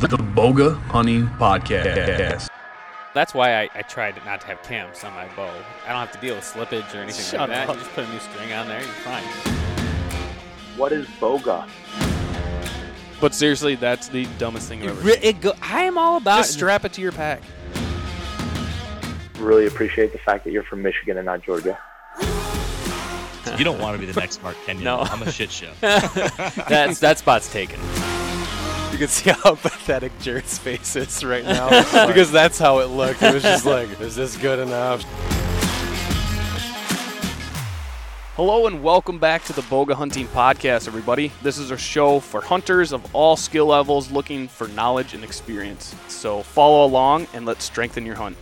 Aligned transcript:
The 0.00 0.06
Bowga 0.16 0.76
Hunting 0.84 1.26
Podcast. 1.26 2.48
That's 3.14 3.34
why 3.34 3.62
I, 3.62 3.68
I 3.74 3.82
tried 3.82 4.14
not 4.24 4.40
to 4.42 4.46
have 4.46 4.62
cams 4.62 5.02
on 5.02 5.12
my 5.12 5.26
bow. 5.34 5.52
I 5.84 5.88
don't 5.88 5.98
have 5.98 6.12
to 6.12 6.20
deal 6.20 6.36
with 6.36 6.44
slippage 6.44 6.94
or 6.94 6.98
anything 6.98 7.24
Shut 7.24 7.40
like 7.40 7.50
that. 7.50 7.68
up. 7.68 7.74
You 7.76 7.82
just 7.82 7.92
put 7.94 8.04
a 8.04 8.12
new 8.12 8.18
string 8.20 8.52
on 8.52 8.68
there, 8.68 8.80
you're 8.80 8.88
fine. 8.88 9.24
What 10.76 10.92
is 10.92 11.06
bowga? 11.20 11.68
But 13.20 13.34
seriously, 13.34 13.74
that's 13.74 14.08
the 14.08 14.26
dumbest 14.38 14.68
thing 14.68 14.82
I've 14.82 14.90
ever 14.90 15.00
Re- 15.00 15.18
it 15.20 15.40
go- 15.40 15.54
I 15.60 15.82
am 15.82 15.98
all 15.98 16.16
about 16.16 16.38
Just 16.38 16.52
strap 16.52 16.84
it 16.84 16.92
to 16.94 17.00
your 17.00 17.12
pack. 17.12 17.42
Really 19.38 19.66
appreciate 19.66 20.12
the 20.12 20.18
fact 20.18 20.44
that 20.44 20.52
you're 20.52 20.62
from 20.62 20.82
Michigan 20.82 21.16
and 21.16 21.26
not 21.26 21.42
Georgia. 21.42 21.76
You 23.58 23.64
don't 23.64 23.80
want 23.80 24.00
to 24.00 24.06
be 24.06 24.10
the 24.10 24.18
next 24.18 24.42
Mark 24.42 24.56
Kenyon. 24.64 24.84
No. 24.84 25.00
I'm 25.00 25.22
a 25.22 25.32
shit 25.32 25.50
show. 25.50 25.72
that's 25.80 27.00
that 27.00 27.18
spot's 27.18 27.50
taken. 27.52 27.80
You 28.98 29.06
can 29.06 29.12
see 29.12 29.30
how 29.30 29.54
pathetic 29.54 30.10
Jared's 30.18 30.58
face 30.58 30.96
is 30.96 31.22
right 31.22 31.44
now 31.44 31.68
because 32.08 32.32
that's 32.32 32.58
how 32.58 32.80
it 32.80 32.86
looked. 32.86 33.22
It 33.22 33.32
was 33.32 33.44
just 33.44 33.64
like, 33.64 33.88
is 34.00 34.16
this 34.16 34.36
good 34.36 34.58
enough? 34.58 35.04
Hello 38.34 38.66
and 38.66 38.82
welcome 38.82 39.20
back 39.20 39.44
to 39.44 39.52
the 39.52 39.62
Bowga 39.62 39.92
Hunting 39.92 40.26
Podcast, 40.26 40.88
everybody. 40.88 41.30
This 41.42 41.58
is 41.58 41.70
a 41.70 41.78
show 41.78 42.18
for 42.18 42.40
hunters 42.40 42.90
of 42.90 43.14
all 43.14 43.36
skill 43.36 43.66
levels 43.66 44.10
looking 44.10 44.48
for 44.48 44.66
knowledge 44.66 45.14
and 45.14 45.22
experience. 45.22 45.94
So 46.08 46.42
follow 46.42 46.84
along 46.84 47.28
and 47.34 47.46
let's 47.46 47.64
strengthen 47.64 48.04
your 48.04 48.16
hunt. 48.16 48.36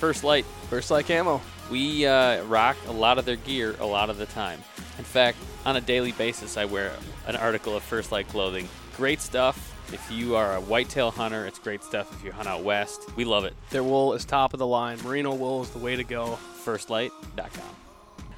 First 0.00 0.24
Lite. 0.24 0.46
First 0.68 0.90
Lite 0.90 1.06
camo. 1.06 1.40
We 1.70 2.08
uh, 2.08 2.42
rock 2.46 2.76
a 2.88 2.92
lot 2.92 3.18
of 3.18 3.24
their 3.24 3.36
gear 3.36 3.76
a 3.78 3.86
lot 3.86 4.10
of 4.10 4.18
the 4.18 4.26
time. 4.26 4.58
In 4.98 5.04
fact, 5.04 5.38
on 5.64 5.76
a 5.76 5.80
daily 5.80 6.10
basis, 6.10 6.56
I 6.56 6.64
wear 6.64 6.92
an 7.28 7.36
article 7.36 7.76
of 7.76 7.84
First 7.84 8.10
Lite 8.10 8.26
clothing. 8.26 8.68
Great 8.96 9.20
stuff. 9.20 9.76
If 9.92 10.10
you 10.10 10.36
are 10.36 10.54
a 10.54 10.60
whitetail 10.60 11.10
hunter, 11.10 11.46
it's 11.46 11.58
great 11.58 11.82
stuff. 11.82 12.12
If 12.12 12.24
you 12.24 12.30
hunt 12.30 12.48
out 12.48 12.62
west, 12.62 13.14
we 13.16 13.24
love 13.24 13.44
it. 13.44 13.54
Their 13.70 13.82
wool 13.82 14.12
is 14.12 14.24
top 14.24 14.52
of 14.52 14.58
the 14.58 14.66
line. 14.66 14.98
Merino 15.02 15.34
wool 15.34 15.62
is 15.62 15.70
the 15.70 15.78
way 15.78 15.96
to 15.96 16.04
go. 16.04 16.38
firstlite.com. 16.64 17.76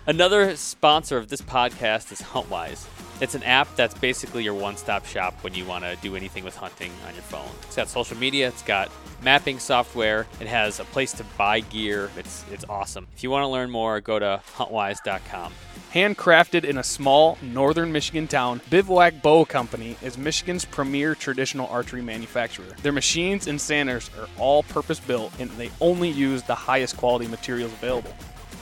Another 0.06 0.56
sponsor 0.56 1.16
of 1.16 1.28
this 1.28 1.42
podcast 1.42 2.10
is 2.10 2.22
Huntwise. 2.22 2.86
It's 3.22 3.36
an 3.36 3.44
app 3.44 3.76
that's 3.76 3.94
basically 3.94 4.42
your 4.42 4.54
one-stop 4.54 5.06
shop 5.06 5.34
when 5.44 5.54
you 5.54 5.64
want 5.64 5.84
to 5.84 5.94
do 6.02 6.16
anything 6.16 6.42
with 6.42 6.56
hunting 6.56 6.90
on 7.06 7.14
your 7.14 7.22
phone. 7.22 7.48
It's 7.62 7.76
got 7.76 7.88
social 7.88 8.16
media, 8.16 8.48
it's 8.48 8.62
got 8.62 8.90
mapping 9.22 9.60
software, 9.60 10.26
it 10.40 10.48
has 10.48 10.80
a 10.80 10.84
place 10.84 11.12
to 11.12 11.24
buy 11.38 11.60
gear. 11.60 12.10
It's 12.18 12.44
it's 12.50 12.64
awesome. 12.68 13.06
If 13.14 13.22
you 13.22 13.30
want 13.30 13.44
to 13.44 13.46
learn 13.46 13.70
more, 13.70 14.00
go 14.00 14.18
to 14.18 14.42
huntwise.com. 14.56 15.52
Handcrafted 15.94 16.64
in 16.64 16.78
a 16.78 16.82
small 16.82 17.38
northern 17.42 17.92
Michigan 17.92 18.26
town, 18.26 18.60
Bivouac 18.70 19.22
Bow 19.22 19.44
Company 19.44 19.96
is 20.02 20.18
Michigan's 20.18 20.64
premier 20.64 21.14
traditional 21.14 21.68
archery 21.68 22.02
manufacturer. 22.02 22.74
Their 22.82 22.90
machines 22.90 23.46
and 23.46 23.60
sanders 23.60 24.10
are 24.18 24.28
all 24.36 24.64
purpose 24.64 24.98
built 24.98 25.32
and 25.38 25.48
they 25.52 25.70
only 25.80 26.08
use 26.08 26.42
the 26.42 26.56
highest 26.56 26.96
quality 26.96 27.28
materials 27.28 27.72
available. 27.74 28.12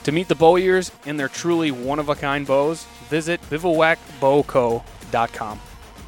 To 0.03 0.11
meet 0.11 0.27
the 0.27 0.35
bowyers 0.35 0.91
and 1.05 1.19
their 1.19 1.27
truly 1.27 1.69
one 1.69 1.99
of 1.99 2.09
a 2.09 2.15
kind 2.15 2.47
bows, 2.47 2.85
visit 3.09 3.39
bivouacbowco.com. 3.49 5.59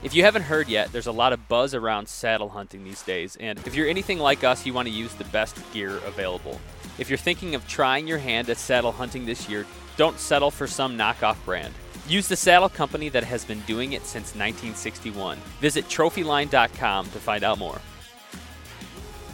If 0.02 0.16
you 0.16 0.24
haven't 0.24 0.42
heard 0.42 0.68
yet, 0.68 0.92
there's 0.92 1.08
a 1.08 1.12
lot 1.12 1.32
of 1.32 1.48
buzz 1.48 1.74
around 1.74 2.10
saddle 2.10 2.50
hunting 2.50 2.84
these 2.84 3.04
days, 3.04 3.38
and 3.40 3.60
if 3.66 3.76
you're 3.76 3.88
anything 3.88 4.20
like 4.20 4.44
us, 4.44 4.66
you 4.66 4.74
want 4.74 4.88
to 4.88 4.94
use 4.94 5.14
the 5.14 5.24
best 5.26 5.58
gear 5.72 5.98
available. 6.06 6.60
If 6.98 7.10
you're 7.10 7.18
thinking 7.18 7.56
of 7.56 7.68
trying 7.68 8.08
your 8.08 8.18
hand 8.18 8.50
at 8.50 8.58
saddle 8.58 8.92
hunting 8.92 9.26
this 9.26 9.48
year, 9.48 9.66
don't 9.96 10.20
settle 10.20 10.52
for 10.52 10.68
some 10.68 10.98
knockoff 10.98 11.38
brand. 11.46 11.74
Use 12.08 12.28
the 12.28 12.36
saddle 12.36 12.70
company 12.70 13.10
that 13.10 13.24
has 13.24 13.46
been 13.46 13.62
doing 13.62 13.94
it 13.94 14.06
since 14.06 14.36
1961. 14.36 15.38
Visit 15.62 15.86
trophyline.com 15.86 17.06
to 17.06 17.20
find 17.20 17.44
out 17.44 17.60
more. 17.60 17.80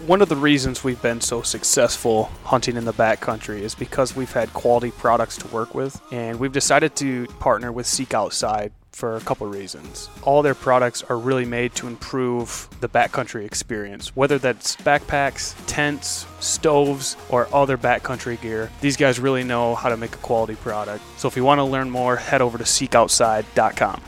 One 0.07 0.21
of 0.21 0.29
the 0.29 0.37
reasons 0.37 0.81
we've 0.81 1.01
been 1.01 1.19
so 1.19 1.41
successful 1.41 2.31
hunting 2.45 2.77
in 2.77 2.85
the 2.85 2.93
backcountry 2.93 3.59
is 3.59 3.75
because 3.75 4.15
we've 4.15 4.31
had 4.31 4.51
quality 4.53 4.91
products 4.91 5.35
to 5.39 5.47
work 5.49 5.75
with, 5.75 6.01
and 6.13 6.39
we've 6.39 6.53
decided 6.53 6.95
to 6.97 7.27
partner 7.39 7.69
with 7.73 7.85
Seek 7.85 8.13
Outside 8.13 8.71
for 8.93 9.17
a 9.17 9.19
couple 9.19 9.45
reasons. 9.47 10.09
All 10.23 10.41
their 10.41 10.55
products 10.55 11.03
are 11.03 11.17
really 11.17 11.43
made 11.43 11.75
to 11.75 11.87
improve 11.87 12.69
the 12.79 12.87
backcountry 12.87 13.43
experience, 13.45 14.15
whether 14.15 14.39
that's 14.39 14.77
backpacks, 14.77 15.53
tents, 15.67 16.25
stoves, 16.39 17.17
or 17.27 17.53
other 17.53 17.77
backcountry 17.77 18.39
gear. 18.39 18.71
These 18.79 18.95
guys 18.95 19.19
really 19.19 19.43
know 19.43 19.75
how 19.75 19.89
to 19.89 19.97
make 19.97 20.13
a 20.15 20.19
quality 20.19 20.55
product. 20.55 21.03
So 21.17 21.27
if 21.27 21.35
you 21.35 21.43
want 21.43 21.59
to 21.59 21.65
learn 21.65 21.89
more, 21.89 22.15
head 22.15 22.41
over 22.41 22.57
to 22.57 22.63
seekoutside.com. 22.63 24.01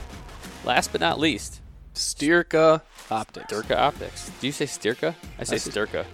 Last 0.63 0.93
but 0.93 1.01
not 1.01 1.19
least, 1.19 1.59
Styrka 1.93 2.81
Optics. 3.11 3.51
Styrka 3.51 3.77
Optics. 3.77 4.31
Do 4.39 4.47
you 4.47 4.53
say 4.53 4.65
Styrka? 4.65 5.13
I 5.39 5.43
say 5.43 5.55
I 5.55 5.59
Styrka. 5.59 6.05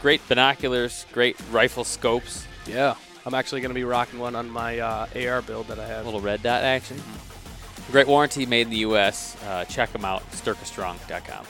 Great 0.00 0.26
binoculars, 0.28 1.06
great 1.12 1.36
rifle 1.50 1.84
scopes, 1.84 2.46
Yeah. 2.66 2.94
I'm 3.26 3.34
actually 3.34 3.60
going 3.60 3.70
to 3.70 3.74
be 3.74 3.84
rocking 3.84 4.18
one 4.18 4.34
on 4.34 4.48
my 4.48 4.78
uh, 4.78 5.06
AR 5.14 5.42
build 5.42 5.68
that 5.68 5.78
I 5.78 5.86
have. 5.86 6.02
A 6.02 6.04
little 6.06 6.22
red 6.22 6.42
dot 6.42 6.62
action. 6.62 6.96
Great 7.92 8.06
warranty 8.06 8.46
made 8.46 8.62
in 8.62 8.70
the 8.70 8.78
U.S. 8.78 9.36
Uh, 9.44 9.64
check 9.66 9.92
them 9.92 10.06
out, 10.06 10.22
styrkastrong.com. 10.30 11.44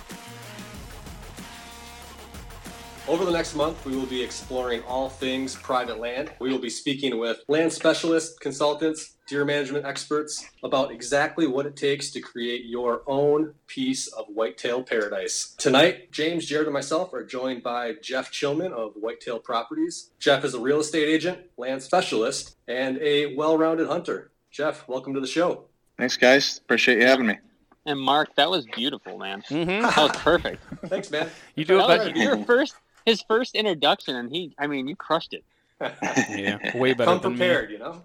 Over 3.10 3.24
the 3.24 3.32
next 3.32 3.56
month, 3.56 3.84
we 3.84 3.96
will 3.96 4.06
be 4.06 4.22
exploring 4.22 4.84
all 4.84 5.08
things 5.08 5.56
private 5.56 5.98
land. 5.98 6.30
We 6.38 6.52
will 6.52 6.60
be 6.60 6.70
speaking 6.70 7.18
with 7.18 7.42
land 7.48 7.72
specialists, 7.72 8.38
consultants, 8.38 9.16
deer 9.26 9.44
management 9.44 9.84
experts 9.84 10.48
about 10.62 10.92
exactly 10.92 11.48
what 11.48 11.66
it 11.66 11.74
takes 11.74 12.12
to 12.12 12.20
create 12.20 12.66
your 12.66 13.02
own 13.08 13.54
piece 13.66 14.06
of 14.06 14.26
whitetail 14.26 14.84
paradise. 14.84 15.56
Tonight, 15.58 16.12
James, 16.12 16.46
Jared, 16.46 16.68
and 16.68 16.72
myself 16.72 17.12
are 17.12 17.24
joined 17.24 17.64
by 17.64 17.94
Jeff 18.00 18.30
Chilman 18.30 18.72
of 18.72 18.92
Whitetail 18.94 19.40
Properties. 19.40 20.12
Jeff 20.20 20.44
is 20.44 20.54
a 20.54 20.60
real 20.60 20.78
estate 20.78 21.08
agent, 21.08 21.40
land 21.56 21.82
specialist, 21.82 22.54
and 22.68 22.96
a 22.98 23.34
well 23.34 23.58
rounded 23.58 23.88
hunter. 23.88 24.30
Jeff, 24.52 24.86
welcome 24.86 25.14
to 25.14 25.20
the 25.20 25.26
show. 25.26 25.64
Thanks, 25.98 26.16
guys. 26.16 26.58
Appreciate 26.58 26.98
you 26.98 27.06
having 27.08 27.26
me. 27.26 27.38
And 27.86 27.98
Mark, 27.98 28.36
that 28.36 28.48
was 28.48 28.66
beautiful, 28.66 29.18
man. 29.18 29.42
Mm-hmm. 29.50 29.82
That 29.82 29.96
was 29.96 30.12
perfect. 30.12 30.62
Thanks, 30.86 31.10
man. 31.10 31.28
You 31.56 31.64
do 31.64 31.74
it 31.80 31.88
That 31.88 31.98
better. 31.98 32.12
was 32.12 32.22
your 32.22 32.44
first, 32.44 32.74
his 33.06 33.22
first 33.22 33.54
introduction, 33.54 34.16
and 34.16 34.30
he, 34.30 34.52
I 34.58 34.66
mean, 34.66 34.88
you 34.88 34.96
crushed 34.96 35.32
it. 35.32 35.44
Yeah, 35.80 36.76
way 36.76 36.92
better 36.92 37.10
Come 37.10 37.20
than 37.20 37.32
me. 37.32 37.38
prepared, 37.38 37.70
you 37.70 37.78
know? 37.78 38.02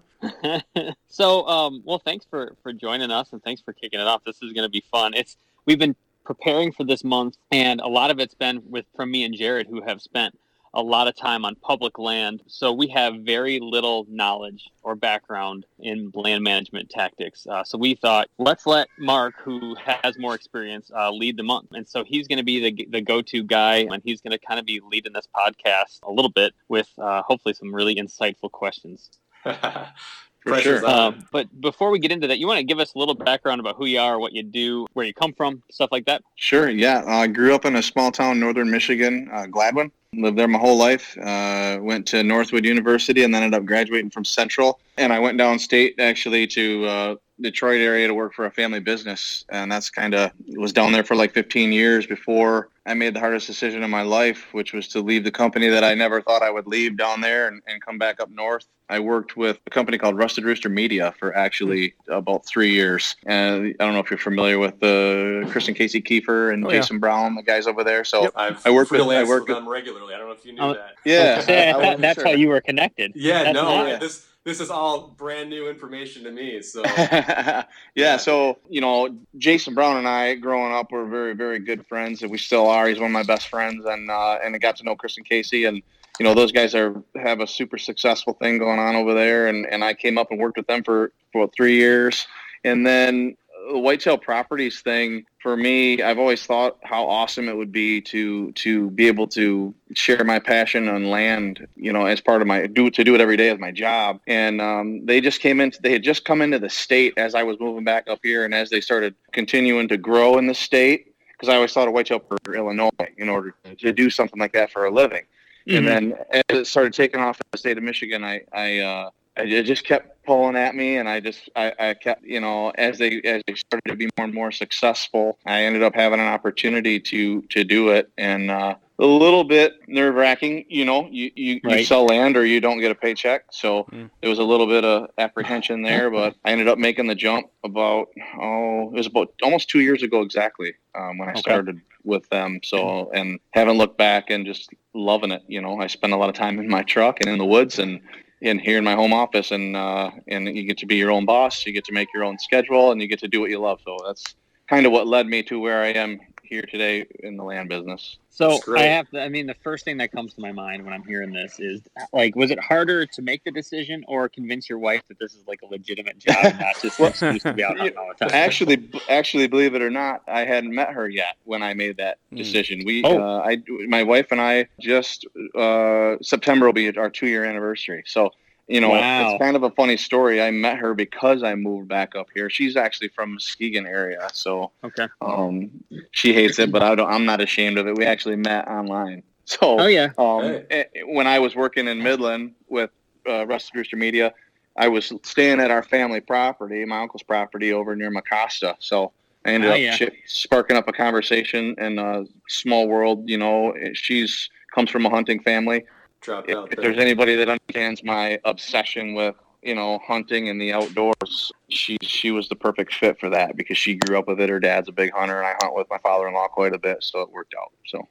so, 1.08 1.46
um, 1.46 1.82
well, 1.84 1.98
thanks 1.98 2.26
for 2.30 2.54
for 2.62 2.72
joining 2.72 3.10
us, 3.10 3.32
and 3.32 3.42
thanks 3.42 3.60
for 3.60 3.72
kicking 3.72 4.00
it 4.00 4.06
off. 4.06 4.24
This 4.24 4.42
is 4.42 4.52
going 4.52 4.64
to 4.64 4.70
be 4.70 4.82
fun. 4.90 5.12
It's 5.14 5.36
we've 5.66 5.78
been 5.78 5.94
preparing 6.24 6.72
for 6.72 6.84
this 6.84 7.04
month, 7.04 7.36
and 7.52 7.80
a 7.80 7.86
lot 7.86 8.10
of 8.10 8.18
it's 8.18 8.34
been 8.34 8.62
with 8.70 8.86
from 8.94 9.10
me 9.10 9.24
and 9.24 9.34
Jared, 9.34 9.66
who 9.66 9.82
have 9.82 10.00
spent 10.00 10.38
a 10.76 10.82
lot 10.82 11.08
of 11.08 11.16
time 11.16 11.44
on 11.44 11.54
public 11.56 11.98
land. 11.98 12.42
So 12.46 12.70
we 12.70 12.86
have 12.88 13.16
very 13.16 13.58
little 13.60 14.06
knowledge 14.08 14.68
or 14.82 14.94
background 14.94 15.64
in 15.78 16.12
land 16.14 16.44
management 16.44 16.90
tactics. 16.90 17.46
Uh, 17.46 17.64
so 17.64 17.78
we 17.78 17.94
thought, 17.94 18.28
let's 18.38 18.66
let 18.66 18.88
Mark, 18.98 19.34
who 19.42 19.74
has 19.76 20.18
more 20.18 20.34
experience, 20.34 20.90
uh, 20.94 21.10
lead 21.10 21.38
the 21.38 21.42
month. 21.42 21.68
And 21.72 21.88
so 21.88 22.04
he's 22.04 22.28
going 22.28 22.38
to 22.38 22.44
be 22.44 22.70
the, 22.70 22.88
the 22.90 23.00
go-to 23.00 23.42
guy, 23.42 23.86
and 23.90 24.02
he's 24.04 24.20
going 24.20 24.32
to 24.32 24.38
kind 24.38 24.60
of 24.60 24.66
be 24.66 24.80
leading 24.80 25.14
this 25.14 25.26
podcast 25.34 26.00
a 26.02 26.12
little 26.12 26.30
bit 26.30 26.52
with 26.68 26.90
uh, 26.98 27.22
hopefully 27.22 27.54
some 27.54 27.74
really 27.74 27.96
insightful 27.96 28.50
questions. 28.50 29.08
Pressure's 30.46 30.80
sure. 30.80 30.88
on. 30.88 31.14
Um, 31.14 31.26
but 31.32 31.60
before 31.60 31.90
we 31.90 31.98
get 31.98 32.12
into 32.12 32.26
that, 32.28 32.38
you 32.38 32.46
want 32.46 32.58
to 32.58 32.64
give 32.64 32.78
us 32.78 32.94
a 32.94 32.98
little 32.98 33.14
background 33.14 33.60
about 33.60 33.76
who 33.76 33.86
you 33.86 34.00
are, 34.00 34.18
what 34.18 34.32
you 34.32 34.42
do, 34.42 34.86
where 34.92 35.04
you 35.04 35.12
come 35.12 35.32
from, 35.32 35.62
stuff 35.70 35.90
like 35.92 36.06
that. 36.06 36.22
Sure. 36.36 36.68
Yeah. 36.68 37.02
I 37.06 37.26
grew 37.26 37.54
up 37.54 37.64
in 37.64 37.76
a 37.76 37.82
small 37.82 38.12
town, 38.12 38.40
northern 38.40 38.70
Michigan, 38.70 39.28
uh, 39.32 39.46
Gladwin. 39.46 39.90
Lived 40.14 40.38
there 40.38 40.48
my 40.48 40.58
whole 40.58 40.78
life. 40.78 41.18
Uh, 41.18 41.78
went 41.80 42.06
to 42.06 42.22
Northwood 42.22 42.64
University 42.64 43.24
and 43.24 43.34
then 43.34 43.42
ended 43.42 43.60
up 43.60 43.66
graduating 43.66 44.10
from 44.10 44.24
Central. 44.24 44.80
And 44.96 45.12
I 45.12 45.18
went 45.18 45.38
downstate 45.38 45.98
actually 45.98 46.46
to 46.48 46.86
uh, 46.86 47.14
Detroit 47.40 47.80
area 47.80 48.06
to 48.08 48.14
work 48.14 48.32
for 48.34 48.46
a 48.46 48.50
family 48.50 48.80
business. 48.80 49.44
And 49.50 49.70
that's 49.70 49.90
kind 49.90 50.14
of 50.14 50.30
was 50.56 50.72
down 50.72 50.92
there 50.92 51.04
for 51.04 51.14
like 51.14 51.32
15 51.34 51.72
years 51.72 52.06
before 52.06 52.68
I 52.86 52.94
made 52.94 53.14
the 53.14 53.20
hardest 53.20 53.46
decision 53.46 53.82
in 53.82 53.90
my 53.90 54.02
life, 54.02 54.46
which 54.52 54.72
was 54.72 54.88
to 54.88 55.00
leave 55.00 55.24
the 55.24 55.30
company 55.30 55.68
that 55.68 55.84
I 55.84 55.94
never 55.94 56.22
thought 56.22 56.42
I 56.42 56.50
would 56.50 56.66
leave 56.66 56.96
down 56.96 57.20
there 57.20 57.48
and, 57.48 57.60
and 57.66 57.82
come 57.82 57.98
back 57.98 58.20
up 58.20 58.30
north. 58.30 58.66
I 58.88 59.00
worked 59.00 59.36
with 59.36 59.58
a 59.66 59.70
company 59.70 59.98
called 59.98 60.16
Rusted 60.16 60.44
Rooster 60.44 60.68
Media 60.68 61.12
for 61.18 61.36
actually 61.36 61.94
about 62.08 62.46
three 62.46 62.70
years. 62.70 63.16
And 63.26 63.74
I 63.80 63.84
don't 63.84 63.94
know 63.94 63.98
if 64.00 64.10
you're 64.10 64.18
familiar 64.18 64.60
with 64.60 64.74
uh, 64.82 65.50
Kristen 65.50 65.74
Casey 65.74 66.00
Kiefer 66.00 66.54
and 66.54 66.64
Oh, 66.64 66.70
yeah. 66.70 66.76
Jason 66.76 67.00
Brown, 67.00 67.34
the 67.34 67.42
guys 67.42 67.66
over 67.66 67.82
there. 67.82 68.04
So 68.04 68.30
I've 68.36 68.64
I 68.64 68.70
work 68.70 68.90
with- 68.92 69.00
I 69.00 69.04
freelanced 69.04 69.26
work 69.28 69.40
with 69.42 69.48
with- 69.48 69.56
them 69.58 69.68
regularly. 69.68 70.14
I 70.14 70.18
don't 70.18 70.28
know 70.28 70.34
if 70.34 70.46
you 70.46 70.52
knew 70.52 70.62
Oh, 70.62 70.74
that. 70.74 70.94
yeah, 71.04 71.42
I- 71.48 71.78
I 71.78 71.80
That- 71.82 72.00
that's 72.00 72.14
sure. 72.20 72.26
how 72.28 72.34
you 72.34 72.48
were 72.48 72.60
connected. 72.60 73.12
Yeah, 73.16 73.42
That's 73.42 73.54
no, 73.56 73.84
nice. 73.84 73.98
this 74.00 74.26
this 74.46 74.60
is 74.60 74.70
all 74.70 75.08
brand 75.08 75.50
new 75.50 75.68
information 75.68 76.22
to 76.22 76.30
me. 76.30 76.62
So 76.62 76.84
yeah, 77.96 78.16
so 78.16 78.58
you 78.70 78.80
know, 78.80 79.12
Jason 79.36 79.74
Brown 79.74 79.96
and 79.96 80.06
I, 80.06 80.36
growing 80.36 80.72
up, 80.72 80.92
were 80.92 81.04
very, 81.04 81.34
very 81.34 81.58
good 81.58 81.84
friends, 81.88 82.22
and 82.22 82.30
we 82.30 82.38
still 82.38 82.68
are. 82.68 82.86
He's 82.86 83.00
one 83.00 83.06
of 83.06 83.12
my 83.12 83.24
best 83.24 83.48
friends, 83.48 83.84
and 83.84 84.08
uh, 84.08 84.38
and 84.42 84.54
I 84.54 84.58
got 84.58 84.76
to 84.76 84.84
know 84.84 84.94
Kristen 84.94 85.24
Casey, 85.24 85.64
and 85.64 85.82
you 86.20 86.24
know, 86.24 86.32
those 86.32 86.52
guys 86.52 86.76
are 86.76 87.02
have 87.16 87.40
a 87.40 87.46
super 87.46 87.76
successful 87.76 88.34
thing 88.34 88.58
going 88.58 88.78
on 88.78 88.94
over 88.94 89.14
there, 89.14 89.48
and 89.48 89.66
and 89.66 89.82
I 89.82 89.94
came 89.94 90.16
up 90.16 90.30
and 90.30 90.38
worked 90.38 90.58
with 90.58 90.68
them 90.68 90.84
for 90.84 91.10
for 91.32 91.50
three 91.56 91.74
years, 91.74 92.28
and 92.62 92.86
then 92.86 93.36
the 93.72 93.78
whitetail 93.78 94.18
properties 94.18 94.80
thing 94.80 95.24
for 95.38 95.56
me, 95.56 96.02
I've 96.02 96.18
always 96.18 96.44
thought 96.44 96.78
how 96.82 97.06
awesome 97.08 97.48
it 97.48 97.56
would 97.56 97.72
be 97.72 98.00
to 98.02 98.52
to 98.52 98.90
be 98.90 99.06
able 99.06 99.26
to 99.28 99.74
share 99.94 100.24
my 100.24 100.38
passion 100.38 100.88
on 100.88 101.10
land, 101.10 101.66
you 101.76 101.92
know, 101.92 102.06
as 102.06 102.20
part 102.20 102.42
of 102.42 102.48
my 102.48 102.66
do 102.66 102.90
to 102.90 103.04
do 103.04 103.14
it 103.14 103.20
every 103.20 103.36
day 103.36 103.50
as 103.50 103.58
my 103.58 103.70
job. 103.70 104.20
And 104.26 104.60
um, 104.60 105.06
they 105.06 105.20
just 105.20 105.40
came 105.40 105.60
in. 105.60 105.72
They 105.82 105.92
had 105.92 106.02
just 106.02 106.24
come 106.24 106.42
into 106.42 106.58
the 106.58 106.70
state 106.70 107.14
as 107.16 107.34
I 107.34 107.42
was 107.42 107.58
moving 107.60 107.84
back 107.84 108.08
up 108.08 108.20
here, 108.22 108.44
and 108.44 108.54
as 108.54 108.70
they 108.70 108.80
started 108.80 109.14
continuing 109.32 109.88
to 109.88 109.96
grow 109.96 110.38
in 110.38 110.46
the 110.46 110.54
state, 110.54 111.14
because 111.32 111.48
I 111.48 111.56
always 111.56 111.72
thought 111.72 111.88
of 111.88 111.94
whitetail 111.94 112.22
for 112.44 112.54
Illinois 112.54 112.90
in 113.16 113.28
order 113.28 113.54
to 113.78 113.92
do 113.92 114.10
something 114.10 114.40
like 114.40 114.52
that 114.52 114.70
for 114.70 114.86
a 114.86 114.90
living. 114.90 115.24
Mm-hmm. 115.66 115.76
And 115.76 115.86
then 115.86 116.14
as 116.30 116.58
it 116.60 116.66
started 116.66 116.92
taking 116.92 117.20
off 117.20 117.40
in 117.40 117.46
the 117.50 117.58
state 117.58 117.76
of 117.76 117.84
Michigan, 117.84 118.24
I 118.24 118.42
I 118.52 118.78
uh, 118.78 119.10
it 119.36 119.62
just 119.64 119.84
kept 119.84 120.24
pulling 120.24 120.56
at 120.56 120.74
me 120.74 120.96
and 120.96 121.08
I 121.08 121.20
just 121.20 121.48
I, 121.54 121.72
I 121.78 121.94
kept 121.94 122.24
you 122.24 122.40
know 122.40 122.70
as 122.70 122.98
they 122.98 123.20
as 123.22 123.42
they 123.46 123.54
started 123.54 123.88
to 123.88 123.96
be 123.96 124.08
more 124.18 124.24
and 124.24 124.34
more 124.34 124.50
successful 124.50 125.38
I 125.46 125.62
ended 125.62 125.82
up 125.82 125.94
having 125.94 126.20
an 126.20 126.26
opportunity 126.26 126.98
to 127.00 127.42
to 127.42 127.64
do 127.64 127.90
it 127.90 128.10
and 128.18 128.50
uh, 128.50 128.74
a 128.98 129.06
little 129.06 129.44
bit 129.44 129.74
nerve 129.86 130.14
wracking 130.14 130.64
you 130.68 130.84
know 130.84 131.08
you 131.10 131.30
you, 131.36 131.60
right. 131.64 131.80
you, 131.80 131.84
sell 131.84 132.06
land 132.06 132.36
or 132.36 132.44
you 132.44 132.60
don't 132.60 132.80
get 132.80 132.90
a 132.90 132.94
paycheck 132.94 133.44
so 133.50 133.84
mm. 133.84 134.10
there 134.20 134.28
was 134.28 134.40
a 134.40 134.44
little 134.44 134.66
bit 134.66 134.84
of 134.84 135.08
apprehension 135.18 135.82
there 135.82 136.10
but 136.10 136.34
I 136.44 136.50
ended 136.50 136.68
up 136.68 136.78
making 136.78 137.06
the 137.06 137.14
jump 137.14 137.48
about 137.62 138.08
oh 138.40 138.90
it 138.92 138.96
was 138.96 139.06
about 139.06 139.32
almost 139.42 139.70
two 139.70 139.80
years 139.80 140.02
ago 140.02 140.22
exactly 140.22 140.74
um, 140.94 141.18
when 141.18 141.28
I 141.28 141.32
okay. 141.32 141.40
started 141.40 141.80
with 142.02 142.28
them 142.30 142.60
so 142.64 143.10
and 143.12 143.38
haven't 143.50 143.78
looked 143.78 143.98
back 143.98 144.30
and 144.30 144.44
just 144.44 144.70
loving 144.92 145.30
it 145.30 145.42
you 145.46 145.60
know 145.60 145.78
I 145.78 145.86
spend 145.86 146.12
a 146.12 146.16
lot 146.16 146.30
of 146.30 146.34
time 146.34 146.58
in 146.58 146.68
my 146.68 146.82
truck 146.82 147.20
and 147.20 147.28
in 147.28 147.38
the 147.38 147.44
woods 147.44 147.78
and 147.78 148.00
in 148.42 148.58
here 148.58 148.78
in 148.78 148.84
my 148.84 148.94
home 148.94 149.12
office, 149.12 149.50
and 149.50 149.76
uh, 149.76 150.10
and 150.28 150.54
you 150.54 150.64
get 150.64 150.78
to 150.78 150.86
be 150.86 150.96
your 150.96 151.10
own 151.10 151.24
boss. 151.24 151.64
You 151.66 151.72
get 151.72 151.84
to 151.86 151.92
make 151.92 152.08
your 152.14 152.24
own 152.24 152.38
schedule, 152.38 152.92
and 152.92 153.00
you 153.00 153.08
get 153.08 153.20
to 153.20 153.28
do 153.28 153.40
what 153.40 153.50
you 153.50 153.58
love. 153.58 153.80
So 153.84 153.96
that's 154.06 154.24
kind 154.68 154.86
of 154.86 154.92
what 154.92 155.06
led 155.06 155.26
me 155.26 155.42
to 155.44 155.58
where 155.58 155.82
I 155.82 155.88
am 155.88 156.20
here 156.48 156.62
today 156.62 157.06
in 157.20 157.36
the 157.36 157.44
land 157.44 157.68
business. 157.68 158.18
So 158.30 158.58
I 158.76 158.82
have 158.82 159.08
to, 159.10 159.22
I 159.22 159.28
mean, 159.28 159.46
the 159.46 159.54
first 159.54 159.84
thing 159.84 159.96
that 159.98 160.12
comes 160.12 160.34
to 160.34 160.40
my 160.40 160.52
mind 160.52 160.84
when 160.84 160.92
I'm 160.92 161.04
hearing 161.04 161.32
this 161.32 161.58
is 161.58 161.80
like, 162.12 162.36
was 162.36 162.50
it 162.50 162.60
harder 162.60 163.06
to 163.06 163.22
make 163.22 163.44
the 163.44 163.50
decision 163.50 164.04
or 164.08 164.28
convince 164.28 164.68
your 164.68 164.78
wife 164.78 165.02
that 165.08 165.18
this 165.18 165.34
is 165.34 165.46
like 165.46 165.62
a 165.62 165.66
legitimate 165.66 166.18
job 166.18 166.36
and 166.42 166.60
not 166.60 166.80
just 166.80 167.00
an 167.00 167.06
excuse 167.06 167.42
to 167.44 167.52
be 167.54 167.64
out 167.64 167.78
all 167.96 168.12
the 168.18 168.26
time? 168.26 168.30
Actually, 168.32 168.90
actually, 169.08 169.46
believe 169.46 169.74
it 169.74 169.82
or 169.82 169.90
not, 169.90 170.22
I 170.28 170.40
hadn't 170.44 170.74
met 170.74 170.90
her 170.90 171.08
yet 171.08 171.36
when 171.44 171.62
I 171.62 171.74
made 171.74 171.96
that 171.96 172.18
hmm. 172.30 172.36
decision. 172.36 172.82
We, 172.84 173.02
oh. 173.04 173.18
uh, 173.18 173.42
I, 173.42 173.62
my 173.88 174.02
wife 174.02 174.32
and 174.32 174.40
I 174.40 174.68
just, 174.80 175.26
uh, 175.54 176.16
September 176.20 176.66
will 176.66 176.72
be 176.72 176.96
our 176.96 177.10
two 177.10 177.28
year 177.28 177.44
anniversary. 177.44 178.04
So 178.06 178.32
you 178.68 178.80
know, 178.80 178.90
wow. 178.90 179.30
it's 179.30 179.42
kind 179.42 179.56
of 179.56 179.62
a 179.62 179.70
funny 179.70 179.96
story. 179.96 180.42
I 180.42 180.50
met 180.50 180.78
her 180.78 180.92
because 180.94 181.42
I 181.44 181.54
moved 181.54 181.88
back 181.88 182.16
up 182.16 182.26
here. 182.34 182.50
She's 182.50 182.76
actually 182.76 183.08
from 183.08 183.34
Muskegon 183.34 183.86
area, 183.86 184.28
so 184.32 184.72
okay. 184.82 185.06
Um, 185.20 185.70
she 186.10 186.32
hates 186.32 186.58
it, 186.58 186.72
but 186.72 186.82
I 186.82 186.94
don't. 186.96 187.08
I'm 187.08 187.24
not 187.24 187.40
ashamed 187.40 187.78
of 187.78 187.86
it. 187.86 187.96
We 187.96 188.04
actually 188.04 188.36
met 188.36 188.66
online. 188.68 189.22
So, 189.48 189.78
oh 189.78 189.86
yeah. 189.86 190.08
Um, 190.18 190.42
hey. 190.42 190.66
Eh, 190.70 190.84
when 191.04 191.28
I 191.28 191.38
was 191.38 191.54
working 191.54 191.86
in 191.86 192.02
Midland 192.02 192.56
with 192.66 192.90
uh, 193.28 193.46
Rusted 193.46 193.76
Rooster 193.76 193.96
Media, 193.96 194.34
I 194.76 194.88
was 194.88 195.12
staying 195.22 195.60
at 195.60 195.70
our 195.70 195.84
family 195.84 196.20
property, 196.20 196.84
my 196.84 197.02
uncle's 197.02 197.22
property 197.22 197.72
over 197.72 197.94
near 197.94 198.10
Mecosta. 198.10 198.74
So 198.80 199.12
I 199.44 199.50
ended 199.52 199.70
oh, 199.70 199.74
up 199.74 200.00
yeah. 200.00 200.08
sparking 200.26 200.76
up 200.76 200.88
a 200.88 200.92
conversation 200.92 201.76
in 201.78 202.00
a 202.00 202.24
small 202.48 202.88
world. 202.88 203.30
You 203.30 203.38
know, 203.38 203.72
she's 203.92 204.50
comes 204.74 204.90
from 204.90 205.06
a 205.06 205.10
hunting 205.10 205.40
family 205.40 205.84
dropped 206.26 206.50
if, 206.50 206.56
out. 206.56 206.72
If 206.72 206.78
there's 206.78 206.98
anybody 206.98 207.36
that 207.36 207.48
understands 207.48 208.04
my 208.04 208.38
obsession 208.44 209.14
with 209.14 209.36
you 209.62 209.74
know 209.74 209.98
hunting 210.06 210.50
and 210.50 210.60
the 210.60 210.72
outdoors, 210.72 211.50
she 211.70 211.96
she 212.02 212.30
was 212.30 212.48
the 212.48 212.56
perfect 212.56 212.92
fit 212.94 213.18
for 213.18 213.30
that 213.30 213.56
because 213.56 213.78
she 213.78 213.94
grew 213.94 214.18
up 214.18 214.28
with 214.28 214.40
it. 214.40 214.50
Her 214.50 214.60
dad's 214.60 214.88
a 214.88 214.92
big 214.92 215.12
hunter, 215.12 215.38
and 215.38 215.46
I 215.46 215.54
hunt 215.60 215.74
with 215.74 215.86
my 215.88 215.98
father-in-law 215.98 216.48
quite 216.48 216.74
a 216.74 216.78
bit, 216.78 217.02
so 217.02 217.20
it 217.20 217.30
worked 217.30 217.54
out. 217.58 217.72
So. 217.86 218.06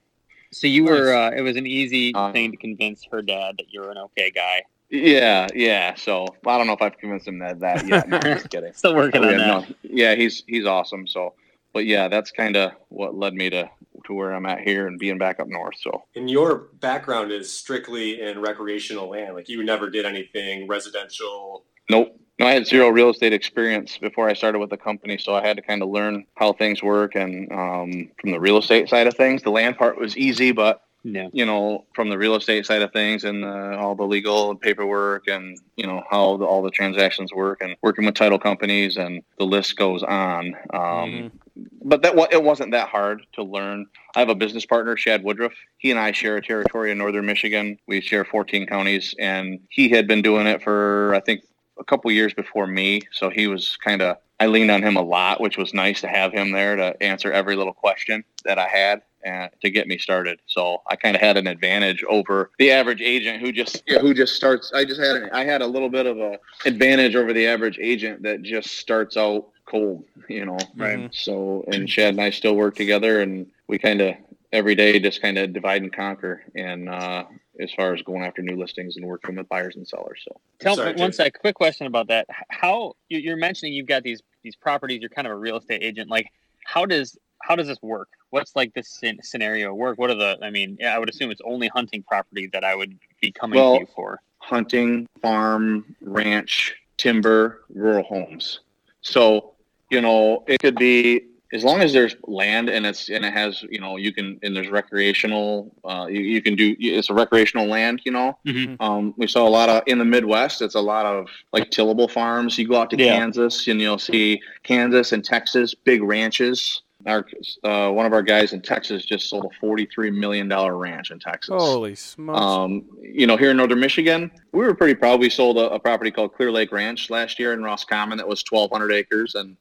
So 0.51 0.67
you 0.67 0.85
were. 0.85 1.13
Uh, 1.13 1.31
it 1.31 1.41
was 1.41 1.57
an 1.57 1.67
easy 1.67 2.13
uh, 2.15 2.31
thing 2.31 2.49
to 2.51 2.57
convince 2.57 3.05
her 3.11 3.21
dad 3.21 3.55
that 3.57 3.73
you're 3.73 3.91
an 3.91 3.97
okay 3.97 4.31
guy. 4.31 4.63
Yeah, 4.89 5.47
yeah. 5.53 5.95
So 5.95 6.27
I 6.45 6.57
don't 6.57 6.67
know 6.67 6.73
if 6.73 6.81
I've 6.81 6.97
convinced 6.97 7.27
him 7.27 7.39
that 7.39 7.59
that 7.59 7.85
yet. 7.85 8.07
No, 8.07 8.19
just 8.19 8.49
kidding. 8.51 8.71
Still 8.71 8.95
working 8.95 9.21
on 9.21 9.31
yeah, 9.31 9.37
that. 9.37 9.69
No, 9.69 9.75
yeah, 9.83 10.15
he's 10.15 10.43
he's 10.47 10.65
awesome. 10.65 11.07
So, 11.07 11.33
but 11.75 11.85
yeah, 11.85 12.07
that's 12.07 12.31
kind 12.31 12.55
of 12.55 12.71
what 12.87 13.15
led 13.15 13.33
me 13.33 13.49
to 13.49 13.69
to 14.05 14.13
where 14.13 14.33
I'm 14.33 14.45
at 14.45 14.61
here 14.61 14.87
and 14.87 14.97
being 14.97 15.17
back 15.17 15.41
up 15.41 15.47
north. 15.47 15.75
So, 15.81 16.03
and 16.15 16.29
your 16.29 16.69
background 16.79 17.31
is 17.33 17.51
strictly 17.51 18.21
in 18.21 18.39
recreational 18.39 19.09
land. 19.09 19.35
Like 19.35 19.49
you 19.49 19.61
never 19.61 19.89
did 19.89 20.05
anything 20.05 20.67
residential. 20.69 21.65
Nope. 21.89 22.17
No, 22.39 22.47
I 22.47 22.53
had 22.53 22.65
zero 22.65 22.89
real 22.89 23.09
estate 23.09 23.33
experience 23.33 23.97
before 23.97 24.29
I 24.29 24.33
started 24.33 24.59
with 24.59 24.69
the 24.69 24.77
company, 24.77 25.17
so 25.17 25.35
I 25.35 25.45
had 25.45 25.57
to 25.57 25.63
kind 25.63 25.81
of 25.81 25.89
learn 25.89 26.25
how 26.35 26.53
things 26.53 26.81
work. 26.81 27.15
And 27.15 27.51
um, 27.51 28.09
from 28.21 28.31
the 28.31 28.39
real 28.39 28.57
estate 28.57 28.89
side 28.89 29.07
of 29.07 29.15
things, 29.15 29.43
the 29.43 29.51
land 29.51 29.77
part 29.77 29.99
was 29.99 30.17
easy, 30.17 30.51
but 30.51 30.81
yeah. 31.03 31.27
you 31.33 31.45
know, 31.45 31.85
from 31.93 32.09
the 32.09 32.17
real 32.17 32.35
estate 32.35 32.65
side 32.65 32.81
of 32.81 32.91
things 32.93 33.25
and 33.25 33.43
uh, 33.43 33.77
all 33.79 33.95
the 33.95 34.03
legal 34.03 34.55
paperwork 34.55 35.27
and 35.27 35.57
you 35.75 35.87
know 35.87 36.03
how 36.09 36.37
the, 36.37 36.45
all 36.45 36.61
the 36.61 36.71
transactions 36.71 37.33
work 37.33 37.61
and 37.61 37.75
working 37.81 38.05
with 38.05 38.15
title 38.15 38.39
companies 38.39 38.97
and 38.97 39.21
the 39.39 39.45
list 39.45 39.75
goes 39.75 40.03
on. 40.03 40.55
Um, 40.73 40.81
mm-hmm 40.81 41.37
but 41.83 42.01
that 42.01 42.15
it 42.31 42.43
wasn't 42.43 42.71
that 42.71 42.89
hard 42.89 43.25
to 43.33 43.43
learn. 43.43 43.85
I 44.15 44.19
have 44.19 44.29
a 44.29 44.35
business 44.35 44.65
partner, 44.65 44.95
Chad 44.95 45.23
Woodruff. 45.23 45.53
He 45.77 45.91
and 45.91 45.99
I 45.99 46.11
share 46.11 46.37
a 46.37 46.41
territory 46.41 46.91
in 46.91 46.97
northern 46.97 47.25
Michigan. 47.25 47.77
We 47.87 48.01
share 48.01 48.25
14 48.25 48.67
counties, 48.67 49.15
and 49.19 49.59
he 49.69 49.89
had 49.89 50.07
been 50.07 50.21
doing 50.21 50.47
it 50.47 50.61
for 50.61 51.13
I 51.15 51.19
think 51.19 51.43
a 51.79 51.83
couple 51.83 52.11
years 52.11 52.33
before 52.33 52.67
me. 52.67 53.01
So 53.11 53.29
he 53.29 53.47
was 53.47 53.77
kind 53.77 54.01
of 54.01 54.17
I 54.39 54.47
leaned 54.47 54.71
on 54.71 54.83
him 54.83 54.97
a 54.97 55.01
lot, 55.01 55.39
which 55.39 55.57
was 55.57 55.73
nice 55.73 56.01
to 56.01 56.07
have 56.07 56.33
him 56.33 56.51
there 56.51 56.75
to 56.75 57.01
answer 57.01 57.31
every 57.31 57.55
little 57.55 57.73
question 57.73 58.23
that 58.43 58.59
I 58.59 58.67
had 58.67 59.01
and 59.23 59.49
to 59.61 59.69
get 59.69 59.87
me 59.87 59.97
started. 59.97 60.39
So 60.45 60.81
I 60.87 60.95
kind 60.95 61.15
of 61.15 61.21
had 61.21 61.37
an 61.37 61.47
advantage 61.47 62.03
over 62.03 62.51
the 62.59 62.71
average 62.71 63.01
agent 63.01 63.41
who 63.41 63.51
just 63.51 63.81
who 63.87 64.13
just 64.13 64.35
starts. 64.35 64.71
I 64.73 64.85
just 64.85 64.99
had 64.99 65.29
I 65.31 65.43
had 65.45 65.61
a 65.61 65.67
little 65.67 65.89
bit 65.89 66.05
of 66.05 66.19
a 66.19 66.37
advantage 66.65 67.15
over 67.15 67.33
the 67.33 67.47
average 67.47 67.79
agent 67.81 68.23
that 68.23 68.43
just 68.43 68.77
starts 68.77 69.15
out 69.15 69.47
cold, 69.65 70.03
you 70.29 70.45
know. 70.45 70.57
Right. 70.75 70.99
Mm-hmm. 70.99 71.07
So 71.11 71.65
and 71.71 71.87
Chad 71.87 72.09
and 72.09 72.21
I 72.21 72.29
still 72.29 72.55
work 72.55 72.75
together, 72.75 73.21
and 73.21 73.47
we 73.67 73.77
kind 73.77 74.01
of 74.01 74.15
every 74.51 74.75
day 74.75 74.99
just 74.99 75.21
kind 75.21 75.37
of 75.37 75.53
divide 75.53 75.81
and 75.81 75.93
conquer. 75.93 76.43
And 76.55 76.89
uh, 76.89 77.25
as 77.59 77.71
far 77.73 77.93
as 77.93 78.01
going 78.01 78.23
after 78.23 78.41
new 78.41 78.55
listings 78.55 78.97
and 78.97 79.05
working 79.05 79.35
with 79.35 79.47
buyers 79.49 79.75
and 79.75 79.87
sellers. 79.87 80.21
So 80.23 80.39
tell 80.59 80.75
me 80.77 80.93
one 80.99 81.13
sec. 81.13 81.39
Quick 81.39 81.55
question 81.55 81.87
about 81.87 82.07
that. 82.07 82.27
How 82.49 82.95
you're 83.09 83.37
mentioning 83.37 83.73
you've 83.73 83.87
got 83.87 84.03
these 84.03 84.21
these 84.43 84.55
properties. 84.55 85.01
You're 85.01 85.09
kind 85.09 85.27
of 85.27 85.33
a 85.33 85.37
real 85.37 85.57
estate 85.57 85.83
agent. 85.83 86.09
Like 86.09 86.31
how 86.65 86.85
does 86.85 87.17
how 87.41 87.55
does 87.55 87.67
this 87.67 87.81
work? 87.81 88.09
What's 88.31 88.55
like 88.55 88.73
this 88.73 89.01
scenario 89.21 89.73
work? 89.73 89.97
What 89.97 90.09
are 90.09 90.15
the? 90.15 90.37
I 90.41 90.49
mean, 90.49 90.77
I 90.85 90.99
would 90.99 91.09
assume 91.09 91.31
it's 91.31 91.41
only 91.45 91.67
hunting 91.69 92.03
property 92.03 92.47
that 92.53 92.63
I 92.63 92.75
would 92.75 92.97
be 93.21 93.31
coming 93.31 93.59
well, 93.59 93.75
to 93.75 93.81
you 93.81 93.87
for. 93.95 94.19
Hunting, 94.39 95.07
farm, 95.21 95.95
ranch, 96.01 96.75
timber, 96.97 97.63
rural 97.69 98.03
homes. 98.03 98.59
So 99.01 99.53
you 99.89 100.01
know, 100.01 100.43
it 100.47 100.59
could 100.59 100.75
be 100.75 101.25
as 101.55 101.63
long 101.63 101.81
as 101.81 101.93
there's 101.93 102.15
land 102.23 102.69
and 102.69 102.85
it's 102.85 103.09
and 103.09 103.23
it 103.23 103.33
has 103.33 103.63
you 103.69 103.79
know 103.79 103.97
you 103.97 104.13
can 104.13 104.39
and 104.43 104.55
there's 104.55 104.69
recreational 104.69 105.73
uh, 105.83 106.05
you, 106.09 106.21
you 106.21 106.41
can 106.41 106.55
do 106.55 106.75
it's 106.79 107.09
a 107.09 107.13
recreational 107.13 107.65
land 107.65 108.01
you 108.05 108.11
know? 108.11 108.37
Mm-hmm. 108.45 108.81
um, 108.81 109.13
we 109.17 109.27
saw 109.27 109.47
a 109.47 109.49
lot 109.49 109.69
of 109.69 109.83
in 109.87 109.97
the 109.97 110.05
midwest 110.05 110.61
it's 110.61 110.75
a 110.75 110.81
lot 110.81 111.05
of 111.05 111.27
like 111.53 111.71
tillable 111.71 112.07
farms. 112.07 112.57
You 112.57 112.67
go 112.67 112.81
out 112.81 112.89
to 112.91 112.97
yeah. 112.97 113.17
kansas 113.17 113.67
and 113.67 113.79
you'll 113.79 113.99
see 113.99 114.41
kansas 114.63 115.11
and 115.11 115.23
texas 115.23 115.73
big 115.73 116.03
ranches. 116.03 116.81
Our 117.05 117.23
uh, 117.63 117.91
one 117.91 118.07
of 118.07 118.13
our 118.13 118.23
guys 118.23 118.53
in 118.53 118.61
texas 118.61 119.05
just 119.05 119.29
sold 119.29 119.45
a 119.45 119.59
43 119.59 120.09
million 120.09 120.47
dollar 120.47 120.75
ranch 120.75 121.11
in 121.11 121.19
texas. 121.19 121.53
Holy 121.55 121.93
smokes. 121.93 122.41
Um, 122.41 122.85
you 123.01 123.27
know 123.27 123.37
here 123.37 123.51
in 123.51 123.57
northern 123.57 123.79
michigan 123.79 124.31
we 124.51 124.65
were 124.65 124.73
pretty 124.73 124.95
proud. 124.95 125.19
We 125.19 125.29
sold 125.29 125.57
a, 125.57 125.69
a 125.69 125.79
property 125.79 126.09
called 126.09 126.33
clear 126.33 126.51
lake 126.51 126.71
ranch 126.71 127.09
last 127.11 127.37
year 127.37 127.53
in 127.53 127.61
roscommon 127.63 128.17
that 128.17 128.27
was 128.27 128.43
1200 128.49 128.91
acres 128.91 129.35
and 129.35 129.55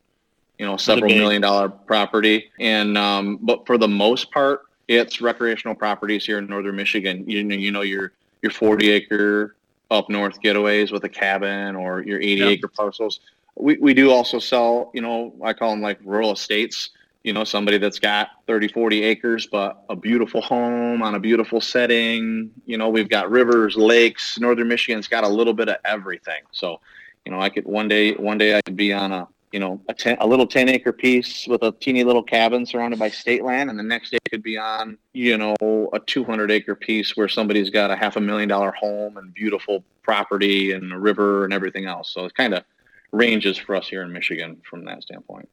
you 0.59 0.67
know, 0.67 0.77
several 0.77 1.11
million 1.11 1.43
dollar 1.43 1.69
property. 1.69 2.51
And 2.61 2.97
um, 2.97 3.39
but 3.43 3.67
for 3.67 3.79
the 3.79 3.89
most 3.89 4.31
part, 4.31 4.63
it's 4.89 5.21
recreational 5.21 5.75
properties 5.75 6.25
here 6.25 6.39
in 6.39 6.47
northern 6.47 6.77
Michigan. 6.77 7.29
You 7.29 7.43
know, 7.43 7.55
you 7.55 7.71
know 7.71 7.83
your 7.83 8.13
your 8.43 8.51
40 8.51 8.91
acre 8.91 9.57
up 9.91 10.11
north 10.11 10.41
getaways 10.43 10.93
with 10.93 11.05
a 11.05 11.09
cabin 11.09 11.77
or 11.77 12.03
your 12.03 12.19
80 12.19 12.35
yep. 12.35 12.49
acre 12.49 12.69
parcels. 12.69 13.21
We, 13.57 13.77
we 13.79 13.95
do 13.95 14.11
also 14.11 14.39
sell, 14.39 14.91
you 14.93 15.01
know, 15.01 15.35
I 15.43 15.53
call 15.53 15.71
them 15.71 15.81
like 15.81 15.99
rural 16.05 16.33
estates. 16.33 16.91
You 17.23 17.33
know, 17.33 17.45
somebody 17.45 17.79
that's 17.79 17.99
got 17.99 18.29
30, 18.47 18.69
40 18.69 19.03
acres, 19.03 19.47
but 19.47 19.83
a 19.89 19.97
beautiful 19.97 20.43
home 20.43 21.01
on 21.01 21.15
a 21.15 21.19
beautiful 21.19 21.59
setting. 21.59 22.51
You 22.67 22.77
know, 22.77 22.91
we've 22.91 23.09
got 23.09 23.31
rivers, 23.31 23.77
lakes. 23.77 24.39
Northern 24.39 24.69
Michigan's 24.69 25.09
got 25.09 25.25
a 25.25 25.29
little 25.29 25.55
bit 25.55 25.71
of 25.71 25.77
everything. 25.87 26.43
So, 26.53 26.81
you 27.25 27.33
know, 27.33 27.41
I 27.41 27.49
could 27.49 27.65
one 27.65 27.89
day, 27.89 28.13
one 28.13 28.37
day 28.37 28.59
I 28.59 28.61
could 28.61 28.77
be 28.77 28.93
on 28.93 29.11
a 29.11 29.27
you 29.55 29.61
know, 29.61 29.81
a, 29.89 29.95
ten, 29.95 30.17
a 30.19 30.27
little 30.27 30.49
10 30.49 30.69
acre 30.69 30.93
piece 30.93 31.47
with 31.47 31.63
a 31.63 31.71
teeny 31.71 32.03
little 32.03 32.25
cabin 32.25 32.67
surrounded 32.67 32.99
by 32.99 33.09
state 33.09 33.45
land. 33.45 33.71
And 33.71 33.79
the 33.79 33.85
next 33.85 34.11
day 34.11 34.19
could 34.29 34.43
be 34.43 34.59
on, 34.59 34.99
you 35.13 35.39
know, 35.39 35.89
a 35.93 36.01
200 36.01 36.51
acre 36.51 36.75
piece 36.75 37.17
where 37.17 37.29
somebody's 37.29 37.71
got 37.71 37.93
a 37.93 37.95
half 37.95 38.17
a 38.17 38.21
million 38.21 38.49
dollar 38.49 38.73
home 38.73 39.17
and 39.17 39.33
beautiful 39.33 39.85
property 40.03 40.73
and 40.73 40.93
a 40.93 40.99
river 40.99 41.45
and 41.45 41.55
everything 41.55 41.87
else. 41.87 42.13
So 42.13 42.25
it 42.25 42.35
kind 42.35 42.53
of 42.53 42.65
ranges 43.13 43.57
for 43.57 43.77
us 43.77 43.87
here 43.87 44.03
in 44.03 44.13
Michigan 44.13 44.61
from 44.69 44.85
that 44.87 45.05
standpoint. 45.05 45.49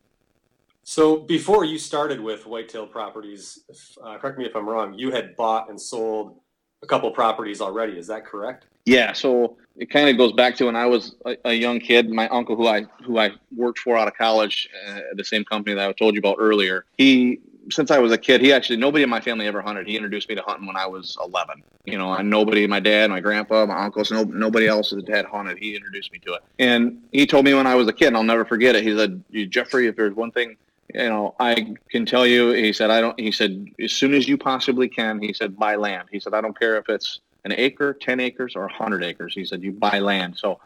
So 0.82 1.18
before 1.18 1.64
you 1.64 1.78
started 1.78 2.20
with 2.20 2.48
Whitetail 2.48 2.88
Properties, 2.88 3.60
uh, 4.04 4.18
correct 4.18 4.40
me 4.40 4.46
if 4.46 4.56
I'm 4.56 4.68
wrong, 4.68 4.96
you 4.96 5.12
had 5.12 5.36
bought 5.36 5.70
and 5.70 5.80
sold 5.80 6.40
a 6.82 6.88
couple 6.88 7.12
properties 7.12 7.62
already. 7.62 8.00
Is 8.00 8.08
that 8.08 8.26
correct? 8.26 8.66
Yeah, 8.86 9.14
so 9.14 9.58
it 9.78 9.90
kind 9.90 10.10
of 10.10 10.18
goes 10.18 10.34
back 10.34 10.56
to 10.58 10.66
when 10.66 10.76
I 10.76 10.86
was 10.86 11.16
a, 11.26 11.38
a, 11.46 11.54
young 11.54 11.80
kid. 11.80 12.10
My 12.10 12.28
uncle, 12.30 12.56
who 12.56 12.68
I 12.68 12.84
who 13.04 13.18
I 13.18 13.32
worked 13.56 13.80
for 13.80 13.98
out 13.98 14.08
of 14.08 14.16
college, 14.16 14.70
uh, 14.88 15.00
the 15.16 15.24
same 15.24 15.44
company 15.46 15.76
that 15.76 15.88
I 15.88 15.92
told 15.94 16.14
you 16.14 16.20
about 16.20 16.38
earlier, 16.40 16.86
he 16.98 17.40
since 17.70 17.92
I 17.92 18.00
was 18.00 18.12
a 18.12 18.18
kid, 18.18 18.42
he 18.42 18.52
actually 18.52 18.78
nobody 18.78 19.04
in 19.04 19.10
my 19.10 19.22
family 19.22 19.48
ever 19.48 19.62
hunted. 19.62 19.88
He 19.88 19.96
introduced 19.96 20.30
me 20.30 20.36
to 20.36 20.42
hunting 20.42 20.68
when 20.68 20.76
I 20.76 20.88
was 20.88 21.18
11. 21.24 21.64
You 21.86 21.98
know, 21.98 22.14
and 22.14 22.30
nobody, 22.30 22.68
my 22.68 22.80
dad, 22.80 23.10
my 23.10 23.20
grandpa, 23.20 23.66
my 23.66 23.86
uncles, 23.86 24.12
no, 24.12 24.24
nobody 24.24 24.68
else 24.68 24.94
had 25.08 25.26
hunted. 25.26 25.58
He 25.58 25.76
introduced 25.76 26.12
me 26.12 26.20
to 26.20 26.34
it, 26.34 26.44
and 26.60 27.02
he 27.12 27.26
told 27.26 27.46
me 27.46 27.54
when 27.54 27.68
I 27.68 27.76
was 27.76 27.88
a 27.88 27.94
kid, 27.94 28.08
and 28.08 28.18
I'll 28.18 28.24
never 28.24 28.46
forget 28.46 28.76
it. 28.76 28.84
He 28.84 28.96
said, 28.96 29.24
"Jeffrey, 29.50 29.88
if 29.88 29.96
there's 29.96 30.16
one 30.16 30.32
thing." 30.32 30.58
You 30.94 31.10
know, 31.10 31.36
I 31.40 31.74
can 31.90 32.06
tell 32.06 32.28
you, 32.28 32.52
he 32.52 32.74
said, 32.74 32.92
I 32.92 33.00
don't, 33.00 33.18
he 33.18 33.32
said, 33.32 33.66
as 33.82 33.94
soon 33.94 34.14
as 34.14 34.28
you 34.28 34.38
possibly 34.38 34.90
can, 34.90 35.22
he 35.22 35.32
said, 35.32 35.58
buy 35.58 35.78
land. 35.78 36.10
He 36.12 36.20
said, 36.20 36.34
I 36.34 36.42
don't 36.42 36.60
care 36.60 36.76
if 36.76 36.90
it's 36.90 37.22
an 37.44 37.54
acre, 37.58 37.94
10 37.94 38.20
acres, 38.20 38.56
or 38.56 38.64
100 38.64 39.04
acres. 39.04 39.34
He 39.34 39.46
said, 39.46 39.64
you 39.64 39.72
buy 39.72 40.00
land. 40.00 40.38
So, 40.38 40.60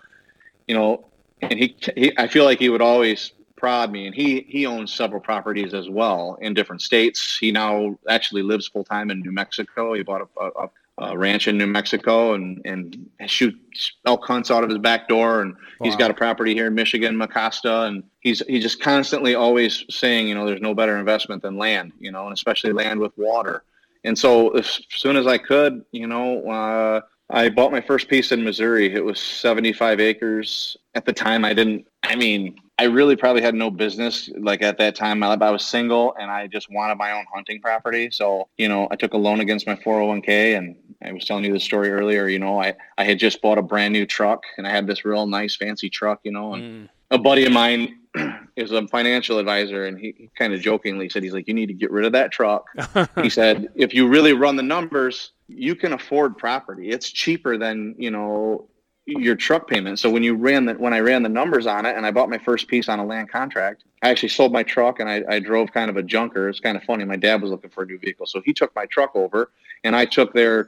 you 0.67 0.75
know, 0.75 1.05
and 1.41 1.59
he, 1.59 1.75
he 1.95 2.17
I 2.17 2.27
feel 2.27 2.45
like 2.45 2.59
he 2.59 2.69
would 2.69 2.81
always 2.81 3.31
prod 3.55 3.91
me, 3.91 4.05
and 4.05 4.15
he 4.15 4.45
he 4.47 4.65
owns 4.65 4.93
several 4.93 5.21
properties 5.21 5.73
as 5.73 5.89
well 5.89 6.37
in 6.41 6.53
different 6.53 6.81
states. 6.81 7.37
He 7.37 7.51
now 7.51 7.97
actually 8.09 8.43
lives 8.43 8.67
full 8.67 8.83
time 8.83 9.11
in 9.11 9.21
New 9.21 9.31
Mexico. 9.31 9.93
He 9.93 10.03
bought 10.03 10.27
a, 10.39 10.43
a, 10.43 10.69
a, 10.97 11.17
ranch 11.17 11.47
in 11.47 11.57
New 11.57 11.67
Mexico 11.67 12.33
and 12.33 12.61
and 12.65 13.09
shoots 13.27 13.93
elk 14.05 14.25
hunts 14.25 14.51
out 14.51 14.63
of 14.63 14.69
his 14.69 14.79
back 14.79 15.07
door. 15.07 15.41
And 15.41 15.53
wow. 15.53 15.85
he's 15.85 15.95
got 15.95 16.11
a 16.11 16.13
property 16.13 16.53
here 16.53 16.67
in 16.67 16.75
Michigan, 16.75 17.15
Mecosta, 17.15 17.87
and 17.87 18.03
he's 18.19 18.41
he's 18.47 18.63
just 18.63 18.81
constantly 18.81 19.35
always 19.35 19.83
saying, 19.89 20.27
you 20.27 20.35
know, 20.35 20.45
there's 20.45 20.61
no 20.61 20.73
better 20.73 20.97
investment 20.97 21.41
than 21.41 21.57
land, 21.57 21.91
you 21.99 22.11
know, 22.11 22.25
and 22.25 22.33
especially 22.33 22.71
land 22.71 22.99
with 22.99 23.17
water. 23.17 23.63
And 24.05 24.17
so 24.17 24.49
as 24.51 24.79
soon 24.89 25.17
as 25.17 25.27
I 25.27 25.37
could, 25.37 25.83
you 25.91 26.07
know. 26.07 26.49
Uh, 26.49 27.01
I 27.29 27.49
bought 27.49 27.71
my 27.71 27.81
first 27.81 28.07
piece 28.07 28.31
in 28.31 28.43
Missouri. 28.43 28.93
It 28.93 29.03
was 29.03 29.19
75 29.19 29.99
acres. 29.99 30.77
At 30.93 31.05
the 31.05 31.13
time, 31.13 31.43
I 31.43 31.53
didn't, 31.53 31.87
I 32.03 32.15
mean, 32.15 32.55
I 32.77 32.83
really 32.83 33.15
probably 33.15 33.41
had 33.41 33.55
no 33.55 33.71
business. 33.71 34.29
Like 34.37 34.61
at 34.61 34.77
that 34.77 34.95
time, 34.95 35.23
I, 35.23 35.35
was 35.49 35.65
single 35.65 36.13
and 36.19 36.29
I 36.29 36.47
just 36.47 36.69
wanted 36.69 36.97
my 36.97 37.13
own 37.13 37.25
hunting 37.33 37.61
property. 37.61 38.09
So, 38.11 38.47
you 38.57 38.67
know, 38.67 38.87
I 38.91 38.95
took 38.95 39.13
a 39.13 39.17
loan 39.17 39.39
against 39.39 39.65
my 39.65 39.75
401k 39.75 40.57
and 40.57 40.75
I 41.03 41.13
was 41.13 41.25
telling 41.25 41.45
you 41.45 41.53
the 41.53 41.59
story 41.59 41.89
earlier, 41.89 42.27
you 42.27 42.39
know, 42.39 42.61
I, 42.61 42.73
I 42.97 43.05
had 43.05 43.17
just 43.17 43.41
bought 43.41 43.57
a 43.57 43.61
brand 43.61 43.93
new 43.93 44.05
truck 44.05 44.43
and 44.57 44.67
I 44.67 44.69
had 44.69 44.85
this 44.85 45.03
real 45.03 45.25
nice 45.25 45.55
fancy 45.55 45.89
truck, 45.89 46.19
you 46.23 46.31
know, 46.31 46.53
and 46.53 46.63
mm. 46.63 46.89
A 47.11 47.17
buddy 47.17 47.45
of 47.45 47.51
mine 47.51 47.99
is 48.55 48.71
a 48.71 48.87
financial 48.87 49.39
advisor 49.39 49.85
and 49.85 49.99
he, 49.99 50.13
he 50.17 50.29
kind 50.37 50.53
of 50.53 50.61
jokingly 50.61 51.09
said, 51.09 51.23
he's 51.23 51.33
like, 51.33 51.47
you 51.47 51.53
need 51.53 51.67
to 51.67 51.73
get 51.73 51.91
rid 51.91 52.05
of 52.05 52.11
that 52.13 52.31
truck. 52.31 52.67
he 53.21 53.29
said, 53.29 53.69
if 53.75 53.93
you 53.93 54.07
really 54.07 54.33
run 54.33 54.55
the 54.55 54.63
numbers, 54.63 55.31
you 55.47 55.75
can 55.75 55.93
afford 55.93 56.37
property. 56.37 56.89
It's 56.89 57.09
cheaper 57.09 57.57
than, 57.57 57.95
you 57.97 58.11
know, 58.11 58.67
your 59.05 59.35
truck 59.35 59.67
payment. 59.67 59.99
So 59.99 60.09
when 60.09 60.23
you 60.23 60.35
ran 60.35 60.65
that, 60.65 60.79
when 60.79 60.93
I 60.93 60.99
ran 60.99 61.21
the 61.21 61.29
numbers 61.29 61.67
on 61.67 61.85
it 61.85 61.95
and 61.95 62.05
I 62.05 62.11
bought 62.11 62.29
my 62.29 62.39
first 62.39 62.67
piece 62.67 62.89
on 62.89 62.97
a 62.97 63.05
land 63.05 63.29
contract, 63.29 63.83
I 64.01 64.09
actually 64.09 64.29
sold 64.29 64.51
my 64.51 64.63
truck 64.63 64.99
and 64.99 65.07
I, 65.07 65.23
I 65.29 65.39
drove 65.39 65.71
kind 65.71 65.89
of 65.89 65.97
a 65.97 66.03
junker. 66.03 66.49
It's 66.49 66.59
kind 66.59 66.75
of 66.75 66.83
funny. 66.83 67.05
My 67.05 67.15
dad 67.15 67.41
was 67.41 67.51
looking 67.51 67.69
for 67.69 67.83
a 67.83 67.85
new 67.85 67.99
vehicle. 67.99 68.25
So 68.25 68.41
he 68.43 68.53
took 68.53 68.75
my 68.75 68.87
truck 68.87 69.15
over 69.15 69.51
and 69.83 69.95
I 69.95 70.05
took 70.05 70.33
their 70.33 70.63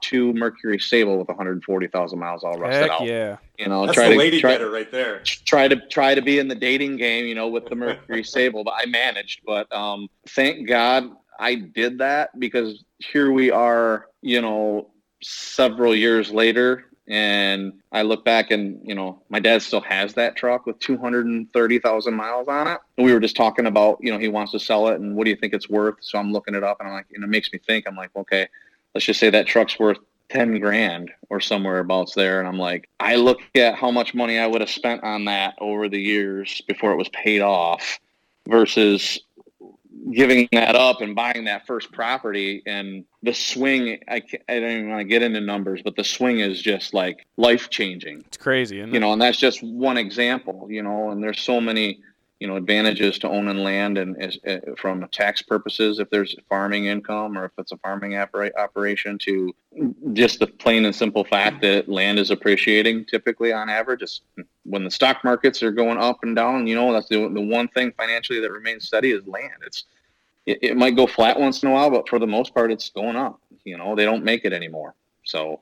2002 0.00 0.38
Mercury 0.38 0.78
Sable 0.78 1.18
with 1.18 1.28
140,000 1.28 2.18
miles 2.18 2.44
all 2.44 2.58
rusted 2.58 2.82
Heck 2.82 2.90
out. 2.90 3.06
Yeah. 3.06 3.36
You 3.58 3.68
know, 3.68 3.86
That's 3.86 3.96
try 3.96 4.08
the 4.08 4.14
to, 4.14 4.18
lady 4.18 4.40
try, 4.40 4.52
getter 4.52 4.70
right 4.70 4.90
there. 4.90 5.20
Try 5.24 5.68
to 5.68 5.76
try 5.88 6.14
to 6.14 6.22
be 6.22 6.38
in 6.38 6.48
the 6.48 6.54
dating 6.54 6.96
game, 6.96 7.26
you 7.26 7.34
know, 7.34 7.48
with 7.48 7.66
the 7.66 7.74
Mercury 7.74 8.24
Sable, 8.24 8.64
but 8.64 8.74
I 8.76 8.86
managed, 8.86 9.40
but 9.44 9.70
um, 9.72 10.08
thank 10.28 10.68
God 10.68 11.10
I 11.38 11.54
did 11.54 11.98
that 11.98 12.38
because 12.38 12.84
here 12.98 13.32
we 13.32 13.50
are, 13.50 14.06
you 14.22 14.40
know, 14.40 14.90
several 15.22 15.94
years 15.94 16.30
later 16.30 16.86
and 17.08 17.72
I 17.90 18.02
look 18.02 18.24
back 18.24 18.52
and, 18.52 18.80
you 18.84 18.94
know, 18.94 19.20
my 19.30 19.40
dad 19.40 19.62
still 19.62 19.80
has 19.80 20.14
that 20.14 20.36
truck 20.36 20.64
with 20.64 20.78
230,000 20.78 22.14
miles 22.14 22.46
on 22.46 22.68
it. 22.68 22.78
And 22.96 23.04
we 23.04 23.12
were 23.12 23.18
just 23.18 23.34
talking 23.34 23.66
about, 23.66 23.98
you 24.00 24.12
know, 24.12 24.18
he 24.18 24.28
wants 24.28 24.52
to 24.52 24.60
sell 24.60 24.88
it 24.88 25.00
and 25.00 25.16
what 25.16 25.24
do 25.24 25.30
you 25.30 25.36
think 25.36 25.52
it's 25.52 25.68
worth? 25.68 25.96
So 26.00 26.18
I'm 26.18 26.32
looking 26.32 26.54
it 26.54 26.62
up 26.62 26.78
and 26.78 26.88
I'm 26.88 26.94
like, 26.94 27.06
and 27.12 27.24
it 27.24 27.26
makes 27.26 27.52
me 27.52 27.58
think, 27.58 27.88
I'm 27.88 27.96
like, 27.96 28.10
okay, 28.14 28.48
let's 28.94 29.06
just 29.06 29.20
say 29.20 29.30
that 29.30 29.46
truck's 29.46 29.78
worth 29.78 29.98
10 30.30 30.60
grand 30.60 31.10
or 31.28 31.40
somewhere 31.40 31.78
abouts 31.78 32.14
there. 32.14 32.38
And 32.38 32.48
I'm 32.48 32.58
like, 32.58 32.88
I 32.98 33.16
look 33.16 33.40
at 33.54 33.74
how 33.74 33.90
much 33.90 34.14
money 34.14 34.38
I 34.38 34.46
would 34.46 34.60
have 34.60 34.70
spent 34.70 35.02
on 35.02 35.24
that 35.26 35.54
over 35.60 35.88
the 35.88 36.00
years 36.00 36.60
before 36.68 36.92
it 36.92 36.96
was 36.96 37.08
paid 37.10 37.40
off 37.40 37.98
versus 38.48 39.18
giving 40.12 40.48
that 40.52 40.76
up 40.76 41.00
and 41.00 41.14
buying 41.14 41.44
that 41.44 41.66
first 41.66 41.92
property. 41.92 42.62
And 42.66 43.04
the 43.22 43.34
swing 43.34 43.98
I, 44.08 44.22
I 44.48 44.60
don't 44.60 44.70
even 44.70 44.88
want 44.88 45.00
to 45.00 45.04
get 45.04 45.22
into 45.22 45.40
numbers 45.40 45.82
but 45.82 45.96
the 45.96 46.04
swing 46.04 46.40
is 46.40 46.60
just 46.60 46.94
like 46.94 47.26
life 47.36 47.68
changing 47.70 48.22
it's 48.26 48.36
crazy 48.36 48.76
you 48.76 48.98
know 48.98 49.12
and 49.12 49.20
that's 49.20 49.38
just 49.38 49.62
one 49.62 49.98
example 49.98 50.66
you 50.70 50.82
know 50.82 51.10
and 51.10 51.22
there's 51.22 51.40
so 51.40 51.60
many 51.60 52.00
you 52.40 52.48
know 52.48 52.56
advantages 52.56 53.18
to 53.18 53.28
owning 53.28 53.58
land 53.58 53.98
and 53.98 54.40
uh, 54.46 54.58
from 54.78 55.06
tax 55.12 55.42
purposes 55.42 55.98
if 55.98 56.08
there's 56.08 56.34
farming 56.48 56.86
income 56.86 57.36
or 57.36 57.44
if 57.44 57.52
it's 57.58 57.70
a 57.70 57.76
farming 57.76 58.12
oper- 58.12 58.50
operation 58.56 59.18
to 59.18 59.54
just 60.14 60.40
the 60.40 60.46
plain 60.46 60.86
and 60.86 60.96
simple 60.96 61.22
fact 61.22 61.60
that 61.60 61.88
land 61.88 62.18
is 62.18 62.30
appreciating 62.30 63.04
typically 63.04 63.52
on 63.52 63.68
average. 63.68 64.02
It's, 64.02 64.22
when 64.64 64.84
the 64.84 64.90
stock 64.90 65.22
markets 65.22 65.62
are 65.62 65.70
going 65.70 65.98
up 65.98 66.18
and 66.22 66.34
down 66.34 66.66
you 66.66 66.74
know 66.74 66.92
that's 66.92 67.08
the, 67.08 67.28
the 67.28 67.40
one 67.40 67.68
thing 67.68 67.92
financially 67.92 68.40
that 68.40 68.50
remains 68.50 68.86
steady 68.86 69.12
is 69.12 69.26
land. 69.26 69.52
It's 69.64 69.84
it, 70.46 70.58
it 70.62 70.76
might 70.76 70.96
go 70.96 71.06
flat 71.06 71.38
once 71.38 71.62
in 71.62 71.68
a 71.68 71.72
while 71.72 71.90
but 71.90 72.08
for 72.08 72.18
the 72.18 72.26
most 72.26 72.54
part 72.54 72.72
it's 72.72 72.88
going 72.88 73.16
up 73.16 73.38
you 73.64 73.76
know 73.76 73.94
they 73.94 74.06
don't 74.06 74.24
make 74.24 74.46
it 74.46 74.54
anymore. 74.54 74.94
So 75.24 75.60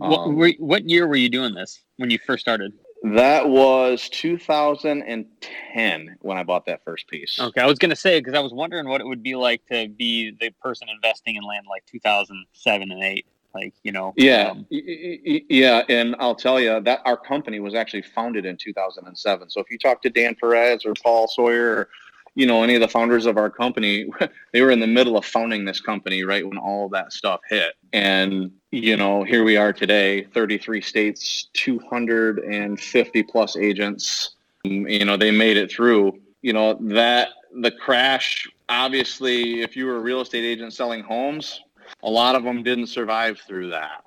um, 0.00 0.36
what, 0.36 0.54
what 0.58 0.88
year 0.88 1.06
were 1.06 1.16
you 1.16 1.28
doing 1.28 1.54
this 1.54 1.82
when 1.98 2.10
you 2.10 2.18
first 2.26 2.40
started 2.40 2.72
that 3.04 3.48
was 3.48 4.08
2010 4.08 6.16
when 6.20 6.38
I 6.38 6.42
bought 6.42 6.66
that 6.66 6.82
first 6.84 7.06
piece. 7.06 7.38
Okay, 7.38 7.60
I 7.60 7.66
was 7.66 7.78
gonna 7.78 7.96
say 7.96 8.18
because 8.18 8.34
I 8.34 8.40
was 8.40 8.52
wondering 8.52 8.88
what 8.88 9.00
it 9.00 9.06
would 9.06 9.22
be 9.22 9.34
like 9.34 9.64
to 9.66 9.88
be 9.88 10.32
the 10.40 10.50
person 10.62 10.88
investing 10.88 11.36
in 11.36 11.44
land 11.44 11.66
like 11.68 11.84
2007 11.86 12.90
and 12.90 13.02
eight. 13.02 13.26
Like 13.54 13.74
you 13.84 13.92
know. 13.92 14.14
Yeah, 14.16 14.50
um, 14.50 14.66
yeah, 14.70 15.84
and 15.88 16.16
I'll 16.18 16.34
tell 16.34 16.60
you 16.60 16.80
that 16.80 17.02
our 17.04 17.16
company 17.16 17.60
was 17.60 17.74
actually 17.74 18.02
founded 18.02 18.46
in 18.46 18.56
2007. 18.56 19.50
So 19.50 19.60
if 19.60 19.70
you 19.70 19.78
talk 19.78 20.02
to 20.02 20.10
Dan 20.10 20.34
Perez 20.34 20.84
or 20.84 20.94
Paul 21.00 21.28
Sawyer 21.28 21.68
or 21.68 21.88
you 22.34 22.46
know, 22.46 22.62
any 22.62 22.74
of 22.74 22.80
the 22.80 22.88
founders 22.88 23.26
of 23.26 23.36
our 23.36 23.50
company, 23.50 24.06
they 24.52 24.60
were 24.60 24.70
in 24.70 24.80
the 24.80 24.86
middle 24.86 25.16
of 25.16 25.24
founding 25.24 25.64
this 25.64 25.80
company 25.80 26.24
right 26.24 26.46
when 26.46 26.58
all 26.58 26.88
that 26.90 27.12
stuff 27.12 27.40
hit. 27.48 27.74
And, 27.92 28.50
you 28.72 28.96
know, 28.96 29.22
here 29.22 29.44
we 29.44 29.56
are 29.56 29.72
today, 29.72 30.24
33 30.24 30.80
states, 30.80 31.48
250 31.52 33.22
plus 33.24 33.56
agents. 33.56 34.30
You 34.64 35.04
know, 35.04 35.16
they 35.16 35.30
made 35.30 35.56
it 35.56 35.70
through. 35.70 36.20
You 36.42 36.52
know, 36.52 36.76
that 36.80 37.28
the 37.54 37.70
crash, 37.70 38.48
obviously, 38.68 39.62
if 39.62 39.76
you 39.76 39.86
were 39.86 39.96
a 39.96 40.00
real 40.00 40.20
estate 40.20 40.44
agent 40.44 40.72
selling 40.72 41.02
homes, 41.02 41.62
a 42.02 42.10
lot 42.10 42.34
of 42.34 42.42
them 42.42 42.62
didn't 42.62 42.88
survive 42.88 43.38
through 43.46 43.70
that. 43.70 44.02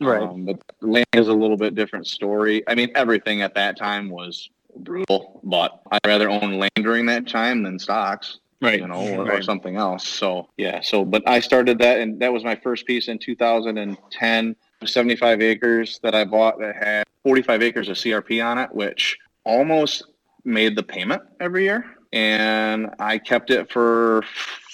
Right. 0.00 0.22
Um, 0.22 0.44
but 0.44 0.60
land 0.80 1.06
is 1.12 1.28
a 1.28 1.32
little 1.32 1.56
bit 1.56 1.74
different 1.74 2.06
story. 2.06 2.62
I 2.68 2.74
mean, 2.74 2.90
everything 2.94 3.42
at 3.42 3.54
that 3.54 3.76
time 3.76 4.08
was 4.08 4.50
brutal, 4.84 5.40
but 5.44 5.80
I'd 5.90 6.06
rather 6.06 6.28
own 6.28 6.58
land 6.58 6.72
during 6.76 7.06
that 7.06 7.28
time 7.28 7.62
than 7.62 7.78
stocks. 7.78 8.38
Right. 8.60 8.80
You 8.80 8.88
know, 8.88 9.20
or, 9.20 9.24
right. 9.24 9.38
or 9.38 9.42
something 9.42 9.76
else. 9.76 10.06
So 10.06 10.48
yeah. 10.56 10.80
So, 10.80 11.04
but 11.04 11.22
I 11.28 11.38
started 11.38 11.78
that, 11.78 12.00
and 12.00 12.20
that 12.20 12.32
was 12.32 12.42
my 12.42 12.56
first 12.56 12.86
piece 12.86 13.06
in 13.08 13.18
2010. 13.18 14.56
75 14.84 15.42
acres 15.42 15.98
that 16.02 16.14
I 16.14 16.24
bought 16.24 16.58
that 16.60 16.76
had 16.76 17.04
45 17.24 17.62
acres 17.62 17.88
of 17.88 17.96
CRP 17.96 18.44
on 18.44 18.58
it, 18.58 18.72
which 18.72 19.16
almost 19.44 20.04
made 20.44 20.76
the 20.76 20.82
payment 20.82 21.22
every 21.40 21.64
year. 21.64 21.84
And 22.12 22.90
I 22.98 23.18
kept 23.18 23.50
it 23.50 23.70
for 23.70 24.24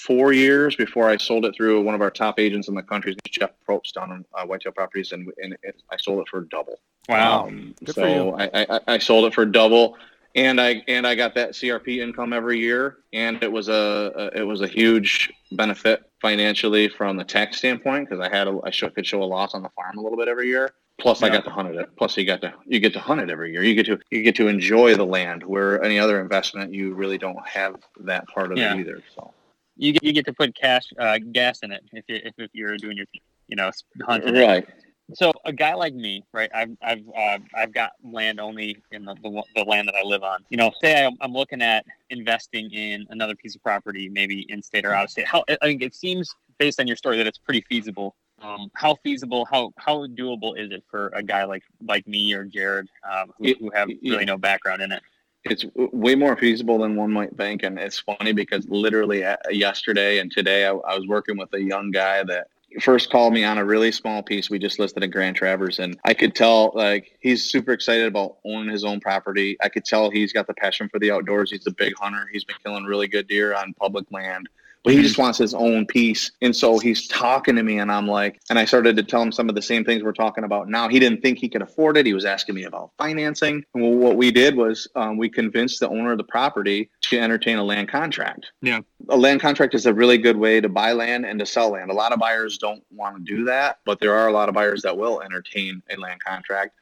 four 0.05 0.33
years 0.33 0.77
before 0.77 1.09
I 1.09 1.17
sold 1.17 1.47
it 1.47 1.55
through 1.57 1.83
one 1.83 1.95
of 1.95 2.03
our 2.03 2.11
top 2.11 2.39
agents 2.39 2.69
in 2.69 2.75
the 2.75 2.83
country, 2.83 3.17
Jeff 3.27 3.51
Probst 3.67 3.95
down 3.95 4.11
on 4.11 4.25
uh, 4.35 4.47
Whitetail 4.47 4.73
Properties, 4.73 5.13
and, 5.13 5.33
and 5.43 5.57
it, 5.63 5.81
I 5.91 5.97
sold 5.97 6.21
it 6.21 6.29
for 6.29 6.43
double. 6.43 6.79
Wow! 7.09 7.47
Um, 7.47 7.75
so 7.87 8.37
I, 8.39 8.51
I, 8.55 8.81
I 8.87 8.99
sold 8.99 9.25
it 9.25 9.35
for 9.35 9.47
double, 9.47 9.97
and 10.35 10.61
I 10.61 10.83
and 10.89 11.07
I 11.07 11.15
got 11.15 11.35
that 11.35 11.53
CRP 11.53 12.03
income 12.03 12.33
every 12.33 12.59
year, 12.59 12.99
and 13.13 13.43
it 13.43 13.51
was 13.51 13.69
a, 13.69 14.13
a 14.35 14.41
it 14.41 14.43
was 14.43 14.61
a 14.61 14.69
huge 14.69 15.33
benefit 15.53 16.11
financially 16.21 16.89
from 16.89 17.17
the 17.17 17.25
tax 17.25 17.59
standpoint 17.59 18.09
because 18.09 18.25
I 18.25 18.35
had 18.35 18.49
a, 18.49 18.59
I 18.65 18.71
show, 18.71 18.89
could 18.91 19.07
show 19.07 19.23
a 19.23 19.25
loss 19.25 19.55
on 19.55 19.63
the 19.63 19.69
farm 19.71 19.99
a 19.99 20.03
little 20.03 20.19
bit 20.19 20.29
every 20.29 20.49
year. 20.49 20.71
Plus, 21.01 21.21
yeah. 21.21 21.27
I 21.27 21.31
got 21.31 21.45
to 21.45 21.51
hunt 21.51 21.75
it. 21.75 21.89
Plus, 21.97 22.17
you 22.17 22.25
got 22.25 22.41
to 22.43 22.55
you 22.67 22.79
get 22.79 22.93
to 22.93 23.01
hunt 23.01 23.21
it 23.21 23.31
every 23.31 23.53
year. 23.53 23.63
You 23.63 23.75
get 23.75 23.87
to 23.87 23.99
you 24.11 24.23
get 24.23 24.37
to 24.37 24.49
enjoy 24.49 24.95
the 24.95 25.05
land. 25.05 25.43
Where 25.43 25.83
any 25.83 25.99
other 25.99 26.21
investment, 26.21 26.73
you 26.73 26.95
really 26.95 27.19
don't 27.19 27.47
have 27.47 27.77
that 28.01 28.27
part 28.29 28.53
of 28.53 28.59
yeah. 28.59 28.75
it 28.75 28.81
either. 28.81 29.03
So 29.15 29.35
you 29.77 29.93
get, 29.93 30.03
you 30.05 30.13
get 30.13 30.27
to 30.27 30.33
put 30.33 30.55
cash 30.55 30.85
uh, 30.99 31.19
gas 31.33 31.61
in 31.63 31.73
it 31.73 31.83
if 31.93 32.05
you 32.09 32.21
if, 32.25 32.35
if 32.39 32.51
you're 32.53 32.77
doing 32.77 32.97
your 32.97 33.07
you 33.49 33.57
know 33.57 33.71
hunting. 34.03 34.35
Right. 34.35 34.67
so 35.15 35.33
a 35.45 35.53
guy 35.53 35.75
like 35.75 35.95
me, 35.95 36.25
right? 36.33 36.51
I've 36.55 36.71
I've 36.83 37.03
uh, 37.17 37.39
I've 37.55 37.73
got 37.75 37.93
land 38.03 38.41
only 38.41 38.83
in 38.93 39.05
the, 39.05 39.15
the, 39.23 39.43
the 39.55 39.65
land 39.65 39.89
that 39.89 39.95
I 39.95 40.03
live 40.03 40.23
on. 40.23 40.45
You 40.49 40.57
know, 40.57 40.73
say 40.83 41.05
I'm, 41.05 41.17
I'm 41.21 41.33
looking 41.33 41.63
at 41.63 41.85
investing 42.11 42.71
in 42.71 43.07
another 43.11 43.35
piece 43.35 43.55
of 43.55 43.63
property, 43.63 44.09
maybe 44.09 44.47
in 44.49 44.63
state 44.63 44.85
or 44.87 44.93
out 44.95 45.05
of 45.05 45.11
state. 45.11 45.27
How 45.27 45.45
I 45.49 45.57
think 45.63 45.83
it 45.83 45.95
seems 45.95 46.35
based 46.59 46.81
on 46.81 46.87
your 46.87 46.97
story 46.97 47.17
that 47.19 47.27
it's 47.27 47.39
pretty 47.39 47.63
feasible. 47.69 48.15
Um, 48.41 48.71
how 48.75 48.97
feasible, 49.03 49.45
how 49.45 49.73
how 49.77 50.07
doable 50.07 50.59
is 50.59 50.71
it 50.71 50.85
for 50.91 51.09
a 51.15 51.23
guy 51.23 51.45
like 51.45 51.63
like 51.87 52.07
me 52.07 52.33
or 52.35 52.45
Jared, 52.45 52.89
um, 53.11 53.33
who, 53.39 53.45
It- 53.45 53.59
who 53.59 53.71
have 53.75 53.89
really 54.03 54.25
no 54.25 54.37
background 54.37 54.83
in 54.83 54.93
it? 54.93 55.03
It's 55.45 55.65
way 55.75 56.15
more 56.15 56.37
feasible 56.37 56.79
than 56.79 56.97
one 56.97 57.13
might 57.13 57.37
think. 57.37 57.63
And 57.63 57.79
it's 57.79 57.99
funny 57.99 58.33
because 58.33 58.67
literally 58.69 59.25
uh, 59.25 59.37
yesterday 59.51 60.19
and 60.19 60.31
today 60.31 60.67
I, 60.67 60.71
I 60.71 60.97
was 60.97 61.07
working 61.07 61.37
with 61.37 61.53
a 61.53 61.63
young 61.63 61.91
guy 61.91 62.23
that 62.25 62.49
first 62.81 63.11
called 63.11 63.33
me 63.33 63.45
on 63.45 63.59
a 63.59 63.65
really 63.65 63.93
small 63.93 64.23
piece. 64.23 64.51
We 64.51 64.59
just 64.59 64.79
listed 64.79 65.05
in 65.05 65.11
grand 65.11 65.37
traverse 65.37 65.79
and 65.79 65.99
i 66.05 66.13
could 66.13 66.35
tell 66.35 66.73
like 66.75 67.17
he's 67.21 67.45
super 67.45 67.73
excited 67.73 68.07
about 68.07 68.39
owning 68.45 68.71
his 68.71 68.85
own 68.85 69.01
property. 69.01 69.57
I 69.63 69.69
could 69.69 69.85
tell 69.85 70.11
he's 70.11 70.33
got 70.33 70.47
the 70.47 70.55
passion 70.55 70.89
for 70.89 70.99
the 70.99 71.11
outdoors. 71.11 71.51
He's 71.51 71.67
a 71.67 71.73
big 71.73 71.95
hunter. 71.99 72.29
He's 72.33 72.45
been 72.45 72.57
killing 72.65 72.85
really 72.85 73.07
good 73.09 73.29
deer 73.29 73.55
on 73.55 73.75
public 73.75 74.11
land 74.11 74.49
but 74.85 74.93
he 74.93 75.03
just 75.03 75.19
wants 75.19 75.39
his 75.39 75.55
own 75.55 75.87
piece. 75.87 76.31
And 76.43 76.55
so 76.55 76.79
he's 76.79 77.09
talking 77.09 77.57
to 77.57 77.63
me, 77.63 77.79
and 77.79 77.91
I'm 77.91 78.07
like, 78.07 78.41
and 78.51 78.59
I 78.59 78.67
started 78.67 78.97
to 78.97 79.03
tell 79.03 79.23
him 79.23 79.33
some 79.33 79.49
of 79.49 79.55
the 79.55 79.63
same 79.63 79.85
things 79.85 80.03
we're 80.03 80.13
talking 80.13 80.45
about 80.45 80.69
now. 80.69 80.89
He 80.89 81.01
didn't 81.01 81.23
think 81.23 81.39
he 81.39 81.49
could 81.49 81.63
afford 81.63 81.97
it. 81.97 82.07
He 82.07 82.13
was 82.13 82.27
asking 82.27 82.55
me 82.55 82.65
about 82.65 82.91
financing. 82.99 83.65
And 83.75 83.83
well, 83.83 83.93
what 83.93 84.17
we 84.17 84.31
did 84.31 84.57
was 84.57 84.87
um, 84.95 85.17
we 85.17 85.29
convinced 85.29 85.81
the 85.81 85.89
owner 85.89 86.13
of 86.13 86.19
the 86.19 86.25
property 86.25 86.91
to 87.03 87.19
entertain 87.19 87.57
a 87.57 87.65
land 87.65 87.89
contract. 87.89 88.47
Yeah. 88.61 88.81
A 89.09 89.17
land 89.17 89.41
contract 89.41 89.75
is 89.75 89.87
a 89.87 89.95
really 89.95 90.19
good 90.19 90.37
way 90.37 90.61
to 90.61 90.69
buy 90.69 90.93
land 90.93 91.25
and 91.25 91.39
to 91.39 91.47
sell 91.47 91.71
land. 91.71 91.91
A 91.91 91.95
lot 91.95 92.13
of 92.13 92.19
buyers 92.19 92.59
don't 92.59 92.83
want 92.91 93.17
to 93.17 93.23
do 93.23 93.45
that, 93.45 93.79
but 93.87 94.01
there 94.01 94.15
are 94.15 94.29
a 94.29 94.33
lot 94.33 94.49
of 94.49 94.55
buyers 94.55 94.83
that 94.83 94.97
will 94.97 95.23
entertain 95.23 95.83
a 95.91 95.97
land 95.97 96.23
contract. 96.23 96.75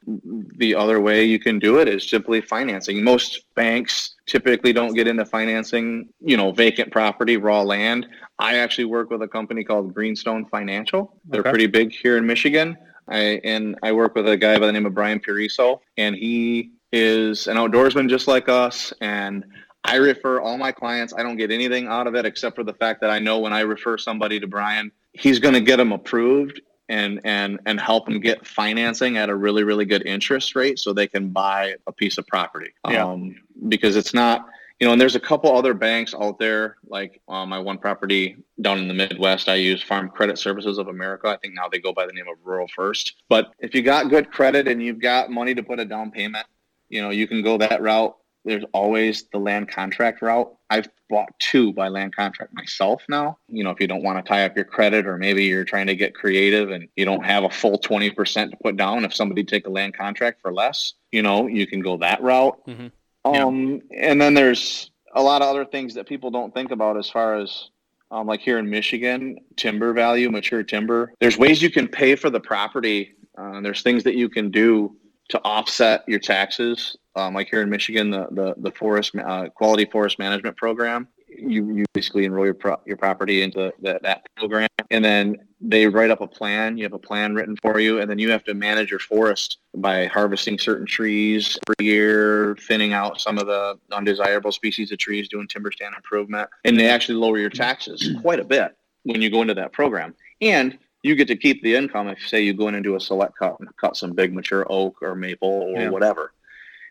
The 0.56 0.74
other 0.74 1.00
way 1.00 1.24
you 1.24 1.38
can 1.38 1.58
do 1.58 1.78
it 1.78 1.88
is 1.88 2.08
simply 2.08 2.40
financing. 2.40 3.02
Most 3.02 3.44
banks 3.54 4.11
typically 4.26 4.72
don't 4.72 4.94
get 4.94 5.06
into 5.06 5.24
financing, 5.24 6.08
you 6.20 6.36
know, 6.36 6.52
vacant 6.52 6.90
property, 6.92 7.36
raw 7.36 7.62
land. 7.62 8.06
I 8.38 8.58
actually 8.58 8.84
work 8.86 9.10
with 9.10 9.22
a 9.22 9.28
company 9.28 9.64
called 9.64 9.94
Greenstone 9.94 10.46
Financial. 10.46 11.20
They're 11.28 11.40
Okay. 11.40 11.50
pretty 11.50 11.66
big 11.66 11.92
here 11.92 12.16
in 12.16 12.26
Michigan. 12.26 12.76
I 13.08 13.40
and 13.44 13.76
I 13.82 13.92
work 13.92 14.14
with 14.14 14.28
a 14.28 14.36
guy 14.36 14.58
by 14.58 14.66
the 14.66 14.72
name 14.72 14.86
of 14.86 14.94
Brian 14.94 15.18
Puriso, 15.20 15.80
and 15.96 16.14
he 16.14 16.70
is 16.92 17.48
an 17.48 17.56
outdoorsman 17.56 18.08
just 18.08 18.28
like 18.28 18.48
us. 18.48 18.92
And 19.00 19.44
I 19.84 19.96
refer 19.96 20.40
all 20.40 20.56
my 20.56 20.70
clients. 20.70 21.12
I 21.16 21.22
don't 21.24 21.36
get 21.36 21.50
anything 21.50 21.88
out 21.88 22.06
of 22.06 22.14
it 22.14 22.24
except 22.24 22.54
for 22.54 22.62
the 22.62 22.74
fact 22.74 23.00
that 23.00 23.10
I 23.10 23.18
know 23.18 23.40
when 23.40 23.52
I 23.52 23.60
refer 23.60 23.98
somebody 23.98 24.38
to 24.38 24.46
Brian, 24.46 24.92
he's 25.12 25.40
going 25.40 25.54
to 25.54 25.60
get 25.60 25.76
them 25.78 25.90
approved 25.92 26.60
and 26.88 27.20
and 27.24 27.60
and 27.66 27.80
help 27.80 28.06
them 28.06 28.20
get 28.20 28.46
financing 28.46 29.16
at 29.16 29.28
a 29.28 29.34
really 29.34 29.62
really 29.62 29.84
good 29.84 30.04
interest 30.06 30.54
rate 30.54 30.78
so 30.78 30.92
they 30.92 31.06
can 31.06 31.30
buy 31.30 31.74
a 31.86 31.92
piece 31.92 32.18
of 32.18 32.26
property. 32.26 32.72
Yeah. 32.88 33.04
Um, 33.04 33.36
because 33.68 33.96
it's 33.96 34.14
not 34.14 34.46
you 34.82 34.88
know, 34.88 34.92
and 34.92 35.00
there's 35.00 35.14
a 35.14 35.20
couple 35.20 35.56
other 35.56 35.74
banks 35.74 36.12
out 36.12 36.40
there, 36.40 36.76
like 36.88 37.20
um, 37.28 37.50
my 37.50 37.58
one 37.60 37.78
property 37.78 38.36
down 38.62 38.78
in 38.78 38.88
the 38.88 38.94
Midwest, 38.94 39.48
I 39.48 39.54
use 39.54 39.80
Farm 39.80 40.08
Credit 40.08 40.36
Services 40.36 40.76
of 40.76 40.88
America. 40.88 41.28
I 41.28 41.36
think 41.36 41.54
now 41.54 41.68
they 41.70 41.78
go 41.78 41.92
by 41.92 42.04
the 42.04 42.12
name 42.12 42.26
of 42.26 42.36
Rural 42.42 42.66
First. 42.74 43.22
But 43.28 43.52
if 43.60 43.76
you 43.76 43.82
got 43.82 44.10
good 44.10 44.32
credit 44.32 44.66
and 44.66 44.82
you've 44.82 44.98
got 44.98 45.30
money 45.30 45.54
to 45.54 45.62
put 45.62 45.78
a 45.78 45.84
down 45.84 46.10
payment, 46.10 46.48
you 46.88 47.00
know, 47.00 47.10
you 47.10 47.28
can 47.28 47.42
go 47.42 47.56
that 47.58 47.80
route. 47.80 48.16
There's 48.44 48.64
always 48.72 49.24
the 49.32 49.38
land 49.38 49.68
contract 49.68 50.20
route. 50.22 50.52
I've 50.68 50.88
bought 51.08 51.28
two 51.38 51.72
by 51.72 51.88
land 51.88 52.16
contract 52.16 52.52
myself 52.54 53.04
now. 53.08 53.38
You 53.48 53.62
know, 53.62 53.70
if 53.70 53.80
you 53.80 53.86
don't 53.86 54.02
want 54.02 54.24
to 54.24 54.28
tie 54.28 54.44
up 54.44 54.56
your 54.56 54.64
credit 54.64 55.06
or 55.06 55.16
maybe 55.16 55.44
you're 55.44 55.64
trying 55.64 55.86
to 55.86 55.94
get 55.94 56.14
creative 56.14 56.70
and 56.70 56.88
you 56.96 57.04
don't 57.04 57.24
have 57.24 57.44
a 57.44 57.50
full 57.50 57.78
20% 57.78 58.50
to 58.50 58.56
put 58.62 58.76
down, 58.76 59.04
if 59.04 59.14
somebody 59.14 59.44
take 59.44 59.66
a 59.66 59.70
land 59.70 59.96
contract 59.96 60.40
for 60.40 60.52
less, 60.52 60.94
you 61.12 61.22
know, 61.22 61.46
you 61.46 61.66
can 61.66 61.80
go 61.80 61.96
that 61.98 62.22
route. 62.22 62.58
Mhm. 62.66 62.90
Yeah. 63.24 63.44
Um, 63.44 63.82
and 63.96 64.20
then 64.20 64.34
there's 64.34 64.90
a 65.14 65.22
lot 65.22 65.42
of 65.42 65.48
other 65.48 65.64
things 65.64 65.94
that 65.94 66.06
people 66.06 66.30
don't 66.30 66.52
think 66.52 66.70
about 66.70 66.96
as 66.96 67.08
far 67.08 67.36
as 67.36 67.70
um, 68.10 68.26
like 68.26 68.40
here 68.40 68.58
in 68.58 68.68
Michigan, 68.68 69.38
timber 69.56 69.92
value, 69.94 70.30
mature 70.30 70.62
timber. 70.62 71.14
There's 71.18 71.38
ways 71.38 71.62
you 71.62 71.70
can 71.70 71.88
pay 71.88 72.14
for 72.14 72.28
the 72.28 72.40
property. 72.40 73.14
Uh, 73.38 73.60
there's 73.62 73.82
things 73.82 74.04
that 74.04 74.16
you 74.16 74.28
can 74.28 74.50
do 74.50 74.94
to 75.30 75.40
offset 75.44 76.04
your 76.06 76.18
taxes. 76.18 76.94
Um, 77.14 77.34
like 77.34 77.48
here 77.50 77.62
in 77.62 77.68
Michigan, 77.70 78.10
the 78.10 78.26
the, 78.30 78.54
the 78.58 78.70
forest 78.70 79.14
uh, 79.16 79.48
quality 79.48 79.84
forest 79.84 80.18
management 80.18 80.56
program. 80.56 81.08
You, 81.34 81.76
you 81.76 81.84
basically 81.94 82.26
enroll 82.26 82.44
your 82.44 82.52
pro- 82.52 82.80
your 82.84 82.98
property 82.98 83.40
into 83.40 83.72
that, 83.80 84.02
that 84.02 84.26
program, 84.36 84.68
and 84.90 85.02
then 85.02 85.38
they 85.62 85.86
write 85.86 86.10
up 86.10 86.20
a 86.20 86.26
plan. 86.26 86.76
You 86.76 86.84
have 86.84 86.92
a 86.92 86.98
plan 86.98 87.34
written 87.34 87.56
for 87.62 87.80
you, 87.80 88.00
and 88.00 88.10
then 88.10 88.18
you 88.18 88.30
have 88.30 88.44
to 88.44 88.52
manage 88.52 88.90
your 88.90 89.00
forest 89.00 89.56
by 89.74 90.06
harvesting 90.06 90.58
certain 90.58 90.84
trees 90.84 91.58
every 91.66 91.86
year, 91.90 92.54
thinning 92.68 92.92
out 92.92 93.18
some 93.18 93.38
of 93.38 93.46
the 93.46 93.78
undesirable 93.92 94.52
species 94.52 94.92
of 94.92 94.98
trees, 94.98 95.26
doing 95.28 95.48
timber 95.48 95.72
stand 95.72 95.94
improvement, 95.94 96.50
and 96.66 96.78
they 96.78 96.88
actually 96.90 97.14
lower 97.14 97.38
your 97.38 97.48
taxes 97.50 98.10
quite 98.20 98.38
a 98.38 98.44
bit 98.44 98.76
when 99.04 99.22
you 99.22 99.30
go 99.30 99.40
into 99.40 99.54
that 99.54 99.72
program. 99.72 100.14
And 100.42 100.76
you 101.02 101.14
get 101.16 101.28
to 101.28 101.36
keep 101.36 101.62
the 101.62 101.74
income 101.74 102.08
if, 102.08 102.18
say, 102.28 102.42
you 102.42 102.52
go 102.52 102.68
in 102.68 102.74
and 102.74 102.84
do 102.84 102.94
a 102.94 103.00
select 103.00 103.38
cut 103.38 103.58
and 103.58 103.74
cut 103.78 103.96
some 103.96 104.12
big 104.12 104.34
mature 104.34 104.66
oak 104.70 104.98
or 105.00 105.14
maple 105.14 105.48
or 105.48 105.80
Yeah. 105.80 105.88
whatever. 105.88 106.32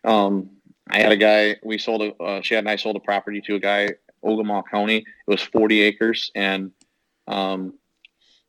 Um, 0.04 0.50
I 0.90 1.00
had 1.00 1.12
a 1.12 1.16
guy. 1.16 1.56
We 1.62 1.78
sold 1.78 2.02
a. 2.02 2.22
Uh, 2.22 2.40
Chad 2.40 2.60
and 2.60 2.68
I 2.68 2.76
sold 2.76 2.96
a 2.96 3.00
property 3.00 3.40
to 3.42 3.54
a 3.56 3.60
guy, 3.60 3.90
Ogemaw 4.24 4.64
County. 4.70 4.98
It 4.98 5.06
was 5.26 5.42
40 5.42 5.80
acres, 5.80 6.30
and 6.34 6.70
um, 7.28 7.74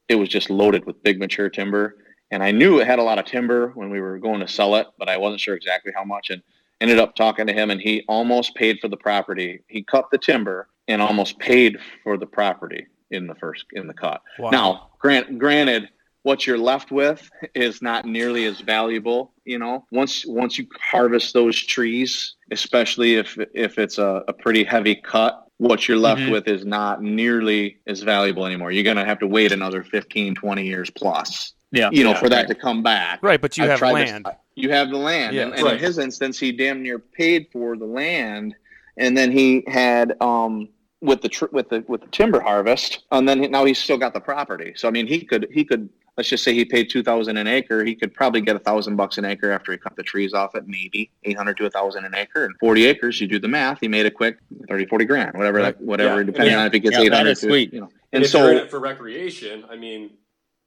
it 0.10 0.16
was 0.16 0.30
just 0.30 0.50
loaded 0.50 0.86
with 0.86 1.02
big 1.04 1.20
mature 1.20 1.50
timber. 1.50 1.98
And 2.32 2.42
I 2.42 2.52
knew 2.52 2.80
it 2.80 2.88
had 2.88 3.00
a 3.00 3.04
lot 3.04 3.20
of 3.20 3.26
timber 3.26 3.70
when 3.76 3.92
we 3.92 4.02
were 4.02 4.18
going 4.18 4.40
to 4.40 4.48
sell 4.48 4.76
it, 4.76 4.88
but 4.98 5.08
I 5.08 5.18
wasn't 5.18 5.42
sure 5.42 5.56
exactly 5.56 5.92
how 5.96 6.04
much. 6.04 6.32
And 6.32 6.42
ended 6.82 7.00
up 7.00 7.16
talking 7.16 7.48
to 7.48 7.54
him, 7.54 7.70
and 7.70 7.80
he 7.80 8.04
almost 8.08 8.56
paid 8.56 8.80
for 8.80 8.88
the 8.88 8.98
property. 8.98 9.62
He 9.68 9.84
cut 9.84 10.06
the 10.12 10.18
timber 10.18 10.68
and 10.88 11.02
almost 11.02 11.40
paid 11.40 11.78
for 12.04 12.18
the 12.18 12.26
property 12.26 12.88
in 13.12 13.28
the 13.28 13.36
first 13.36 13.66
in 13.74 13.88
the 13.88 13.94
cut. 13.94 14.22
Wow. 14.40 14.50
Now, 14.50 14.90
grant, 15.00 15.40
granted, 15.40 15.90
what 16.24 16.48
you're 16.48 16.58
left 16.58 16.92
with 16.92 17.30
is 17.54 17.82
not 17.82 18.06
nearly 18.06 18.46
as 18.46 18.60
valuable. 18.62 19.32
You 19.46 19.60
know, 19.60 19.86
once 19.92 20.26
once 20.26 20.58
you 20.58 20.66
harvest 20.82 21.34
those 21.34 21.58
trees, 21.62 22.36
especially 22.52 23.16
if 23.16 23.38
if 23.54 23.78
it's 23.78 23.98
a, 23.98 24.24
a 24.28 24.34
pretty 24.34 24.64
heavy 24.64 24.96
cut, 24.96 25.46
what 25.58 25.88
you're 25.88 25.98
left 25.98 26.22
Mhm. 26.22 26.32
with 26.32 26.48
is 26.48 26.66
not 26.66 27.04
nearly 27.04 27.78
as 27.88 28.02
valuable 28.02 28.46
anymore. 28.46 28.72
You're 28.72 28.84
gonna 28.86 29.06
have 29.06 29.20
to 29.20 29.28
wait 29.28 29.52
another 29.52 29.84
15, 29.84 30.34
20 30.36 30.66
years 30.66 30.90
plus. 30.90 31.54
Yeah. 31.72 31.90
You 31.92 32.04
know, 32.04 32.12
Yeah, 32.12 32.20
for 32.20 32.30
that 32.30 32.38
right. 32.38 32.48
to 32.48 32.56
come 32.56 32.84
back. 32.84 33.20
Right, 33.22 33.42
but 33.42 33.58
you 33.58 33.64
I've 33.66 33.72
have 33.72 33.80
tried 33.80 34.02
this- 34.04 34.12
land. 34.12 34.28
you 34.56 34.70
have 34.70 34.90
the 34.92 34.98
land, 34.98 35.36
Yeah. 35.36 35.44
and, 35.44 35.54
and 35.56 35.64
Right. 35.64 35.74
in 35.74 35.80
his 35.80 35.98
instance, 35.98 36.40
he 36.40 36.52
damn 36.52 36.82
near 36.84 37.00
paid 37.00 37.48
for 37.52 37.76
the 37.76 37.86
land, 37.86 38.56
and 38.98 39.18
then 39.18 39.32
he 39.32 39.64
had 39.68 40.16
um 40.22 40.70
with 41.04 41.22
the 41.22 41.30
tr- 41.30 41.46
with 41.52 41.70
the 41.70 41.84
with 41.88 42.02
the 42.02 42.08
timber 42.08 42.40
harvest, 42.40 43.04
and 43.12 43.28
then 43.28 43.42
he- 43.44 43.48
now 43.50 43.66
he's 43.66 43.78
still 43.78 43.98
got 43.98 44.14
the 44.14 44.22
property. 44.22 44.74
So 44.76 44.88
I 44.88 44.92
mean, 44.92 45.06
he 45.06 45.22
could 45.22 45.48
he 45.52 45.66
could 45.66 45.90
let's 46.16 46.30
just 46.30 46.44
say 46.44 46.54
he 46.54 46.64
paid 46.64 46.90
two 46.90 47.04
thousand 47.04 47.36
an 47.38 47.46
acre, 47.46 47.84
he 47.84 47.94
could 47.94 48.14
probably 48.14 48.40
get 48.40 48.56
a 48.56 48.60
thousand 48.60 48.96
bucks 48.96 49.18
an 49.18 49.26
acre 49.26 49.52
after 49.52 49.72
he 49.74 49.78
cut 49.78 49.96
the 49.98 50.04
trees 50.04 50.34
off 50.34 50.56
at 50.56 50.66
maybe 50.68 51.12
eight 51.26 51.38
hundred 51.38 51.58
to 51.58 51.66
a 51.66 51.70
thousand 51.70 52.06
an 52.06 52.16
acre, 52.16 52.46
and 52.46 52.56
forty 52.60 52.86
acres, 52.86 53.20
you 53.20 53.28
do 53.28 53.38
the 53.38 53.48
math, 53.50 53.80
he 53.82 53.88
made 53.90 54.06
a 54.06 54.12
quick 54.12 54.38
30, 54.70 54.86
40 54.86 55.06
grand, 55.06 55.38
whatever 55.38 55.62
that 55.62 55.80
whatever, 55.82 56.20
Yeah. 56.22 56.24
depending 56.26 56.54
Yeah. 56.54 56.62
on 56.62 56.68
if 56.68 56.74
he 56.74 56.80
gets 56.80 56.96
Yeah, 56.96 57.04
eight 57.04 57.10
that 57.10 57.18
hundred. 57.18 57.32
is 57.32 57.42
sweet. 57.42 57.74
You 57.74 57.82
know, 57.82 57.86
And, 57.88 57.94
and 58.14 58.24
if 58.24 58.34
you're 58.34 58.52
in 58.52 58.58
so 58.60 58.64
it 58.64 58.72
for 58.72 58.80
recreation, 58.80 59.66
I 59.70 59.76
mean, 59.76 60.12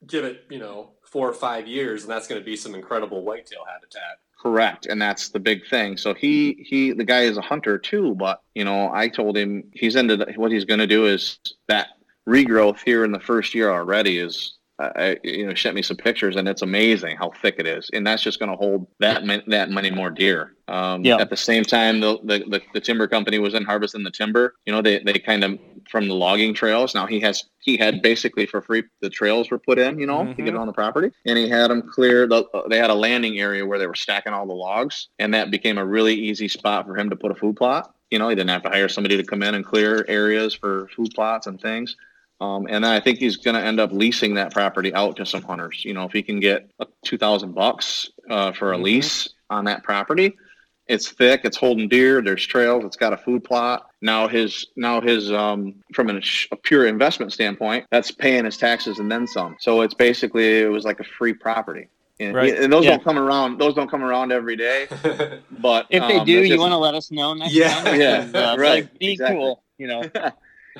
give 0.06 0.24
it, 0.24 0.44
you 0.50 0.58
know, 0.58 0.90
four 1.04 1.28
or 1.28 1.32
five 1.34 1.66
years, 1.66 2.02
and 2.02 2.10
that's 2.10 2.28
going 2.28 2.40
to 2.40 2.44
be 2.44 2.56
some 2.56 2.74
incredible 2.74 3.22
whitetail 3.24 3.64
habitat. 3.72 4.18
Correct, 4.38 4.86
and 4.86 5.00
that's 5.00 5.30
the 5.30 5.40
big 5.40 5.66
thing. 5.66 5.96
So 5.96 6.14
he 6.14 6.64
he 6.68 6.92
the 6.92 7.04
guy 7.04 7.22
is 7.22 7.36
a 7.36 7.42
hunter 7.42 7.78
too, 7.78 8.14
but 8.14 8.42
you 8.54 8.64
know 8.64 8.90
I 8.92 9.08
told 9.08 9.36
him 9.36 9.64
he's 9.72 9.96
into 9.96 10.26
what 10.36 10.52
he's 10.52 10.64
going 10.64 10.80
to 10.80 10.86
do 10.86 11.06
is 11.06 11.38
that 11.68 11.88
regrowth 12.28 12.80
here 12.84 13.04
in 13.04 13.12
the 13.12 13.20
first 13.20 13.54
year 13.54 13.70
already 13.70 14.18
is. 14.18 14.52
I, 14.78 15.16
you 15.24 15.46
know, 15.46 15.54
sent 15.54 15.74
me 15.74 15.80
some 15.80 15.96
pictures, 15.96 16.36
and 16.36 16.46
it's 16.46 16.60
amazing 16.60 17.16
how 17.16 17.30
thick 17.40 17.54
it 17.56 17.66
is, 17.66 17.88
and 17.94 18.06
that's 18.06 18.22
just 18.22 18.38
going 18.38 18.50
to 18.50 18.58
hold 18.58 18.86
that 19.00 19.24
man, 19.24 19.42
that 19.46 19.70
many 19.70 19.90
more 19.90 20.10
deer. 20.10 20.52
Um, 20.68 21.02
Yeah. 21.02 21.16
At 21.16 21.30
the 21.30 21.36
same 21.38 21.64
time, 21.64 22.00
the, 22.00 22.18
the 22.24 22.40
the 22.40 22.60
the 22.74 22.80
timber 22.82 23.06
company 23.08 23.38
was 23.38 23.54
in 23.54 23.64
harvesting 23.64 24.02
the 24.02 24.10
timber. 24.10 24.54
You 24.66 24.74
know, 24.74 24.82
they 24.82 24.98
they 24.98 25.18
kind 25.18 25.44
of 25.44 25.58
from 25.90 26.08
the 26.08 26.14
logging 26.14 26.54
trails. 26.54 26.94
Now 26.94 27.06
he 27.06 27.20
has 27.20 27.44
he 27.60 27.76
had 27.76 28.02
basically 28.02 28.46
for 28.46 28.60
free 28.60 28.84
the 29.00 29.10
trails 29.10 29.50
were 29.50 29.58
put 29.58 29.78
in. 29.78 29.98
You 29.98 30.06
know, 30.06 30.32
to 30.34 30.42
get 30.42 30.54
Mhm. 30.54 30.60
on 30.60 30.66
the 30.66 30.72
property, 30.72 31.10
and 31.24 31.38
he 31.38 31.48
had 31.48 31.70
them 31.70 31.82
clear. 31.82 32.26
The, 32.26 32.44
they 32.68 32.78
had 32.78 32.90
a 32.90 32.94
landing 32.94 33.38
area 33.38 33.64
where 33.66 33.78
they 33.78 33.86
were 33.86 33.94
stacking 33.94 34.32
all 34.32 34.46
the 34.46 34.52
logs, 34.52 35.08
and 35.18 35.32
that 35.34 35.50
became 35.50 35.78
a 35.78 35.84
really 35.86 36.14
easy 36.14 36.48
spot 36.48 36.86
for 36.86 36.96
him 36.96 37.10
to 37.10 37.16
put 37.16 37.30
a 37.30 37.34
food 37.34 37.56
plot. 37.56 37.94
You 38.10 38.18
know, 38.18 38.28
he 38.28 38.34
didn't 38.34 38.50
have 38.50 38.62
to 38.62 38.68
hire 38.70 38.88
somebody 38.88 39.16
to 39.16 39.24
come 39.24 39.42
in 39.42 39.54
and 39.54 39.64
clear 39.64 40.04
areas 40.08 40.54
for 40.54 40.88
food 40.94 41.12
plots 41.14 41.46
and 41.46 41.60
things. 41.60 41.96
Um, 42.40 42.66
and 42.68 42.84
I 42.84 43.00
think 43.00 43.18
he's 43.18 43.36
going 43.38 43.54
to 43.54 43.62
end 43.62 43.80
up 43.80 43.92
leasing 43.92 44.34
that 44.34 44.52
property 44.52 44.94
out 44.94 45.16
to 45.16 45.24
some 45.26 45.42
hunters. 45.42 45.84
You 45.84 45.94
know, 45.94 46.04
if 46.04 46.12
he 46.12 46.22
can 46.22 46.38
get 46.38 46.70
a 46.80 46.86
two 47.04 47.16
thousand 47.18 47.54
bucks 47.54 48.10
uh, 48.28 48.52
for 48.52 48.72
a 48.72 48.76
Mhm. 48.78 48.82
lease 48.82 49.28
on 49.48 49.64
that 49.64 49.82
property, 49.82 50.36
it's 50.88 51.10
thick, 51.10 51.40
it's 51.44 51.56
holding 51.56 51.88
deer, 51.88 52.22
there's 52.22 52.46
trails, 52.46 52.84
it's 52.84 52.96
got 52.96 53.12
a 53.12 53.16
food 53.16 53.42
plot. 53.44 53.86
Now 54.02 54.28
his 54.28 54.66
now 54.76 55.00
his 55.00 55.32
um, 55.32 55.74
from 55.94 56.08
an, 56.10 56.22
a 56.52 56.56
pure 56.56 56.86
investment 56.86 57.32
standpoint, 57.32 57.86
that's 57.90 58.10
paying 58.10 58.44
his 58.44 58.56
taxes 58.56 58.98
and 58.98 59.10
then 59.10 59.26
some. 59.26 59.56
So 59.60 59.80
it's 59.80 59.94
basically 59.94 60.60
it 60.60 60.70
was 60.70 60.84
like 60.84 61.00
a 61.00 61.04
free 61.04 61.32
property. 61.34 61.88
And, 62.18 62.34
Right. 62.34 62.56
and 62.56 62.72
those 62.72 62.84
Yeah. 62.84 62.92
don't 62.92 63.04
come 63.04 63.18
around. 63.18 63.58
Those 63.58 63.74
don't 63.74 63.90
come 63.90 64.02
around 64.02 64.32
every 64.32 64.56
day. 64.56 64.86
But 65.58 65.86
If 65.90 66.06
they 66.08 66.18
um, 66.18 66.26
do, 66.26 66.36
that's 66.38 66.48
you 66.48 66.58
want 66.58 66.72
to 66.72 66.76
let 66.78 66.94
us 66.94 67.10
know 67.10 67.34
next 67.34 67.54
Yeah. 67.54 67.68
time. 67.68 67.94
Yeah, 68.00 68.24
because, 68.24 68.34
uh, 68.34 68.56
right, 68.58 68.84
Like, 68.84 68.98
be 68.98 69.12
exactly. 69.12 69.36
cool, 69.36 69.62
you 69.78 69.86
know. 69.86 70.02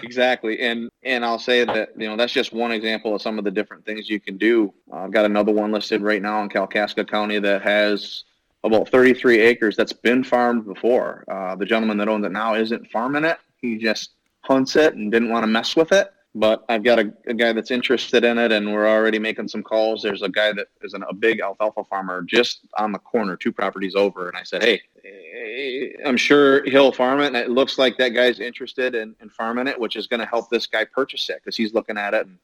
exactly 0.03 0.61
and 0.61 0.91
and 1.05 1.25
i'll 1.25 1.39
say 1.39 1.65
that 1.65 1.89
you 1.97 2.07
know 2.07 2.17
that's 2.19 2.33
just 2.33 2.53
one 2.53 2.71
example 2.71 3.15
of 3.15 3.23
some 3.23 3.39
of 3.39 3.45
the 3.45 3.51
different 3.51 3.83
things 3.87 4.11
you 4.11 4.21
can 4.21 4.37
do 4.37 4.71
Uh, 4.93 4.97
i've 4.97 5.11
got 5.11 5.25
another 5.25 5.53
one 5.53 5.73
listed 5.73 6.03
right 6.03 6.21
now 6.21 6.43
in 6.43 6.51
kalkaska 6.51 7.09
county 7.09 7.39
that 7.39 7.63
has 7.63 8.25
about 8.65 8.89
33 8.89 9.41
acres 9.41 9.77
that's 9.77 9.93
been 9.93 10.25
farmed 10.25 10.67
before. 10.67 11.25
Uh, 11.31 11.55
the 11.55 11.67
gentleman 11.67 11.97
that 11.99 12.09
owns 12.09 12.25
it 12.25 12.33
now 12.33 12.55
isn't 12.55 12.91
farming 12.91 13.25
it. 13.25 13.39
He 13.61 13.77
just 13.77 14.11
hunts 14.41 14.77
it 14.77 14.95
and 14.95 15.11
didn't 15.11 15.31
want 15.31 15.43
to 15.43 15.49
mess 15.49 15.77
with 15.77 15.93
it. 15.93 16.13
But 16.35 16.67
i've 16.69 16.85
got 16.85 16.99
a, 16.99 17.15
a 17.27 17.33
guy 17.33 17.55
that's 17.55 17.71
interested 17.71 18.23
in 18.23 18.37
it 18.37 18.53
and 18.53 18.71
we're 18.71 18.87
already 18.87 19.19
making 19.19 19.49
some 19.49 19.63
calls. 19.63 20.03
There's 20.03 20.21
a 20.21 20.29
guy 20.29 20.53
that 20.53 20.67
is 20.83 20.93
an, 20.93 21.03
a 21.09 21.15
big 21.15 21.41
alfalfa 21.41 21.85
farmer 21.85 22.23
just 22.23 22.67
on 22.77 22.93
the 22.93 22.99
corner 22.99 23.37
two 23.37 23.53
properties 23.53 23.95
over. 23.95 24.29
And 24.29 24.37
i 24.37 24.43
said 24.43 24.63
hey 24.63 24.83
i'm 26.05 26.19
sure 26.19 26.63
he'll 26.65 26.93
farm 26.93 27.21
it. 27.21 27.29
And 27.29 27.37
it 27.37 27.51
looks 27.51 27.79
like 27.79 27.97
that 27.97 28.11
guy's 28.11 28.39
interested 28.39 28.95
in, 28.95 29.17
in 29.23 29.31
farming 29.31 29.67
it 29.67 29.81
which 29.81 29.97
is 29.97 30.07
going 30.07 30.21
to 30.21 30.27
help 30.27 30.51
this 30.51 30.67
guy 30.67 30.85
purchase 30.85 31.31
it 31.31 31.41
because 31.43 31.57
he's 31.57 31.73
looking 31.73 31.97
at 31.97 32.13
it 32.13 32.27
and 32.27 32.37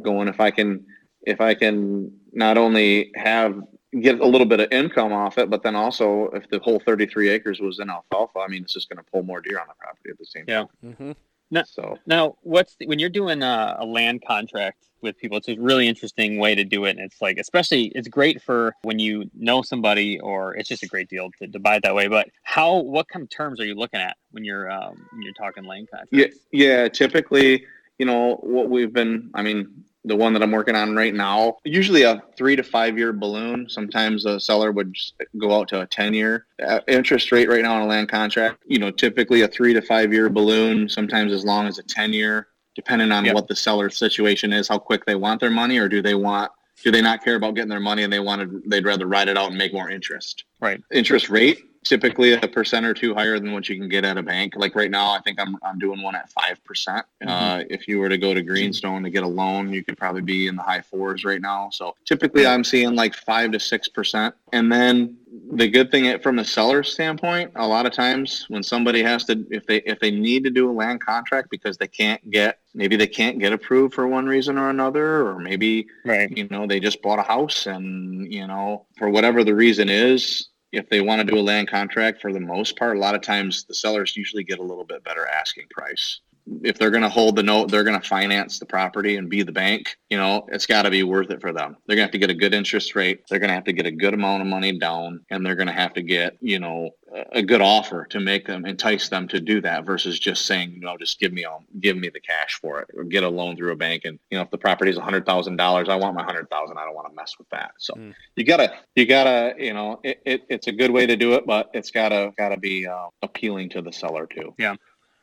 going 0.00 0.28
if 0.28 0.38
i 0.38 0.50
can 0.50 0.86
if 1.22 1.40
i 1.40 1.52
can 1.52 2.12
not 2.32 2.56
only 2.56 3.10
have 3.16 3.60
get 4.00 4.20
a 4.20 4.26
little 4.26 4.46
bit 4.46 4.60
of 4.60 4.70
income 4.70 5.12
off 5.12 5.36
it 5.38 5.50
but 5.50 5.62
then 5.62 5.74
also 5.74 6.26
if 6.28 6.48
the 6.50 6.58
whole 6.60 6.78
33 6.80 7.28
acres 7.30 7.58
was 7.60 7.80
in 7.80 7.90
alfalfa 7.90 8.38
i 8.38 8.46
mean 8.48 8.62
it's 8.62 8.72
just 8.72 8.88
going 8.88 8.96
to 8.98 9.10
pull 9.10 9.22
more 9.24 9.40
deer 9.40 9.58
on 9.58 9.66
the 9.66 9.74
property 9.74 10.10
at 10.10 10.18
the 10.18 10.24
same 10.24 10.44
Yeah. 10.46 10.58
time 10.60 10.68
Mm-hmm. 10.84 11.12
No. 11.52 11.62
so 11.66 11.98
Now, 12.06 12.36
what's 12.42 12.76
the, 12.76 12.86
when 12.86 13.00
you're 13.00 13.08
doing 13.10 13.42
a, 13.42 13.76
a 13.80 13.84
land 13.84 14.22
contract 14.24 14.84
with 15.02 15.18
people? 15.18 15.36
It's 15.38 15.48
a 15.48 15.56
really 15.56 15.88
interesting 15.88 16.38
way 16.38 16.54
to 16.54 16.62
do 16.62 16.84
it, 16.84 16.90
and 16.90 17.00
it's 17.00 17.20
like, 17.20 17.38
especially, 17.38 17.86
it's 17.96 18.06
great 18.06 18.40
for 18.40 18.72
when 18.82 19.00
you 19.00 19.28
know 19.36 19.60
somebody, 19.60 20.20
or 20.20 20.54
it's 20.54 20.68
just 20.68 20.84
a 20.84 20.86
great 20.86 21.08
deal 21.08 21.28
to, 21.40 21.48
to 21.48 21.58
buy 21.58 21.74
it 21.76 21.82
that 21.82 21.92
way. 21.96 22.06
But 22.06 22.28
how, 22.44 22.76
what 22.78 23.08
kind 23.08 23.24
of 23.24 23.30
terms 23.30 23.58
are 23.58 23.64
you 23.64 23.74
looking 23.74 23.98
at 23.98 24.16
when 24.30 24.44
you're 24.44 24.70
um, 24.70 25.04
when 25.10 25.22
you're 25.22 25.32
talking 25.32 25.64
land 25.64 25.88
contracts? 25.90 26.12
Yeah, 26.12 26.26
yeah. 26.52 26.88
Typically, 26.88 27.66
you 27.98 28.06
know 28.06 28.36
what 28.42 28.70
we've 28.70 28.92
been. 28.92 29.30
I 29.34 29.42
mean, 29.42 29.84
the 30.04 30.16
one 30.16 30.32
that 30.32 30.42
I'm 30.42 30.50
working 30.50 30.74
on 30.76 30.96
right 30.96 31.14
now, 31.14 31.58
usually 31.64 32.02
a 32.02 32.22
three 32.36 32.56
to 32.56 32.62
five 32.62 32.96
year 32.96 33.12
balloon. 33.12 33.68
Sometimes 33.68 34.24
a 34.24 34.40
seller 34.40 34.72
would 34.72 34.94
go 35.38 35.54
out 35.58 35.68
to 35.68 35.82
a 35.82 35.86
ten 35.86 36.14
year 36.14 36.46
uh, 36.66 36.80
interest 36.88 37.32
rate 37.32 37.48
right 37.48 37.62
now 37.62 37.74
on 37.76 37.82
a 37.82 37.86
land 37.86 38.08
contract. 38.08 38.62
You 38.66 38.78
know, 38.78 38.90
typically 38.90 39.42
a 39.42 39.48
three 39.48 39.74
to 39.74 39.82
five 39.82 40.12
year 40.12 40.30
balloon. 40.30 40.88
Sometimes 40.88 41.32
as 41.32 41.44
long 41.44 41.66
as 41.66 41.78
a 41.78 41.82
ten 41.82 42.12
year, 42.12 42.48
depending 42.74 43.12
on 43.12 43.24
Yep. 43.26 43.34
what 43.34 43.48
the 43.48 43.56
seller's 43.56 43.98
situation 43.98 44.52
is, 44.52 44.68
how 44.68 44.78
quick 44.78 45.04
they 45.04 45.16
want 45.16 45.40
their 45.40 45.50
money, 45.50 45.78
or 45.78 45.88
do 45.88 46.00
they 46.02 46.14
want. 46.14 46.50
Do 46.82 46.90
they 46.90 47.02
not 47.02 47.22
care 47.22 47.34
about 47.34 47.54
getting 47.56 47.68
their 47.68 47.78
money 47.78 48.04
and 48.04 48.12
they 48.12 48.20
wanted 48.20 48.62
they'd 48.70 48.86
rather 48.86 49.06
ride 49.06 49.28
it 49.28 49.36
out 49.36 49.50
and 49.50 49.58
make 49.58 49.74
more 49.74 49.90
interest? 49.90 50.44
Right. 50.60 50.80
interest 50.90 51.28
rate 51.28 51.58
typically 51.84 52.32
a 52.34 52.38
percent 52.48 52.84
or 52.84 52.92
two 52.94 53.14
higher 53.14 53.38
than 53.38 53.52
what 53.52 53.68
you 53.68 53.76
can 53.76 53.88
get 53.88 54.04
at 54.04 54.18
a 54.18 54.22
bank. 54.22 54.54
Like 54.56 54.74
right 54.74 54.90
now 54.90 55.10
i 55.12 55.20
think 55.20 55.40
i'm, 55.40 55.56
I'm 55.62 55.78
doing 55.78 56.02
one 56.02 56.14
at 56.14 56.30
5%. 56.32 57.02
Uh, 57.26 57.64
if 57.70 57.88
you 57.88 57.98
were 57.98 58.08
to 58.08 58.18
go 58.18 58.34
to 58.34 58.42
greenstone 58.42 59.02
to 59.02 59.10
get 59.10 59.22
a 59.22 59.26
loan 59.28 59.72
you 59.72 59.82
could 59.84 59.96
probably 59.96 60.22
be 60.22 60.46
in 60.46 60.56
the 60.56 60.62
high 60.62 60.80
fours 60.80 61.24
right 61.24 61.40
now. 61.40 61.70
So 61.70 61.94
typically 62.04 62.46
i'm 62.46 62.64
seeing 62.64 62.94
like 62.94 63.14
5 63.14 63.52
to 63.52 63.58
6% 63.58 64.32
and 64.52 64.72
then 64.72 65.16
the 65.52 65.68
good 65.68 65.90
thing 65.90 66.18
from 66.20 66.36
the 66.36 66.44
seller's 66.44 66.92
standpoint 66.92 67.52
a 67.56 67.66
lot 67.66 67.86
of 67.86 67.92
times 67.92 68.46
when 68.48 68.62
somebody 68.62 69.02
has 69.02 69.24
to 69.24 69.46
if 69.50 69.64
they 69.66 69.76
if 69.82 70.00
they 70.00 70.10
need 70.10 70.44
to 70.44 70.50
do 70.50 70.70
a 70.70 70.72
land 70.72 71.00
contract 71.04 71.50
because 71.50 71.76
they 71.76 71.86
can't 71.86 72.30
get 72.30 72.58
maybe 72.74 72.96
they 72.96 73.06
can't 73.06 73.38
get 73.38 73.52
approved 73.52 73.94
for 73.94 74.06
one 74.06 74.26
reason 74.26 74.58
or 74.58 74.70
another 74.70 75.26
or 75.26 75.38
maybe 75.38 75.86
Right. 76.04 76.36
you 76.36 76.48
know 76.50 76.66
they 76.66 76.80
just 76.80 77.00
bought 77.02 77.18
a 77.18 77.22
house 77.22 77.66
and 77.66 78.32
you 78.32 78.46
know 78.46 78.86
for 78.98 79.08
whatever 79.08 79.44
the 79.44 79.54
reason 79.54 79.88
is 79.88 80.48
if 80.72 80.88
they 80.88 81.00
want 81.00 81.20
to 81.20 81.24
do 81.24 81.38
a 81.38 81.42
land 81.42 81.68
contract 81.68 82.20
for 82.20 82.32
the 82.32 82.40
most 82.40 82.76
part 82.78 82.96
a 82.96 83.00
lot 83.00 83.14
of 83.14 83.22
times 83.22 83.64
the 83.64 83.74
sellers 83.74 84.16
usually 84.16 84.44
get 84.44 84.58
a 84.58 84.62
little 84.62 84.84
bit 84.84 85.04
better 85.04 85.26
asking 85.26 85.66
price 85.70 86.20
if 86.62 86.78
they're 86.78 86.90
going 86.90 87.02
to 87.02 87.08
hold 87.08 87.36
the 87.36 87.42
note 87.42 87.70
they're 87.70 87.84
going 87.84 88.00
to 88.00 88.08
finance 88.08 88.58
the 88.58 88.66
property 88.66 89.16
and 89.16 89.28
be 89.28 89.42
the 89.42 89.52
bank 89.52 89.96
you 90.10 90.16
know 90.16 90.46
it's 90.50 90.66
got 90.66 90.82
to 90.82 90.90
be 90.90 91.02
worth 91.02 91.30
it 91.30 91.40
for 91.40 91.52
them. 91.52 91.76
They're 91.86 91.96
going 91.96 92.08
to 92.08 92.08
have 92.08 92.12
to 92.12 92.18
get 92.18 92.30
a 92.30 92.34
good 92.34 92.54
interest 92.54 92.94
rate 92.94 93.22
they're 93.28 93.38
going 93.38 93.48
to 93.48 93.54
have 93.54 93.64
to 93.64 93.72
get 93.72 93.86
a 93.86 93.90
good 93.92 94.14
amount 94.14 94.42
of 94.42 94.48
money 94.48 94.78
down 94.78 95.24
and 95.30 95.44
they're 95.44 95.54
going 95.56 95.66
to 95.68 95.72
have 95.72 95.94
to 95.94 96.02
get 96.02 96.36
you 96.40 96.58
know 96.60 96.90
a- 97.32 97.42
good 97.42 97.60
offer 97.60 98.06
to 98.10 98.20
make 98.20 98.46
them 98.46 98.64
entice 98.66 99.08
them 99.08 99.26
to 99.28 99.40
do 99.40 99.60
that 99.60 99.84
versus 99.84 100.18
just 100.18 100.46
saying 100.46 100.72
you 100.72 100.80
know 100.80 100.96
just 100.96 101.18
give 101.20 101.32
me 101.32 101.44
all 101.44 101.64
give 101.80 101.96
me 101.96 102.08
the 102.08 102.20
cash 102.20 102.58
for 102.60 102.80
it 102.80 102.88
or 102.96 103.04
get 103.04 103.24
a 103.24 103.28
loan 103.28 103.56
through 103.56 103.72
a 103.72 103.76
bank 103.76 104.02
and 104.04 104.18
you 104.30 104.38
know 104.38 104.42
if 104.42 104.50
the 104.50 104.58
property 104.58 104.90
is 104.90 104.96
a 104.96 105.00
hundred 105.02 105.26
thousand 105.26 105.56
dollars 105.56 105.88
i 105.88 105.94
want 105.96 106.14
my 106.16 106.22
hundred 106.24 106.48
thousand 106.50 106.78
i 106.78 106.84
don't 106.84 106.94
want 106.94 107.08
to 107.08 107.14
mess 107.14 107.34
with 107.38 107.48
that. 107.50 107.72
So 107.78 107.94
Mm. 107.96 108.14
you 108.36 108.44
gotta 108.44 108.72
you 108.94 109.04
gotta 109.06 109.54
you 109.58 109.74
know 109.74 110.00
it, 110.04 110.22
it, 110.24 110.42
it's 110.48 110.66
a 110.68 110.72
good 110.72 110.90
way 110.92 111.06
to 111.06 111.16
do 111.16 111.34
it 111.34 111.44
but 111.46 111.70
it's 111.74 111.90
gotta 111.90 112.32
gotta 112.38 112.56
be 112.56 112.86
uh, 112.86 113.08
appealing 113.22 113.68
to 113.70 113.82
the 113.82 113.92
seller 113.92 114.26
too 114.26 114.54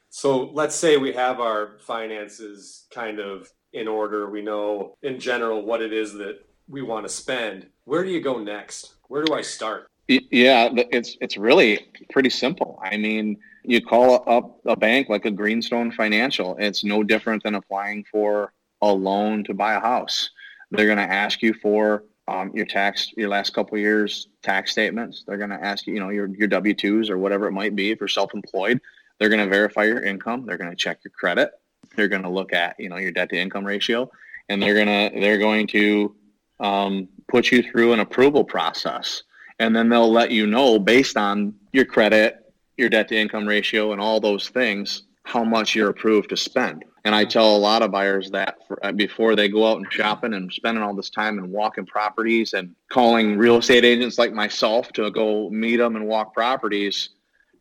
So 0.09 0.49
let's 0.53 0.75
say 0.75 0.97
we 0.97 1.13
have 1.13 1.39
our 1.39 1.77
finances 1.79 2.87
kind 2.91 3.19
of 3.19 3.51
in 3.73 3.87
order. 3.87 4.29
We 4.29 4.41
know 4.41 4.97
in 5.01 5.19
general 5.19 5.63
what 5.63 5.81
it 5.81 5.93
is 5.93 6.13
that 6.13 6.39
we 6.67 6.81
want 6.81 7.05
to 7.05 7.09
spend. 7.09 7.67
Where 7.85 8.03
do 8.03 8.09
you 8.09 8.21
go 8.21 8.39
next? 8.39 8.95
Where 9.07 9.23
do 9.23 9.33
I 9.33 9.41
start? 9.41 9.87
Yeah, 10.07 10.69
it's 10.73 11.17
it's 11.19 11.37
really 11.37 11.87
pretty 12.11 12.29
simple. 12.29 12.79
I 12.81 12.95
mean, 12.95 13.37
you 13.63 13.81
call 13.81 14.23
up 14.27 14.61
a 14.65 14.75
bank 14.75 15.09
like 15.09 15.25
a 15.25 15.31
Greenstone 15.31 15.91
Financial. 15.91 16.55
It's 16.57 16.83
no 16.83 17.03
different 17.03 17.43
than 17.43 17.55
applying 17.55 18.05
for 18.09 18.53
a 18.81 18.91
loan 18.91 19.43
to 19.45 19.53
buy 19.53 19.73
a 19.73 19.81
house. 19.81 20.29
They're 20.71 20.85
going 20.85 20.97
to 20.97 21.13
ask 21.13 21.41
you 21.41 21.53
for 21.53 22.05
um, 22.29 22.51
your 22.53 22.65
tax, 22.65 23.11
your 23.17 23.29
last 23.29 23.53
couple 23.53 23.77
years 23.77 24.29
tax 24.43 24.71
statements. 24.71 25.23
They're 25.27 25.37
going 25.37 25.49
to 25.49 25.63
ask 25.63 25.87
you, 25.87 25.93
you 25.93 25.99
know, 25.99 26.09
your 26.09 26.27
your 26.27 26.47
W 26.47 26.73
twos 26.73 27.09
or 27.09 27.17
whatever 27.17 27.47
it 27.47 27.51
might 27.51 27.75
be 27.75 27.91
if 27.91 27.99
you're 27.99 28.07
self-employed. 28.07 28.79
They're 29.19 29.29
going 29.29 29.43
to 29.43 29.49
verify 29.49 29.83
your 29.85 30.03
income. 30.03 30.45
They're 30.45 30.57
going 30.57 30.69
to 30.69 30.75
check 30.75 30.99
your 31.03 31.11
credit. 31.11 31.51
They're 31.95 32.07
going 32.07 32.23
to 32.23 32.29
look 32.29 32.53
at 32.53 32.75
you 32.79 32.89
know 32.89 32.97
your 32.97 33.11
debt 33.11 33.29
to 33.29 33.37
income 33.37 33.65
ratio, 33.65 34.09
and 34.49 34.61
they're 34.61 34.75
gonna 34.75 35.11
they're 35.19 35.37
going 35.37 35.67
to 35.67 36.15
um, 36.59 37.07
put 37.27 37.51
you 37.51 37.63
through 37.63 37.93
an 37.93 37.99
approval 37.99 38.43
process 38.43 39.23
and 39.59 39.75
then 39.75 39.89
they'll 39.89 40.11
let 40.11 40.31
you 40.31 40.47
know 40.47 40.79
based 40.79 41.17
on 41.17 41.53
your 41.73 41.85
credit, 41.85 42.53
your 42.77 42.89
debt 42.89 43.07
to 43.09 43.17
income 43.17 43.47
ratio, 43.47 43.91
and 43.91 44.01
all 44.01 44.19
those 44.19 44.49
things 44.49 45.03
how 45.23 45.43
much 45.43 45.75
you're 45.75 45.89
approved 45.89 46.29
to 46.29 46.37
spend. 46.37 46.85
And 47.03 47.13
I 47.13 47.25
tell 47.25 47.55
a 47.55 47.57
lot 47.57 47.81
of 47.81 47.91
buyers 47.91 48.31
that 48.31 48.59
for, 48.67 48.85
uh, 48.85 48.93
before 48.93 49.35
they 49.35 49.49
go 49.49 49.69
out 49.69 49.77
and 49.77 49.91
shopping 49.91 50.33
and 50.33 50.51
spending 50.51 50.83
all 50.83 50.93
this 50.93 51.09
time 51.09 51.37
and 51.37 51.51
walking 51.51 51.85
properties 51.85 52.53
and 52.53 52.73
calling 52.89 53.37
real 53.37 53.57
estate 53.57 53.83
agents 53.83 54.17
like 54.17 54.31
myself 54.31 54.91
to 54.93 55.11
go 55.11 55.49
meet 55.49 55.77
them 55.77 55.95
and 55.95 56.07
walk 56.07 56.33
properties, 56.33 57.09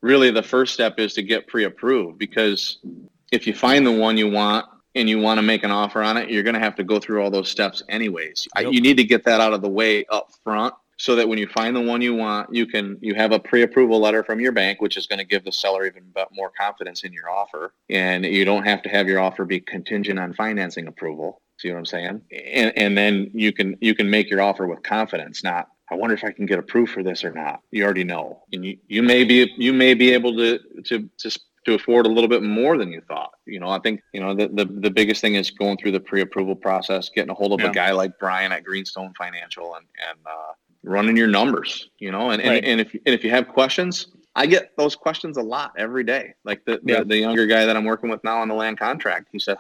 really 0.01 0.31
the 0.31 0.43
first 0.43 0.75
step 0.75 0.99
is 0.99 1.15
to 1.15 1.23
get 1.23 1.47
pre-approved 1.47 2.19
because 2.19 2.79
if 3.33 3.47
you 3.47 3.55
find 3.55 3.87
the 3.87 3.93
one 3.93 4.17
you 4.17 4.31
want 4.31 4.67
and 4.95 5.09
you 5.09 5.19
want 5.19 5.39
to 5.39 5.43
make 5.43 5.63
an 5.63 5.71
offer 5.71 6.03
on 6.03 6.17
it, 6.17 6.31
you're 6.31 6.43
going 6.43 6.55
to 6.55 6.61
have 6.61 6.77
to 6.77 6.85
go 6.85 6.99
through 6.99 7.23
all 7.23 7.31
those 7.31 7.51
steps 7.51 7.83
anyways. 7.89 8.49
I, 8.57 8.63
you 8.63 8.81
need 8.81 8.97
to 8.97 9.05
get 9.05 9.25
that 9.25 9.41
out 9.41 9.53
of 9.53 9.63
the 9.63 9.69
way 9.69 10.05
up 10.07 10.31
front 10.43 10.75
so 10.99 11.15
that 11.17 11.29
when 11.29 11.39
you 11.39 11.47
find 11.47 11.77
the 11.77 11.81
one 11.81 12.01
you 12.01 12.15
want, 12.15 12.53
you 12.55 12.67
can 12.67 12.97
you 13.01 13.15
have 13.15 13.33
a 13.33 13.39
pre-approval 13.39 14.01
letter 14.01 14.25
from 14.25 14.41
your 14.41 14.53
bank, 14.53 14.81
which 14.81 14.97
is 14.97 15.07
going 15.07 15.19
to 15.19 15.25
give 15.25 15.45
the 15.45 15.53
seller 15.53 15.87
even 15.87 16.13
more 16.33 16.51
confidence 16.59 17.05
in 17.05 17.13
your 17.13 17.31
offer, 17.31 17.75
and 17.91 18.25
you 18.25 18.45
don't 18.45 18.65
have 18.65 18.83
to 18.83 18.89
have 18.89 19.07
your 19.07 19.21
offer 19.21 19.45
be 19.45 19.61
contingent 19.61 20.19
on 20.19 20.33
financing 20.33 20.87
approval. 20.87 21.43
See 21.59 21.71
what 21.71 21.79
I'm 21.79 21.87
saying? 21.87 22.23
And 22.31 22.73
and 22.77 22.97
then 22.97 23.31
you 23.35 23.53
can 23.53 23.77
you 23.81 23.95
can 23.95 24.09
make 24.09 24.31
your 24.31 24.41
offer 24.41 24.67
with 24.67 24.83
confidence, 24.83 25.45
not 25.45 25.69
I 25.91 25.95
wonder 25.95 26.15
if 26.15 26.25
I 26.25 26.33
can 26.33 26.47
get 26.47 26.59
approved 26.59 26.93
for 26.93 27.03
this 27.03 27.25
or 27.25 27.33
not. 27.33 27.61
You 27.71 27.85
already 27.85 28.05
know, 28.05 28.43
and 28.53 28.65
you, 28.65 28.77
you 28.89 29.03
may 29.03 29.25
be 29.25 29.53
you 29.57 29.73
may 29.73 29.95
be 29.95 30.13
able 30.13 30.37
to 30.37 30.59
to 30.85 31.09
to 31.19 31.41
to 31.67 31.75
afford 31.75 32.07
a 32.07 32.09
little 32.09 32.29
bit 32.29 32.43
more 32.43 32.79
than 32.79 32.91
you 32.93 33.01
thought. 33.09 33.33
You 33.45 33.61
know, 33.61 33.69
I 33.69 33.79
think 33.81 34.01
you 34.13 34.21
know 34.21 34.35
the 34.35 34.49
the, 34.49 34.65
the 34.65 34.91
biggest 34.91 35.21
thing 35.21 35.35
is 35.37 35.51
going 35.51 35.77
through 35.79 35.93
the 35.93 36.01
pre-approval 36.01 36.57
process, 36.57 37.09
getting 37.09 37.31
a 37.31 37.35
hold 37.35 37.53
of 37.53 37.61
Yeah. 37.61 37.71
a 37.71 37.73
guy 37.73 37.91
like 37.93 38.13
Brian 38.19 38.53
at 38.53 38.65
Greenstone 38.65 39.13
Financial, 39.17 39.75
and 39.75 39.87
and 40.09 40.19
uh, 40.27 40.53
running 40.83 41.17
your 41.17 41.29
numbers. 41.29 41.89
You 41.99 42.11
know, 42.13 42.31
and 42.31 42.43
Right. 42.43 42.65
and, 42.65 42.67
and 42.67 42.81
if 42.81 42.93
and 42.95 43.15
if 43.15 43.23
you 43.25 43.31
have 43.31 43.49
questions. 43.49 44.09
I 44.39 44.45
get 44.45 44.77
those 44.77 44.95
questions 44.95 45.39
a 45.39 45.43
lot 45.43 45.73
every 45.79 46.05
day. 46.05 46.35
Like 46.45 46.63
the, 46.67 46.79
the, 46.85 46.93
Yeah. 46.93 47.03
the 47.05 47.17
younger 47.17 47.47
guy 47.47 47.65
that 47.65 47.75
I'm 47.75 47.87
working 47.87 48.11
with 48.11 48.23
now 48.23 48.39
on 48.39 48.49
the 48.49 48.55
land 48.55 48.79
contract, 48.79 49.29
he 49.33 49.39
said, 49.39 49.57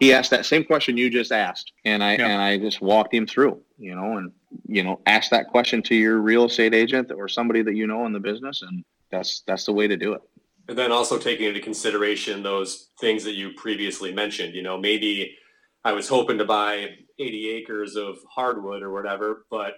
he 0.00 0.14
asked 0.14 0.30
that 0.30 0.46
same 0.46 0.64
question 0.64 0.96
you 0.96 1.10
just 1.10 1.30
asked. 1.30 1.72
And 1.84 2.02
I, 2.02 2.16
Yeah. 2.16 2.28
and 2.28 2.40
I 2.42 2.56
just 2.56 2.80
walked 2.80 3.12
him 3.14 3.26
through, 3.26 3.60
you 3.78 3.94
know, 3.94 4.16
and, 4.16 4.32
you 4.66 4.82
know, 4.82 4.98
ask 5.04 5.30
that 5.30 5.48
question 5.48 5.82
to 5.82 5.94
your 5.94 6.20
real 6.20 6.46
estate 6.46 6.72
agent 6.72 7.12
or 7.12 7.28
somebody 7.28 7.60
that 7.62 7.74
you 7.74 7.86
know 7.86 8.06
in 8.06 8.14
the 8.14 8.18
business. 8.18 8.62
And 8.62 8.82
that's, 9.10 9.42
that's 9.46 9.66
the 9.66 9.74
way 9.74 9.86
to 9.88 9.96
do 9.96 10.14
it. 10.14 10.22
And 10.68 10.78
then 10.78 10.90
also 10.90 11.18
taking 11.18 11.46
into 11.46 11.60
consideration 11.60 12.42
those 12.42 12.88
things 12.98 13.24
that 13.24 13.34
you 13.34 13.52
previously 13.52 14.10
mentioned. 14.10 14.54
You 14.54 14.62
know, 14.62 14.78
maybe 14.78 15.36
I 15.84 15.92
was 15.92 16.08
hoping 16.08 16.38
to 16.38 16.46
buy 16.46 16.96
80 17.18 17.50
acres 17.50 17.94
of 17.94 18.16
hardwood 18.34 18.82
or 18.82 18.90
whatever, 18.90 19.44
but 19.50 19.74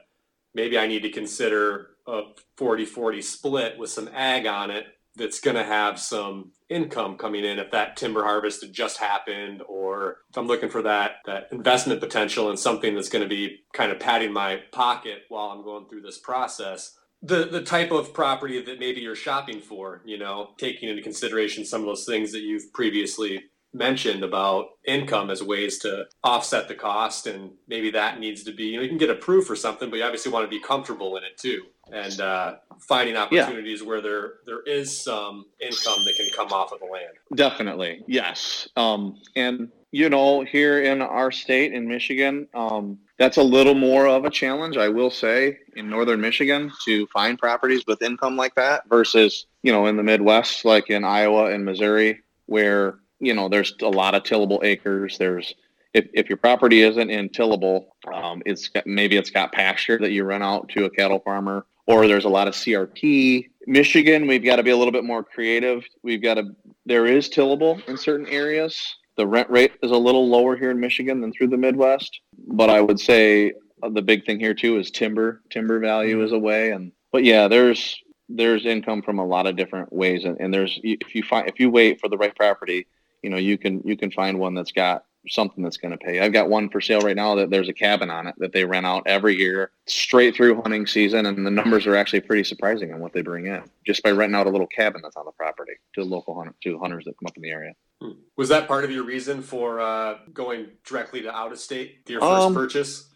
maybe 0.55 0.79
I 0.79 0.87
need 0.87 1.03
to 1.03 1.11
consider 1.11 1.96
a 2.07 2.23
40 2.57 2.85
40 2.85 3.23
split 3.23 3.79
with 3.79 3.91
some 3.91 4.09
ag 4.15 4.47
on 4.47 4.71
it 4.71 4.87
that's 5.17 5.41
going 5.41 5.57
to 5.57 5.65
have 5.65 5.99
some 5.99 6.53
income 6.69 7.17
coming 7.17 7.45
in 7.45 7.59
if 7.59 7.71
that 7.71 7.97
timber 7.97 8.23
harvest 8.23 8.63
had 8.63 8.73
just 8.73 8.99
happened 8.99 9.63
or 9.69 10.19
if 10.31 10.37
I'm 10.37 10.47
looking 10.47 10.69
for 10.69 10.83
that 10.83 11.17
that 11.27 11.49
investment 11.53 12.01
potential 12.01 12.51
and 12.51 12.59
something 12.59 12.95
that's 12.95 13.09
going 13.09 13.23
to 13.23 13.29
be 13.29 13.61
kind 13.73 13.91
of 13.91 13.99
padding 13.99 14.33
my 14.33 14.61
pocket 14.73 15.23
while 15.29 15.47
I'm 15.49 15.65
going 15.65 15.89
through 15.89 16.03
this 16.03 16.19
process. 16.19 16.97
The 17.23 17.47
the 17.47 17.63
type 17.63 17.93
of 17.93 18.13
property 18.13 18.61
that 18.63 18.79
maybe 18.79 19.01
you're 19.01 19.17
shopping 19.17 19.61
for 19.61 20.03
you 20.05 20.19
know 20.19 20.51
taking 20.59 20.89
into 20.89 21.03
consideration 21.03 21.65
some 21.65 21.81
of 21.81 21.87
those 21.87 22.05
things 22.05 22.31
that 22.33 22.43
you've 22.43 22.73
previously 22.73 23.45
mentioned 23.77 24.25
about 24.25 24.69
income 24.87 25.31
as 25.31 25.43
ways 25.43 25.79
to 25.79 26.07
offset 26.25 26.69
the 26.69 26.75
cost 26.75 27.27
and 27.27 27.51
maybe 27.69 27.91
that 27.91 28.19
needs 28.19 28.43
to 28.45 28.53
be 28.53 28.65
you 28.65 28.77
know 28.77 28.83
you 28.83 28.89
can 28.89 28.99
get 28.99 29.11
approved 29.11 29.47
for 29.47 29.57
something 29.57 29.91
but 29.91 29.97
you 29.97 30.05
obviously 30.05 30.33
want 30.33 30.45
to 30.45 30.49
be 30.49 30.61
comfortable 30.61 31.17
in 31.17 31.25
it 31.25 31.37
too. 31.37 31.63
And 31.93 32.21
uh, 32.21 32.57
finding 32.81 33.17
opportunities 33.17 33.81
yeah. 33.81 33.87
where 33.87 34.01
there 34.01 34.35
there 34.45 34.63
is 34.63 35.01
some 35.01 35.47
income 35.61 36.05
that 36.05 36.15
can 36.17 36.29
come 36.35 36.53
off 36.53 36.73
of 36.73 36.81
the 36.81 36.87
land. 36.87 37.13
Definitely 37.37 38.03
yes. 38.09 38.69
Um, 38.77 39.21
and 39.37 39.71
you 39.93 40.11
know 40.11 40.43
here 40.43 40.83
in 40.83 41.01
our 41.01 41.31
state 41.31 41.73
in 41.73 41.87
michigan 41.87 42.47
um, 42.55 42.99
that's 43.19 43.37
a 43.37 43.43
little 43.43 43.75
more 43.75 44.07
of 44.07 44.25
a 44.25 44.31
challenge 44.31 44.77
i 44.77 44.89
will 44.89 45.11
say 45.11 45.59
in 45.77 45.89
northern 45.89 46.21
michigan 46.21 46.71
to 46.85 47.07
find 47.07 47.39
properties 47.39 47.85
with 47.87 48.03
income 48.03 48.37
like 48.37 48.55
that 48.57 48.83
versus 48.89 49.47
you 49.63 49.73
know 49.73 49.87
in 49.87 49.97
the 49.97 50.03
midwest 50.03 50.65
like 50.65 50.91
in 50.91 51.05
iowa 51.05 51.47
and 51.53 51.65
missouri 51.65 52.21
where 52.47 52.99
you 53.21 53.35
know, 53.35 53.49
there's 53.49 53.75
a 53.83 53.89
lot 53.89 54.15
of 54.15 54.23
tillable 54.23 54.61
acres. 54.63 55.19
There's 55.19 55.55
if, 55.95 56.09
if 56.13 56.29
your 56.29 56.37
property 56.37 56.83
isn't 56.83 57.11
in 57.11 57.31
tillable, 57.31 57.87
um, 58.13 58.43
it's 58.45 58.69
got, 58.69 58.87
maybe 58.87 59.17
it's 59.17 59.31
got 59.31 59.53
pasture 59.53 59.99
that 59.99 60.11
you 60.11 60.25
rent 60.25 60.45
out 60.45 60.69
to 60.71 60.85
a 60.85 60.91
cattle 60.91 61.21
farmer, 61.21 61.65
or 61.87 62.07
there's 62.07 62.27
a 62.27 62.29
lot 62.29 62.49
of 62.49 62.55
CRP. 62.55 63.49
Michigan, 63.67 64.27
we've 64.27 64.45
got 64.45 64.57
to 64.57 64.63
be 64.63 64.71
a 64.71 64.77
little 64.77 64.93
bit 64.93 65.05
more 65.05 65.25
creative. 65.25 65.85
We've 66.03 66.23
got 66.23 66.35
to 66.35 66.55
there 66.85 67.07
is 67.07 67.29
tillable 67.29 67.81
in 67.89 67.97
certain 67.97 68.27
areas. 68.27 68.97
The 69.17 69.27
rent 69.27 69.49
rate 69.49 69.73
is 69.83 69.91
a 69.91 69.97
little 69.97 70.29
lower 70.29 70.57
here 70.57 70.71
in 70.71 70.79
Michigan 70.79 71.23
than 71.23 71.33
through 71.33 71.49
the 71.49 71.57
Midwest, 71.57 72.21
but 72.47 72.69
I 72.69 72.83
would 72.83 73.01
say 73.01 73.55
uh, 73.83 73.89
the 73.89 74.03
big 74.03 74.27
thing 74.27 74.39
here 74.39 74.55
too 74.55 74.79
is 74.79 74.91
timber. 74.91 75.41
Timber 75.49 75.81
value 75.81 76.23
is 76.23 76.33
a 76.33 76.39
way, 76.39 76.73
and 76.73 76.93
but 77.11 77.25
yeah, 77.25 77.49
there's 77.49 77.99
there's 78.29 78.67
income 78.67 79.01
from 79.01 79.19
a 79.19 79.27
lot 79.27 79.47
of 79.47 79.57
different 79.57 79.91
ways, 79.93 80.25
and, 80.25 80.37
and 80.41 80.53
there's 80.53 80.79
if 80.83 81.15
you 81.15 81.23
find 81.23 81.49
if 81.49 81.59
you 81.59 81.71
wait 81.71 82.01
for 82.01 82.09
the 82.09 82.19
right 82.19 82.37
property, 82.37 82.87
you 83.27 83.31
know 83.31 83.39
you 83.39 83.59
can 83.59 83.83
you 83.85 83.97
can 83.97 84.13
find 84.13 84.39
one 84.39 84.55
that's 84.55 84.71
got 84.71 85.05
something 85.29 85.65
that's 85.65 85.79
going 85.79 85.91
to 85.91 85.99
pay. 85.99 86.21
I've 86.21 86.33
got 86.33 86.49
one 86.49 86.69
for 86.69 86.81
sale 86.81 87.01
right 87.01 87.17
now 87.17 87.35
that 87.35 87.51
there's 87.51 87.69
a 87.69 87.73
cabin 87.73 88.09
on 88.09 88.29
it 88.29 88.37
that 88.39 88.53
they 88.53 88.65
rent 88.65 88.87
out 88.87 89.03
every 89.07 89.37
year 89.37 89.73
straight 89.87 90.37
through 90.37 90.63
hunting 90.63 90.87
season, 90.87 91.27
and 91.27 91.45
the 91.45 91.51
numbers 91.51 91.89
are 91.89 91.97
actually 91.97 92.21
pretty 92.21 92.45
surprising 92.45 92.95
on 92.95 93.01
what 93.01 93.13
they 93.13 93.23
bring 93.23 93.47
in 93.47 93.65
just 93.85 94.01
by 94.05 94.13
renting 94.13 94.37
out 94.37 94.47
a 94.47 94.51
little 94.51 94.69
cabin 94.69 95.01
that's 95.03 95.17
on 95.17 95.25
the 95.25 95.33
property 95.33 95.73
to 95.97 96.05
local 96.05 96.37
hunter, 96.37 96.55
to 96.63 96.79
hunters 96.79 97.05
that 97.05 97.19
come 97.19 97.27
up 97.27 97.37
in 97.37 97.43
the 97.43 97.51
area. 97.51 97.73
Hmm. 98.01 98.13
Was 98.37 98.49
that 98.51 98.69
part 98.69 98.85
of 98.85 98.93
your 98.93 99.03
reason 99.03 99.43
for 99.43 99.81
uh, 99.81 100.19
going 100.33 100.69
directly 100.87 101.23
to 101.23 101.35
out 101.35 101.51
of 101.51 101.59
state 101.59 102.09
your 102.09 102.21
first 102.21 102.47
um, 102.47 102.55
purchase? 102.55 103.09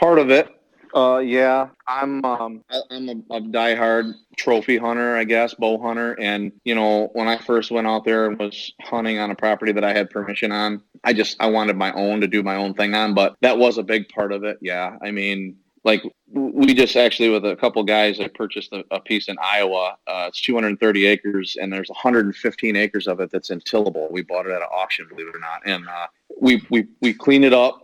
Part 0.00 0.18
of 0.18 0.30
it. 0.30 0.48
Uh, 0.94 1.18
yeah, 1.18 1.68
I'm 1.86 2.24
um, 2.24 2.64
I'm 2.90 3.08
a, 3.08 3.36
a 3.36 3.40
diehard 3.40 4.14
trophy 4.36 4.76
hunter, 4.76 5.16
I 5.16 5.24
guess, 5.24 5.54
bow 5.54 5.80
hunter. 5.80 6.18
And 6.20 6.52
you 6.64 6.74
know, 6.74 7.10
when 7.12 7.28
I 7.28 7.38
first 7.38 7.70
went 7.70 7.86
out 7.86 8.04
there 8.04 8.26
and 8.26 8.38
was 8.38 8.72
hunting 8.82 9.18
on 9.18 9.30
a 9.30 9.34
property 9.34 9.72
that 9.72 9.84
I 9.84 9.92
had 9.92 10.10
permission 10.10 10.52
on, 10.52 10.82
I 11.04 11.12
just 11.12 11.36
I 11.40 11.46
wanted 11.46 11.76
my 11.76 11.92
own 11.92 12.20
to 12.20 12.26
do 12.26 12.42
my 12.42 12.56
own 12.56 12.74
thing 12.74 12.94
on. 12.94 13.14
But 13.14 13.36
that 13.42 13.58
was 13.58 13.78
a 13.78 13.82
big 13.82 14.08
part 14.08 14.32
of 14.32 14.44
it. 14.44 14.58
Yeah, 14.62 14.96
I 15.02 15.10
mean, 15.10 15.56
like 15.84 16.02
we 16.32 16.74
just 16.74 16.96
actually 16.96 17.28
with 17.28 17.44
a 17.44 17.56
couple 17.56 17.82
guys 17.82 18.20
I 18.20 18.28
purchased 18.28 18.72
a, 18.72 18.84
a 18.90 19.00
piece 19.00 19.28
in 19.28 19.36
Iowa. 19.42 19.96
Uh, 20.06 20.26
it's 20.28 20.40
230 20.40 21.06
acres, 21.06 21.56
and 21.60 21.72
there's 21.72 21.88
115 21.88 22.76
acres 22.76 23.06
of 23.06 23.20
it 23.20 23.30
that's 23.30 23.50
in 23.50 23.60
tillable. 23.60 24.08
We 24.10 24.22
bought 24.22 24.46
it 24.46 24.52
at 24.52 24.62
an 24.62 24.68
auction, 24.72 25.06
believe 25.08 25.28
it 25.28 25.36
or 25.36 25.40
not, 25.40 25.62
and 25.66 25.86
uh, 25.88 26.06
we 26.40 26.62
we 26.70 26.86
we 27.00 27.12
cleaned 27.12 27.44
it 27.44 27.52
up 27.54 27.82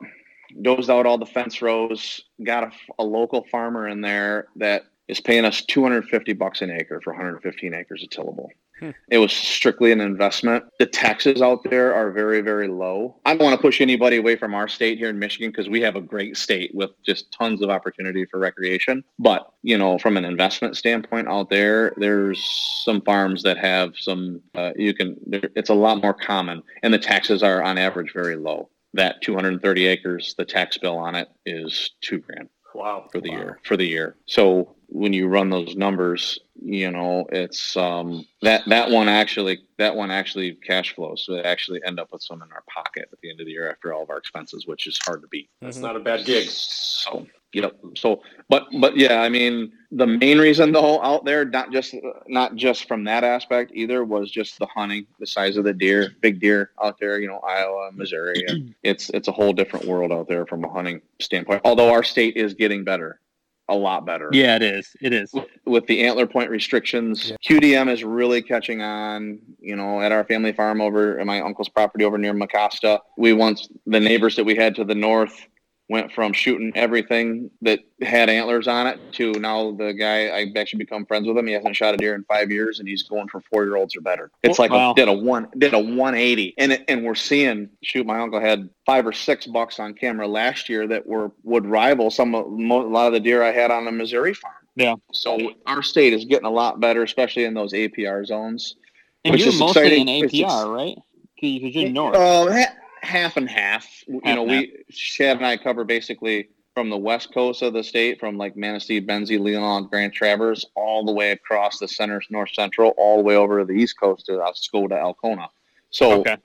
dozed 0.63 0.91
out 0.91 1.07
all 1.07 1.19
the 1.19 1.27
fence 1.27 1.63
rows, 1.63 2.23
got 2.43 2.65
a, 2.65 2.71
a, 2.99 3.05
local 3.05 3.45
farmer 3.51 3.89
in 3.89 4.01
there 4.01 4.49
that 4.57 4.85
is 5.09 5.21
paying 5.21 5.45
us 5.45 5.63
250 5.63 6.33
bucks 6.35 6.63
an 6.63 6.71
acre 6.71 7.01
for 7.03 7.13
115 7.13 7.75
acres 7.75 8.03
of 8.03 8.11
tillable. 8.11 8.49
Hmm. 8.81 8.91
It 9.09 9.19
was 9.19 9.33
strictly 9.33 9.93
an 9.93 10.01
investment. 10.01 10.65
The 10.79 10.87
taxes 10.87 11.41
out 11.41 11.63
there 11.65 11.95
are 11.95 12.11
very, 12.11 12.41
very 12.41 12.67
low. 12.67 13.17
I 13.25 13.35
don't 13.35 13.45
want 13.45 13.57
to 13.57 13.63
push 13.63 13.81
anybody 13.81 14.17
away 14.17 14.35
from 14.35 14.55
our 14.55 14.67
state 14.67 14.99
here 14.99 15.11
in 15.11 15.19
Michigan 15.19 15.51
because 15.51 15.69
we 15.69 15.81
have 15.83 15.95
a 15.95 16.01
great 16.01 16.37
state 16.37 16.75
with 16.75 16.91
just 17.05 17.31
tons 17.31 17.63
of 17.63 17.71
opportunity 17.71 18.25
for 18.25 18.41
recreation. 18.41 19.05
But, 19.19 19.53
you 19.63 19.79
know, 19.79 19.99
from 19.99 20.17
an 20.17 20.25
investment 20.25 20.77
standpoint 20.77 21.29
out 21.29 21.51
there, 21.51 21.93
there's 21.99 22.43
some 22.85 23.01
farms 23.03 23.43
that 23.45 23.59
have 23.59 23.93
some, 23.97 24.41
uh, 24.57 24.73
you 24.77 24.93
can, 24.93 25.17
it's 25.31 25.71
a 25.71 25.75
lot 25.75 26.03
more 26.03 26.15
common 26.15 26.63
and 26.83 26.93
the 26.93 26.99
taxes 26.99 27.43
are 27.43 27.63
on 27.63 27.79
average 27.79 28.13
very 28.13 28.37
low 28.37 28.69
that 28.95 29.21
230 29.23 29.87
acres, 29.87 30.35
the 30.39 30.45
tax 30.45 30.79
bill 30.79 30.97
on 30.97 31.15
it 31.15 31.29
is 31.45 31.91
two 32.01 32.19
grand. 32.19 32.49
Wow. 32.75 33.09
For 33.13 33.21
the 33.21 33.31
wow. 33.31 33.37
year, 33.37 33.59
for 33.63 33.77
the 33.77 33.87
year. 33.87 34.17
So 34.27 34.75
when 34.89 35.13
you 35.13 35.29
run 35.29 35.51
those 35.51 35.77
numbers, 35.77 36.39
you 36.61 36.91
know, 36.91 37.27
it's 37.31 37.77
um, 37.77 38.27
that 38.43 38.63
that 38.69 38.91
one 38.91 39.09
actually 39.09 39.61
that 39.79 39.95
one 39.95 40.11
actually 40.11 40.55
cash 40.67 40.95
flows. 40.95 41.25
So 41.25 41.35
they 41.35 41.43
actually 41.43 41.81
end 41.87 42.01
up 42.01 42.09
with 42.13 42.23
some 42.23 42.43
in 42.43 42.51
our 42.53 42.65
pocket 42.73 43.09
at 43.13 43.21
the 43.21 43.31
end 43.31 43.41
of 43.41 43.47
the 43.47 43.53
year 43.53 43.71
after 43.71 43.93
all 43.93 44.03
of 44.03 44.11
our 44.11 44.19
expenses, 44.19 44.67
which 44.67 44.87
is 44.87 44.99
hard 45.05 45.23
to 45.23 45.29
beat. 45.29 45.51
That's 45.61 45.77
mm-hmm. 45.77 45.87
not 45.87 45.97
a 45.97 46.01
bad 46.01 46.25
gig. 46.25 46.49
So 46.49 47.27
Yep. 47.55 47.77
So, 47.97 48.23
but 48.49 48.67
but 48.81 48.97
yeah, 48.97 49.21
I 49.21 49.29
mean, 49.29 49.73
the 49.93 50.07
main 50.07 50.39
reason 50.39 50.73
though 50.73 51.01
out 51.03 51.25
there, 51.25 51.45
not 51.45 51.73
just 51.73 51.95
not 52.27 52.57
just 52.57 52.89
from 52.89 53.05
that 53.05 53.23
aspect 53.23 53.71
either, 53.75 54.05
was 54.05 54.31
just 54.31 54.59
the 54.59 54.67
hunting, 54.67 55.07
the 55.21 55.27
size 55.27 55.57
of 55.57 55.65
the 55.65 55.73
deer, 55.73 56.15
big 56.21 56.41
deer 56.41 56.73
out 56.83 56.99
there. 56.99 57.21
You 57.21 57.29
know, 57.29 57.39
Iowa, 57.39 57.91
Missouri, 57.93 58.45
and 58.49 58.75
it's 58.83 59.09
it's 59.11 59.29
a 59.29 59.33
whole 59.33 59.53
different 59.53 59.87
world 59.87 60.13
out 60.13 60.29
there 60.29 60.47
from 60.47 60.65
a 60.65 60.69
hunting 60.69 61.01
standpoint. 61.21 61.63
Although 61.65 61.93
our 61.93 62.03
state 62.03 62.37
is 62.37 62.55
getting 62.55 62.83
better, 62.83 63.21
a 63.69 63.75
lot 63.75 64.05
better. 64.05 64.31
Yeah, 64.33 64.57
it 64.57 64.63
is. 64.63 64.97
It 65.01 65.13
is 65.13 65.33
with, 65.33 65.47
with 65.65 65.87
the 65.87 66.05
antler 66.05 66.27
point 66.27 66.51
restrictions. 66.51 67.31
Yeah. 67.31 67.37
QDM 67.49 67.89
is 67.89 68.03
really 68.03 68.43
catching 68.43 68.83
on. 68.83 69.39
You 69.61 69.77
know, 69.77 70.01
at 70.01 70.11
our 70.11 70.25
family 70.25 70.53
farm 70.53 70.81
over 70.81 71.21
at 71.21 71.27
my 71.27 71.41
uncle's 71.41 71.69
property 71.69 72.05
over 72.05 72.19
near 72.19 72.35
Mecosta, 72.35 72.99
we 73.17 73.33
once 73.33 73.69
the 73.87 74.01
neighbors 74.01 74.35
that 74.37 74.45
we 74.45 74.57
had 74.57 74.75
to 74.75 74.85
the 74.85 74.95
north 74.95 75.47
went 75.89 76.11
from 76.13 76.33
shooting 76.33 76.73
everything 76.75 77.51
that 77.61 77.79
had 78.01 78.31
antlers 78.31 78.67
on 78.67 78.87
it 78.87 78.99
to 79.13 79.33
now 79.33 79.73
the 79.73 79.93
guy 79.93 80.29
I 80.29 80.53
actually 80.57 80.79
become 80.79 81.05
friends 81.05 81.27
with 81.27 81.37
him. 81.37 81.47
He 81.47 81.53
hasn't 81.53 81.77
shot 81.77 81.95
a 81.95 81.97
deer 81.97 82.15
in 82.15 82.25
five 82.25 82.51
years, 82.51 82.79
and 82.79 82.89
he's 82.89 83.03
going 83.03 83.29
for 83.29 83.41
four 83.43 83.65
year 83.65 83.77
olds 83.77 83.95
or 83.95 84.01
better. 84.01 84.31
It's 84.43 84.59
like 84.59 84.71
wow. 84.71 84.93
a, 84.93 84.95
did 84.95 85.09
a 85.09 85.13
one 85.13 85.49
did 85.59 85.75
a 85.75 85.79
one 85.79 86.15
eighty, 86.15 86.55
and 86.57 86.73
it, 86.73 86.85
and 86.89 87.05
we're 87.05 87.15
seeing 87.15 87.69
shoot. 87.83 88.07
My 88.07 88.19
uncle 88.19 88.41
had 88.41 88.71
five 88.87 89.07
or 89.07 89.13
six 89.13 89.47
bucks 89.47 89.79
on 89.79 89.95
camera 89.95 90.27
last 90.27 90.69
year 90.69 90.87
that 90.89 91.07
were 91.07 91.33
would 91.43 91.67
rival 91.67 92.11
some 92.11 92.35
of, 92.35 92.47
a 92.47 92.49
lot 92.49 93.07
of 93.07 93.13
the 93.13 93.21
deer 93.21 93.43
I 93.43 93.53
had 93.53 93.71
on 93.71 93.85
the 93.85 93.93
Missouri 93.93 94.35
farm. 94.35 94.55
Yeah. 94.77 94.97
So 95.13 95.53
our 95.67 95.83
state 95.83 96.13
is 96.13 96.25
getting 96.25 96.47
a 96.47 96.51
lot 96.51 96.81
better, 96.81 97.03
especially 97.03 97.45
in 97.45 97.55
those 97.55 97.73
APR 97.73 98.27
zones. 98.27 98.77
And 99.25 99.39
you're 99.39 99.57
mostly 99.59 99.87
exciting. 99.87 100.09
in 100.09 100.29
APR, 100.29 100.75
right? 100.75 100.97
Because 101.41 101.75
you're 101.75 101.91
north. 101.91 102.17
Uh, 102.17 102.65
half 103.05 103.37
and 103.37 103.49
half. 103.49 103.85
half 103.85 104.07
you 104.09 104.35
know, 104.35 104.43
we 104.43 104.85
Chad 104.91 105.37
and 105.37 105.47
I 105.47 105.57
cover 105.57 105.85
basically 105.85 106.49
from 106.75 106.91
the 106.91 106.97
west 106.97 107.33
coast 107.33 107.63
of 107.63 107.73
the 107.73 107.85
state, 107.85 108.19
from 108.19 108.37
like 108.37 108.57
Manistee, 108.57 109.01
Benzie, 109.01 109.39
Leelanau, 109.39 109.89
Grand 109.89 110.13
Traverse, 110.13 110.67
all 110.75 111.05
the 111.05 111.13
way 111.13 111.31
across 111.31 111.79
the 111.79 111.87
center, 111.87 112.21
north 112.31 112.51
central, 112.53 112.95
all 112.97 113.19
the 113.19 113.23
way 113.23 113.37
over 113.37 113.61
to 113.61 113.65
the 113.65 113.73
east 113.73 113.99
coast 113.99 114.27
to 114.27 114.33
Oscoda, 114.33 114.93
Alcona. 114.93 115.49
So 115.91 116.21
okay. 116.21 116.37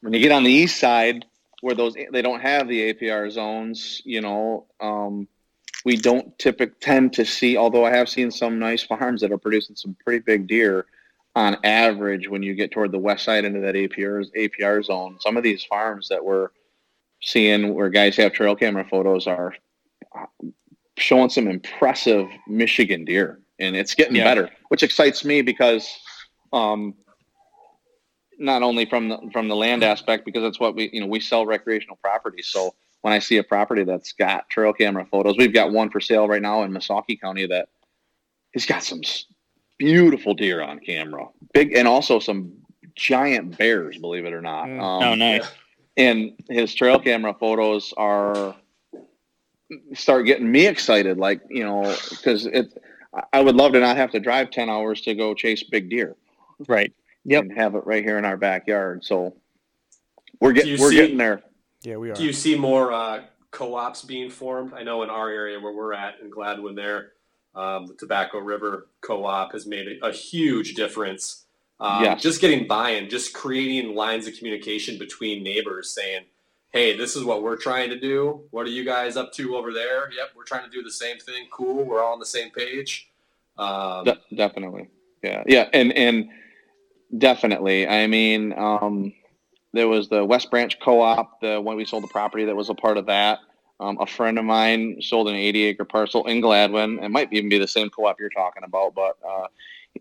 when 0.00 0.14
you 0.14 0.20
get 0.20 0.32
on 0.32 0.44
the 0.44 0.50
east 0.50 0.78
side, 0.80 1.26
where 1.60 1.74
those 1.74 1.94
they 2.12 2.22
don't 2.22 2.40
have 2.40 2.68
the 2.68 2.94
APR 2.94 3.30
zones, 3.30 4.00
you 4.04 4.20
know, 4.20 4.66
um, 4.80 5.28
we 5.84 5.96
don't 5.96 6.38
typically 6.38 6.76
tend 6.80 7.12
to 7.14 7.24
see. 7.24 7.56
Although 7.56 7.84
I 7.84 7.90
have 7.90 8.08
seen 8.08 8.30
some 8.30 8.58
nice 8.58 8.82
farms 8.82 9.20
that 9.20 9.32
are 9.32 9.38
producing 9.38 9.76
some 9.76 9.96
pretty 10.02 10.20
big 10.20 10.46
deer 10.46 10.86
on 11.38 11.56
average, 11.62 12.28
when 12.28 12.42
you 12.42 12.52
get 12.52 12.72
toward 12.72 12.90
the 12.90 12.98
west 12.98 13.24
side 13.24 13.44
into 13.44 13.60
that 13.60 13.76
APR 13.76 14.26
APR 14.36 14.84
zone, 14.84 15.16
some 15.20 15.36
of 15.36 15.44
these 15.44 15.62
farms 15.62 16.08
that 16.08 16.24
we're 16.24 16.48
seeing 17.22 17.74
where 17.74 17.88
guys 17.90 18.16
have 18.16 18.32
trail 18.32 18.56
camera 18.56 18.84
photos 18.84 19.28
are 19.28 19.54
showing 20.96 21.30
some 21.30 21.46
impressive 21.46 22.26
Michigan 22.48 23.04
deer, 23.04 23.38
and 23.60 23.76
it's 23.76 23.94
getting 23.94 24.16
yeah. 24.16 24.24
better, 24.24 24.50
which 24.68 24.82
excites 24.82 25.24
me 25.24 25.40
because 25.40 25.88
um, 26.52 26.94
not 28.40 28.64
only 28.64 28.84
from 28.84 29.08
the 29.08 29.18
from 29.32 29.46
the 29.46 29.54
land 29.54 29.84
aspect, 29.84 30.24
because 30.24 30.42
that's 30.42 30.58
what 30.58 30.74
we 30.74 30.90
you 30.92 31.00
know 31.00 31.06
we 31.06 31.20
sell 31.20 31.46
recreational 31.46 31.98
property, 32.02 32.42
so 32.42 32.74
when 33.02 33.12
I 33.12 33.20
see 33.20 33.36
a 33.36 33.44
property 33.44 33.84
that's 33.84 34.12
got 34.12 34.50
trail 34.50 34.72
camera 34.72 35.06
photos, 35.08 35.36
we've 35.38 35.54
got 35.54 35.70
one 35.70 35.88
for 35.88 36.00
sale 36.00 36.26
right 36.26 36.42
now 36.42 36.64
in 36.64 36.72
Missaukee 36.72 37.20
County 37.20 37.46
that 37.46 37.68
he's 38.50 38.66
got 38.66 38.82
some 38.82 39.02
beautiful 39.78 40.34
deer 40.34 40.60
on 40.60 40.80
camera. 40.80 41.28
Big 41.52 41.74
and 41.74 41.88
also 41.88 42.18
some 42.18 42.52
giant 42.94 43.56
bears, 43.56 43.96
believe 43.98 44.24
it 44.24 44.32
or 44.32 44.42
not. 44.42 44.66
Mm. 44.66 44.80
Um, 44.82 45.02
oh, 45.02 45.14
nice. 45.14 45.50
And 45.96 46.32
his 46.48 46.74
trail 46.74 46.98
camera 46.98 47.34
photos 47.34 47.92
are 47.96 48.54
start 49.94 50.26
getting 50.26 50.50
me 50.50 50.66
excited. 50.66 51.18
Like 51.18 51.40
you 51.48 51.64
know, 51.64 51.96
because 52.10 52.46
it, 52.46 52.72
I 53.32 53.40
would 53.40 53.56
love 53.56 53.72
to 53.72 53.80
not 53.80 53.96
have 53.96 54.10
to 54.12 54.20
drive 54.20 54.50
ten 54.50 54.68
hours 54.68 55.00
to 55.02 55.14
go 55.14 55.34
chase 55.34 55.62
big 55.62 55.90
deer. 55.90 56.16
Right. 56.66 56.92
Yep. 57.24 57.42
and 57.42 57.52
have 57.58 57.74
it 57.74 57.86
right 57.86 58.02
here 58.02 58.16
in 58.16 58.24
our 58.24 58.36
backyard. 58.36 59.04
So 59.04 59.36
we're 60.40 60.52
getting 60.52 60.80
we're 60.80 60.90
see- 60.90 60.96
getting 60.96 61.18
there. 61.18 61.42
Yeah, 61.82 61.96
we 61.96 62.10
are. 62.10 62.14
Do 62.14 62.24
you 62.24 62.32
see 62.32 62.56
more 62.56 62.92
uh, 62.92 63.22
co-ops 63.50 64.02
being 64.02 64.30
formed? 64.30 64.72
I 64.72 64.82
know 64.82 65.02
in 65.02 65.10
our 65.10 65.30
area 65.30 65.60
where 65.60 65.72
we're 65.72 65.92
at 65.92 66.20
in 66.20 66.30
Gladwin, 66.30 66.74
there, 66.74 67.12
um, 67.58 67.86
the 67.86 67.94
Tobacco 67.94 68.38
River 68.38 68.86
Co-op 69.00 69.52
has 69.52 69.66
made 69.66 69.88
a, 70.00 70.06
a 70.06 70.12
huge 70.12 70.74
difference. 70.74 71.44
Um, 71.80 72.04
Yes. 72.04 72.22
Just 72.22 72.40
getting 72.40 72.66
buy-in, 72.66 73.10
just 73.10 73.34
creating 73.34 73.94
lines 73.94 74.26
of 74.26 74.34
communication 74.34 74.98
between 74.98 75.42
neighbors, 75.42 75.90
saying, 75.90 76.22
"Hey, 76.72 76.96
this 76.96 77.16
is 77.16 77.24
what 77.24 77.42
we're 77.42 77.56
trying 77.56 77.90
to 77.90 77.98
do. 77.98 78.42
What 78.50 78.66
are 78.66 78.70
you 78.70 78.84
guys 78.84 79.16
up 79.16 79.32
to 79.34 79.56
over 79.56 79.72
there? 79.72 80.10
Yep, 80.10 80.30
we're 80.36 80.44
trying 80.44 80.64
to 80.64 80.70
do 80.70 80.82
the 80.82 80.90
same 80.90 81.18
thing. 81.18 81.46
Cool, 81.52 81.84
we're 81.84 82.02
all 82.02 82.14
on 82.14 82.20
the 82.20 82.26
same 82.26 82.50
page." 82.50 83.10
Um, 83.58 84.04
De- 84.04 84.20
definitely. 84.34 84.88
Yeah. 85.22 85.42
Yeah. 85.46 85.68
And, 85.72 85.92
and 85.92 86.28
definitely. 87.16 87.88
I 87.88 88.06
mean, 88.06 88.52
um, 88.56 89.12
there 89.72 89.88
was 89.88 90.08
the 90.08 90.24
West 90.24 90.50
Branch 90.50 90.78
Co-op, 90.80 91.40
the 91.40 91.60
one 91.60 91.76
we 91.76 91.84
sold 91.84 92.04
the 92.04 92.08
property 92.08 92.44
that 92.44 92.54
was 92.54 92.70
a 92.70 92.74
part 92.74 92.96
of 92.96 93.06
that. 93.06 93.40
Um, 93.80 93.96
a 94.00 94.06
friend 94.06 94.38
of 94.38 94.44
mine 94.44 95.00
sold 95.00 95.28
an 95.28 95.36
80 95.36 95.64
acre 95.64 95.84
parcel 95.84 96.26
in 96.26 96.40
Gladwin. 96.40 97.02
It 97.02 97.10
might 97.10 97.32
even 97.32 97.48
be 97.48 97.58
the 97.58 97.68
same 97.68 97.90
co-op 97.90 98.18
you're 98.18 98.28
talking 98.30 98.64
about, 98.64 98.94
but, 98.94 99.16
uh, 99.26 99.46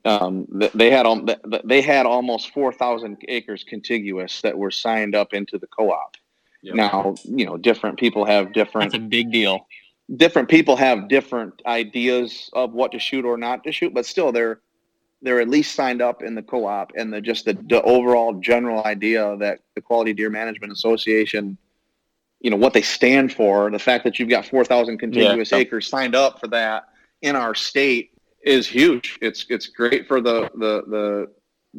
um, 0.05 0.47
they 0.73 0.89
had, 0.89 1.05
al- 1.05 1.25
th- 1.25 1.39
th- 1.49 1.61
they 1.63 1.81
had 1.81 2.05
almost 2.05 2.51
4,000 2.53 3.17
acres 3.27 3.63
contiguous 3.63 4.41
that 4.41 4.57
were 4.57 4.71
signed 4.71 5.15
up 5.15 5.33
into 5.33 5.57
the 5.57 5.67
co-op. 5.67 6.15
Yep. 6.63 6.75
Now, 6.75 7.15
you 7.23 7.45
know, 7.45 7.57
different 7.57 7.99
people 7.99 8.25
have 8.25 8.51
different 8.51 8.91
That's 8.91 9.03
a 9.03 9.07
big 9.07 9.31
deal. 9.31 9.67
different 10.15 10.49
people 10.49 10.75
have 10.75 11.07
different 11.07 11.61
ideas 11.65 12.49
of 12.53 12.73
what 12.73 12.91
to 12.93 12.99
shoot 12.99 13.25
or 13.25 13.37
not 13.37 13.63
to 13.65 13.71
shoot, 13.71 13.93
but 13.93 14.05
still 14.05 14.31
they're 14.31 14.59
they're 15.21 15.39
at 15.41 15.49
least 15.49 15.73
signed 15.75 16.01
up 16.01 16.21
in 16.21 16.35
the 16.35 16.43
co-op 16.43 16.91
and 16.95 17.11
the 17.11 17.21
just 17.21 17.45
the, 17.45 17.53
the 17.69 17.81
overall 17.83 18.33
general 18.39 18.83
idea 18.85 19.35
that 19.37 19.59
the 19.75 19.81
Quality 19.81 20.13
Deer 20.13 20.29
Management 20.29 20.71
Association, 20.71 21.57
you 22.39 22.50
know, 22.52 22.58
what 22.58 22.73
they 22.73 22.82
stand 22.82 23.34
for, 23.34 23.69
the 23.71 23.80
fact 23.80 24.04
that 24.04 24.19
you've 24.19 24.30
got 24.30 24.45
four 24.45 24.63
thousand 24.63 24.97
contiguous 25.00 25.52
Yeah. 25.52 25.58
acres 25.60 25.88
signed 25.88 26.15
up 26.15 26.39
for 26.39 26.47
that 26.47 26.86
in 27.21 27.36
our 27.36 27.56
state 27.56 28.12
is 28.43 28.67
huge. 28.67 29.17
It's 29.21 29.45
it's 29.50 29.67
great 29.67 30.08
for 30.08 30.21
the 30.21 30.50
the 30.56 30.84
the 30.88 31.28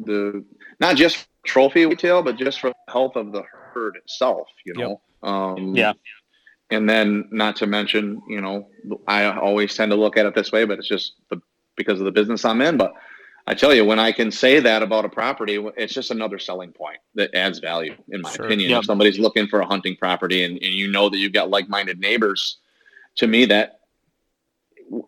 the 0.05 0.45
not 0.79 0.95
just 0.95 1.27
trophy 1.45 1.85
retail, 1.85 2.21
but 2.21 2.37
just 2.37 2.59
for 2.59 2.69
the 2.69 2.91
health 2.91 3.15
of 3.15 3.31
the 3.31 3.43
herd 3.73 3.95
itself. 3.97 4.47
You 4.65 4.73
know. 4.73 5.01
Um, 5.21 5.75
Yeah. 5.75 5.93
and 6.69 6.89
then 6.89 7.27
not 7.31 7.55
to 7.57 7.67
mention, 7.67 8.21
you 8.29 8.39
know, 8.41 8.67
I 9.07 9.25
always 9.25 9.75
tend 9.75 9.91
to 9.91 9.95
look 9.97 10.17
at 10.17 10.25
it 10.25 10.35
this 10.35 10.51
way, 10.51 10.65
but 10.65 10.77
it's 10.79 10.87
just 10.87 11.15
the, 11.29 11.41
because 11.75 11.99
of 11.99 12.05
the 12.05 12.11
business 12.11 12.45
I'm 12.45 12.61
in. 12.61 12.77
But 12.77 12.93
I 13.49 13.55
tell 13.55 13.73
you, 13.73 13.83
when 13.83 13.97
I 13.97 14.11
can 14.11 14.29
say 14.29 14.59
that 14.59 14.83
about 14.83 15.05
a 15.05 15.09
property, 15.09 15.55
it's 15.75 15.91
just 15.91 16.11
another 16.11 16.37
selling 16.37 16.71
point 16.71 16.99
that 17.15 17.33
adds 17.33 17.57
value, 17.57 17.95
in 18.11 18.21
my 18.21 18.31
Sure. 18.31 18.45
opinion. 18.45 18.69
Yep. 18.69 18.79
If 18.81 18.85
somebody's 18.85 19.17
looking 19.17 19.47
for 19.47 19.59
a 19.59 19.65
hunting 19.65 19.95
property 19.95 20.43
and, 20.43 20.53
and 20.53 20.71
you 20.71 20.87
know 20.91 21.09
that 21.09 21.17
you've 21.17 21.33
got 21.33 21.49
like-minded 21.49 21.99
neighbors, 21.99 22.57
to 23.15 23.25
me, 23.25 23.45
that 23.45 23.79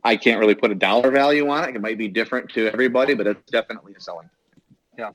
I 0.04 0.16
can't 0.18 0.40
really 0.40 0.56
put 0.56 0.72
a 0.72 0.76
dollar 0.76 1.12
value 1.12 1.48
on 1.50 1.70
it. 1.70 1.76
It 1.76 1.82
might 1.82 2.00
be 2.00 2.08
different 2.08 2.50
to 2.54 2.68
everybody, 2.68 3.14
but 3.14 3.28
it's 3.28 3.52
definitely 3.52 3.94
a 3.96 4.02
selling. 4.02 4.30
yeah. 4.98 5.12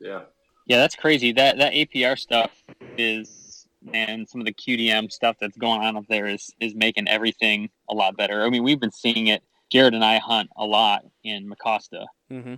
Yeah, 0.00 0.22
Yeah. 0.66 0.78
that's 0.78 0.96
crazy. 0.96 1.30
That 1.32 1.58
that 1.58 1.72
APR 1.72 2.16
stuff 2.18 2.50
is 2.98 3.66
and 3.92 4.28
some 4.28 4.40
of 4.40 4.46
the 4.46 4.52
QDM 4.52 5.10
stuff 5.12 5.36
that's 5.40 5.56
going 5.56 5.82
on 5.82 5.96
up 5.96 6.06
there 6.08 6.26
is 6.26 6.52
is 6.58 6.74
making 6.74 7.06
everything 7.06 7.70
a 7.88 7.94
lot 7.94 8.16
better. 8.16 8.44
I 8.44 8.50
mean, 8.50 8.62
we've 8.64 8.80
been 8.80 8.90
seeing 8.92 9.28
it. 9.28 9.42
Jared 9.70 9.94
and 9.94 10.04
I 10.04 10.18
hunt 10.18 10.50
a 10.56 10.64
lot 10.64 11.04
in 11.24 11.48
Mecosta, 11.50 12.06
hmm 12.30 12.54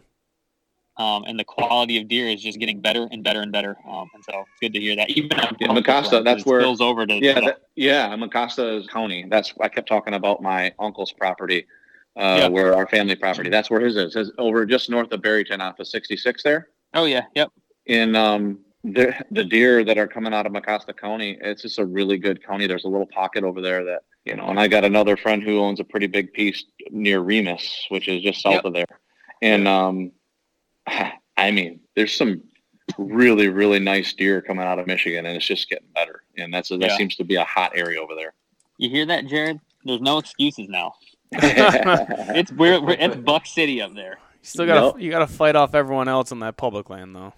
um, 0.99 1.25
and 1.27 1.39
the 1.41 1.45
quality 1.45 1.99
of 1.99 2.07
deer 2.07 2.27
is 2.29 2.43
just 2.43 2.59
getting 2.59 2.79
better 2.83 3.09
and 3.11 3.25
better 3.25 3.41
and 3.41 3.51
better. 3.51 3.79
Um, 3.89 4.11
and 4.15 4.23
so 4.23 4.41
it's 4.41 4.61
good 4.61 4.75
to 4.75 4.79
hear 4.81 4.95
that. 4.97 5.09
Even 5.09 5.41
on 5.41 5.57
Yeah, 5.59 5.69
public 5.69 5.87
Mecosta, 5.87 6.23
that's 6.23 6.43
it 6.43 6.47
where- 6.47 6.61
spills 6.61 6.83
over 6.83 7.07
to 7.07 7.15
Yeah, 7.15 7.35
to- 7.37 7.41
that, 7.47 7.63
yeah. 7.77 8.09
Mecosta 8.15 8.87
County. 8.91 9.25
That's 9.27 9.55
I 9.59 9.69
kept 9.69 9.89
talking 9.89 10.13
about 10.13 10.43
my 10.43 10.71
uncle's 10.79 11.11
property, 11.11 11.67
uh, 12.21 12.37
Yeah. 12.41 12.49
where 12.49 12.75
our 12.77 12.87
family 12.87 13.15
property. 13.17 13.49
That's 13.49 13.71
where 13.71 13.81
his 13.81 13.97
is. 13.97 14.13
His 14.15 14.33
over 14.37 14.67
just 14.67 14.91
north 14.91 15.11
of 15.13 15.23
Barryton, 15.23 15.63
off 15.63 15.81
of 15.81 15.87
66 15.89 16.43
there. 16.43 16.69
oh 16.93 17.07
yeah, 17.07 17.23
yep. 17.35 17.49
In 17.87 18.15
um, 18.15 18.59
the 18.85 19.15
the 19.31 19.45
deer 19.45 19.85
that 19.85 19.97
are 19.99 20.09
coming 20.09 20.35
out 20.35 20.47
of 20.47 20.53
Mecosta 20.53 20.97
County, 20.97 21.39
it's 21.41 21.63
just 21.63 21.79
a 21.79 21.85
really 21.85 22.19
good 22.19 22.45
county. 22.45 22.67
There's 22.67 22.85
a 22.85 22.89
little 22.89 23.07
pocket 23.07 23.45
over 23.45 23.61
there 23.61 23.85
that 23.85 24.03
you 24.25 24.35
know. 24.37 24.47
And 24.49 24.59
I 24.59 24.69
got 24.69 24.85
another 24.85 25.17
friend 25.17 25.43
who 25.43 25.61
owns 25.61 25.79
a 25.81 25.85
pretty 25.85 26.07
big 26.09 26.33
piece 26.33 26.65
near 26.91 27.21
Remus, 27.21 27.87
which 27.91 28.09
is 28.09 28.23
just 28.23 28.43
south 28.43 28.55
Yep. 28.55 28.65
of 28.65 28.73
there. 28.75 28.87
And 29.41 29.69
um, 29.69 30.13
I 31.37 31.51
mean, 31.51 31.81
there's 31.97 32.15
some 32.17 32.43
really 32.99 33.49
really 33.49 33.79
nice 33.79 34.13
deer 34.15 34.43
coming 34.43 34.65
out 34.67 34.79
of 34.79 34.87
Michigan, 34.87 35.27
and 35.27 35.37
it's 35.37 35.47
just 35.47 35.69
getting 35.69 35.89
better. 35.95 36.23
And 36.37 36.53
that's 36.53 36.69
that 36.71 36.81
Yeah. 36.81 36.97
seems 36.97 37.15
to 37.17 37.25
be 37.25 37.37
a 37.37 37.45
hot 37.45 37.73
area 37.77 38.01
over 38.01 38.15
there. 38.17 38.35
You 38.79 38.91
hear 38.91 39.07
that, 39.07 39.27
Jared? 39.27 39.61
There's 39.85 40.01
no 40.01 40.19
excuses 40.19 40.69
now. 40.69 40.95
It's 41.35 42.53
we're, 42.53 42.81
we're 42.81 42.97
it's 42.99 43.17
Buck 43.17 43.47
City 43.47 43.81
up 43.81 43.95
there. 43.95 44.19
You 44.19 44.39
still 44.43 44.67
got 44.67 44.97
to 44.97 45.03
you 45.03 45.11
got 45.11 45.21
to 45.21 45.27
fight 45.27 45.57
off 45.57 45.75
everyone 45.75 46.09
else 46.09 46.33
on 46.33 46.41
that 46.41 46.57
public 46.57 46.91
land 46.91 47.15
though. 47.15 47.33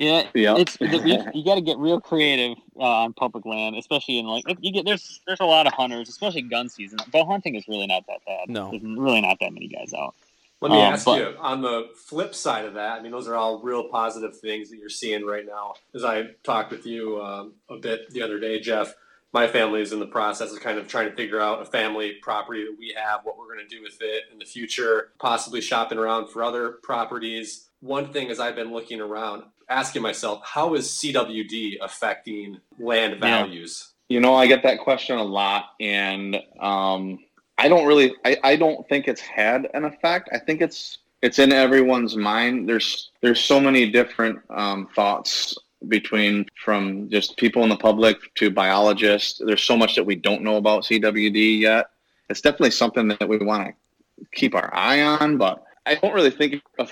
Yeah, 0.00 0.26
Yeah. 0.34 0.54
it's 0.56 0.78
you, 0.80 0.88
you 1.34 1.44
got 1.44 1.56
to 1.56 1.60
get 1.60 1.76
real 1.78 2.00
creative 2.00 2.56
uh, 2.76 2.82
on 3.04 3.12
public 3.12 3.44
land, 3.44 3.76
especially 3.76 4.18
in 4.18 4.26
like 4.26 4.44
you 4.60 4.72
get 4.72 4.86
there's 4.86 5.20
there's 5.26 5.40
a 5.40 5.44
lot 5.44 5.66
of 5.66 5.74
hunters, 5.74 6.08
especially 6.08 6.40
gun 6.42 6.70
season. 6.70 6.98
Bow 7.12 7.26
hunting 7.26 7.54
is 7.54 7.68
really 7.68 7.86
not 7.86 8.04
that 8.08 8.20
bad. 8.26 8.48
No. 8.48 8.70
there's 8.70 8.82
really 8.82 9.20
not 9.20 9.36
that 9.40 9.52
many 9.52 9.68
guys 9.68 9.92
out. 9.92 10.14
Let 10.62 10.72
me 10.72 10.78
Um, 10.80 10.94
ask 10.94 11.04
but- 11.04 11.18
you 11.18 11.36
on 11.38 11.60
the 11.60 11.90
flip 11.94 12.34
side 12.34 12.64
of 12.64 12.74
that. 12.74 12.98
I 12.98 13.02
mean, 13.02 13.12
those 13.12 13.28
are 13.28 13.36
all 13.36 13.60
real 13.62 13.84
positive 13.88 14.38
things 14.38 14.70
that 14.70 14.78
you're 14.78 14.88
seeing 14.88 15.24
right 15.26 15.44
now. 15.46 15.74
As 15.94 16.02
I 16.04 16.28
talked 16.44 16.70
with 16.70 16.86
you 16.86 17.20
um, 17.22 17.52
a 17.68 17.76
bit 17.76 18.08
the 18.10 18.22
other 18.22 18.40
day, 18.40 18.58
Jeff, 18.58 18.94
my 19.34 19.46
family 19.46 19.82
is 19.82 19.92
in 19.92 20.00
the 20.00 20.06
process 20.06 20.50
of 20.52 20.60
kind 20.60 20.78
of 20.78 20.88
trying 20.88 21.10
to 21.10 21.14
figure 21.14 21.40
out 21.40 21.60
a 21.62 21.64
family 21.66 22.14
property 22.22 22.64
that 22.64 22.74
we 22.78 22.94
have, 22.96 23.20
what 23.24 23.36
we're 23.38 23.54
going 23.54 23.66
to 23.68 23.74
do 23.76 23.82
with 23.82 23.98
it 24.00 24.24
in 24.32 24.38
the 24.38 24.44
future, 24.46 25.10
possibly 25.18 25.60
shopping 25.60 25.98
around 25.98 26.28
for 26.28 26.42
other 26.42 26.72
properties. 26.82 27.68
One 27.80 28.12
thing 28.12 28.28
as 28.30 28.40
I've 28.40 28.56
been 28.56 28.72
looking 28.72 29.00
around, 29.00 29.44
asking 29.70 30.02
myself, 30.02 30.42
how 30.44 30.74
is 30.74 30.88
CWD 30.88 31.78
affecting 31.80 32.58
land 32.78 33.14
Yeah. 33.14 33.20
values? 33.20 33.92
You 34.08 34.20
know, 34.20 34.34
I 34.34 34.46
get 34.48 34.62
that 34.64 34.80
question 34.80 35.16
a 35.18 35.22
lot, 35.22 35.70
and 35.78 36.36
um, 36.58 37.20
I 37.58 37.68
don't 37.68 37.86
really, 37.86 38.12
I, 38.24 38.36
I 38.42 38.56
don't 38.56 38.86
think 38.88 39.06
it's 39.06 39.20
had 39.20 39.68
an 39.72 39.84
effect. 39.84 40.28
I 40.32 40.38
think 40.38 40.60
it's 40.60 40.98
it's 41.22 41.38
in 41.38 41.52
everyone's 41.52 42.16
mind. 42.16 42.68
There's 42.68 43.10
there's 43.20 43.40
so 43.40 43.60
many 43.60 43.88
different 43.90 44.40
um, 44.50 44.88
thoughts 44.96 45.56
between 45.88 46.46
from 46.56 47.08
just 47.08 47.36
people 47.36 47.62
in 47.62 47.68
the 47.68 47.76
public 47.76 48.16
to 48.34 48.50
biologists. 48.50 49.40
There's 49.44 49.62
so 49.62 49.76
much 49.76 49.94
that 49.94 50.04
we 50.04 50.16
don't 50.16 50.42
know 50.42 50.56
about 50.56 50.82
CWD 50.82 51.60
yet. 51.60 51.90
It's 52.28 52.40
definitely 52.40 52.72
something 52.72 53.08
that 53.08 53.28
we 53.28 53.38
want 53.38 53.68
to 53.68 54.26
keep 54.32 54.54
our 54.54 54.74
eye 54.74 55.02
on, 55.02 55.38
but 55.38 55.64
I 55.86 55.94
don't 55.94 56.14
really 56.14 56.30
think 56.30 56.54
it 56.54 56.90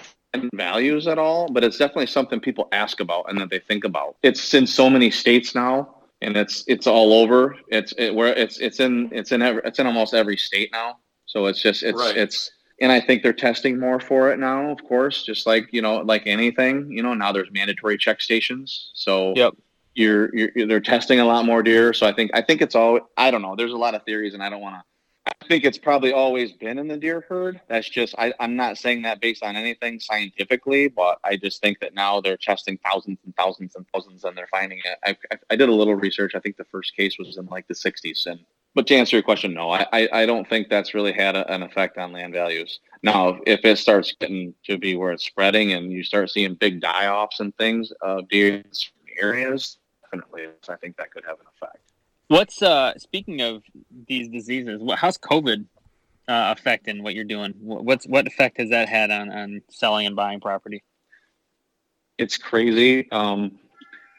values 0.55 1.07
at 1.07 1.19
all. 1.19 1.49
But 1.51 1.65
it's 1.65 1.79
definitely 1.79 2.07
something 2.07 2.41
people 2.41 2.69
ask 2.73 3.01
about 3.01 3.31
and 3.31 3.39
that 3.41 3.51
they 3.51 3.59
think 3.59 3.85
about. 3.85 4.17
It's 4.23 4.55
in 4.55 4.67
so 4.67 4.89
many 4.91 5.11
states 5.11 5.55
now 5.55 5.95
and 6.21 6.37
it's 6.37 6.65
it's 6.67 6.87
all 6.87 7.13
over. 7.13 7.57
It's 7.69 7.93
it, 7.97 8.15
where 8.15 8.35
it's 8.35 8.59
it's 8.59 8.81
in 8.81 9.11
it's 9.13 9.33
in 9.33 9.43
every, 9.43 9.63
it's 9.65 9.79
in 9.79 9.87
almost 9.87 10.15
every 10.15 10.37
state 10.37 10.71
now. 10.73 10.99
So 11.27 11.47
it's 11.47 11.61
just 11.61 11.83
it's 11.83 11.99
Right. 11.99 12.17
it's 12.17 12.51
and 12.81 12.93
I 12.93 13.01
think 13.01 13.23
they're 13.23 13.33
testing 13.33 13.79
more 13.79 14.01
for 14.01 14.31
it 14.33 14.39
now. 14.39 14.71
Of 14.71 14.83
course, 14.85 15.25
just 15.25 15.47
like 15.47 15.69
you 15.73 15.83
know, 15.83 15.99
like 15.99 16.23
anything, 16.27 16.91
you 16.91 17.03
know, 17.03 17.15
now 17.15 17.33
there's 17.33 17.51
mandatory 17.53 17.99
check 17.99 18.21
stations. 18.21 18.91
So 18.95 19.35
Yep. 19.37 19.55
you're, 19.95 20.35
you're 20.35 20.67
they're 20.67 20.81
testing 20.81 21.21
a 21.21 21.25
lot 21.25 21.45
more 21.45 21.63
deer. 21.63 21.93
So 21.93 22.07
I 22.07 22.13
think 22.13 22.31
I 22.35 22.43
think 22.43 22.63
it's 22.63 22.75
all 22.75 23.01
I 23.17 23.31
don't 23.31 23.43
know. 23.43 23.55
There's 23.57 23.73
a 23.73 23.79
lot 23.79 23.95
of 23.95 24.03
theories, 24.05 24.35
and 24.35 24.43
I 24.43 24.51
don't 24.51 24.61
want 24.61 24.77
to. 24.77 24.83
I 25.41 25.47
think 25.47 25.65
it's 25.65 25.79
probably 25.79 26.13
always 26.13 26.53
been 26.53 26.79
in 26.79 26.89
the 26.89 26.97
deer 26.97 27.25
herd. 27.29 27.61
That's 27.69 27.89
just 27.89 28.15
I, 28.19 28.35
I'm 28.41 28.57
not 28.57 28.77
saying 28.77 29.03
that 29.03 29.21
based 29.21 29.43
on 29.43 29.57
anything 29.57 30.01
scientifically, 30.01 30.89
but 30.89 31.19
I 31.25 31.37
just 31.37 31.63
think 31.63 31.81
that 31.81 31.95
now 31.95 32.21
they're 32.21 32.37
testing 32.37 32.79
thousands 32.85 33.19
and 33.25 33.35
thousands 33.37 33.77
and 33.77 33.87
thousands, 33.95 34.25
and 34.25 34.37
they're 34.37 34.49
finding 34.49 34.79
it. 34.79 34.99
I, 35.05 35.17
I, 35.35 35.39
I 35.51 35.57
did 35.57 35.69
a 35.69 35.75
little 35.75 35.95
research. 35.95 36.33
I 36.35 36.41
think 36.41 36.57
the 36.57 36.65
first 36.65 36.97
case 36.97 37.19
was 37.19 37.37
in 37.37 37.47
like 37.47 37.69
the 37.69 37.75
60s, 37.75 38.27
and 38.27 38.41
but 38.75 38.87
to 38.89 38.95
answer 38.95 39.17
your 39.17 39.23
question, 39.23 39.55
no, 39.55 39.71
I, 39.71 40.09
I, 40.13 40.27
don't 40.27 40.49
think 40.49 40.69
that's 40.69 40.95
really 40.95 41.13
had 41.13 41.35
a, 41.35 41.53
an 41.53 41.63
effect 41.63 41.99
on 41.99 42.13
land 42.13 42.33
values. 42.35 42.79
Now, 43.03 43.41
if 43.47 43.65
it 43.65 43.79
starts 43.79 44.15
getting 44.21 44.55
to 44.67 44.79
be 44.79 44.95
where 44.95 45.11
it's 45.11 45.25
spreading, 45.25 45.73
and 45.73 45.91
you 45.91 46.05
start 46.05 46.31
seeing 46.31 46.55
big 46.55 46.81
die-offs 46.81 47.41
and 47.41 47.57
things 47.57 47.91
of 48.03 48.29
deer 48.29 48.63
areas, 49.21 49.79
definitely, 50.05 50.47
I 50.69 50.77
think 50.77 50.97
that 50.97 51.11
could 51.11 51.25
have 51.25 51.41
an 51.41 51.47
effect. 51.57 51.88
What's 52.29 52.63
uh 52.63 52.97
speaking 52.99 53.41
of 53.41 53.63
these 54.07 54.29
diseases? 54.29 54.81
What, 54.83 54.99
how's 54.99 55.19
COVID 55.19 55.65
uh, 56.29 56.55
affecting 56.57 57.03
what 57.03 57.15
you're 57.15 57.25
doing? 57.25 57.55
What's 57.61 58.07
what 58.07 58.27
effect 58.27 58.59
has 58.59 58.71
that 58.71 58.89
had 58.89 59.11
on 59.11 59.31
on 59.31 59.63
selling 59.71 60.07
and 60.07 60.15
buying 60.17 60.41
property? 60.41 60.83
it's 62.19 62.37
crazy. 62.37 63.11
Um, 63.13 63.61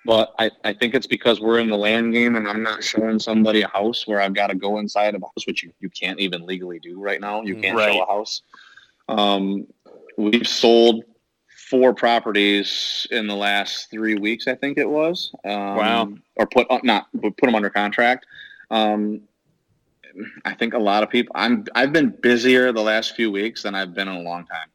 but 0.05 0.33
I, 0.39 0.49
I 0.63 0.73
think 0.73 0.95
it's 0.95 1.05
because 1.05 1.41
we're 1.41 1.59
in 1.59 1.67
the 1.69 1.75
land 1.77 2.13
game 2.13 2.37
and 2.37 2.47
I'm 2.47 2.63
not 2.63 2.81
showing 2.81 3.19
somebody 3.19 3.61
a 3.61 3.67
house 3.67 4.07
where 4.07 4.21
I've 4.21 4.33
got 4.33 4.47
to 4.47 4.55
go 4.55 4.79
inside 4.79 5.15
of 5.15 5.21
a 5.21 5.25
house, 5.25 5.45
which 5.45 5.63
you, 5.63 5.73
you 5.81 5.89
can't 5.89 6.17
even 6.19 6.45
legally 6.45 6.79
do 6.79 6.97
right 6.99 7.19
now. 7.19 7.41
You 7.41 7.57
can't 7.57 7.75
Right. 7.77 7.91
show 7.91 8.01
a 8.01 8.05
house. 8.05 8.41
Um, 9.09 9.67
we've 10.17 10.47
sold 10.47 11.03
four 11.69 11.93
properties 11.93 13.05
in 13.11 13.27
the 13.27 13.35
last 13.35 13.91
three 13.91 14.15
weeks. 14.15 14.47
I 14.47 14.55
think 14.55 14.77
it 14.77 14.89
was. 14.89 15.31
Um, 15.45 15.75
Wow. 15.75 16.13
Or 16.35 16.47
put 16.47 16.67
uh, 16.69 16.79
not 16.83 17.07
but 17.13 17.37
put 17.37 17.45
them 17.45 17.55
under 17.55 17.69
contract. 17.69 18.25
Um, 18.71 19.21
I 20.45 20.53
think 20.53 20.73
a 20.73 20.79
lot 20.79 21.03
of 21.03 21.09
people. 21.09 21.33
I'm 21.35 21.65
I've 21.75 21.93
been 21.93 22.09
busier 22.09 22.71
the 22.71 22.81
last 22.81 23.15
few 23.15 23.31
weeks 23.31 23.63
than 23.63 23.75
I've 23.75 23.93
been 23.93 24.07
in 24.07 24.15
a 24.15 24.21
long 24.21 24.45
time, 24.45 24.69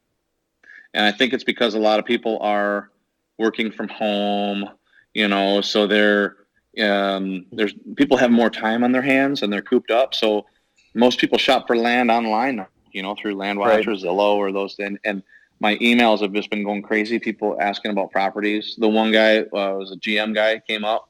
and 0.92 1.04
I 1.04 1.12
think 1.12 1.32
it's 1.32 1.44
because 1.44 1.74
a 1.74 1.78
lot 1.78 1.98
of 1.98 2.04
people 2.04 2.38
are 2.40 2.90
working 3.38 3.72
from 3.72 3.88
home. 3.88 4.68
You 5.14 5.28
know, 5.28 5.60
so 5.60 5.86
they're 5.86 6.36
um, 6.80 7.46
there's 7.52 7.74
people 7.96 8.16
have 8.16 8.30
more 8.30 8.50
time 8.50 8.84
on 8.84 8.92
their 8.92 9.02
hands 9.02 9.42
and 9.42 9.52
they're 9.52 9.62
cooped 9.62 9.90
up. 9.90 10.14
So 10.14 10.46
most 10.94 11.18
people 11.18 11.38
shop 11.38 11.66
for 11.66 11.76
land 11.76 12.10
online. 12.10 12.64
You 12.92 13.02
know, 13.02 13.16
through 13.20 13.34
LandWatch 13.36 13.86
or 13.88 13.92
Zillow 13.92 14.36
or 14.36 14.52
those. 14.52 14.76
And, 14.78 15.00
and 15.04 15.22
my 15.60 15.76
emails 15.76 16.20
have 16.20 16.32
just 16.32 16.50
been 16.50 16.64
going 16.64 16.82
crazy. 16.82 17.18
People 17.18 17.56
asking 17.60 17.90
about 17.90 18.10
properties. 18.10 18.76
The 18.78 18.88
one 18.88 19.12
guy 19.12 19.40
uh, 19.40 19.76
was 19.76 19.92
a 19.92 19.96
GM 19.96 20.34
guy 20.34 20.60
came 20.66 20.84
up. 20.84 21.08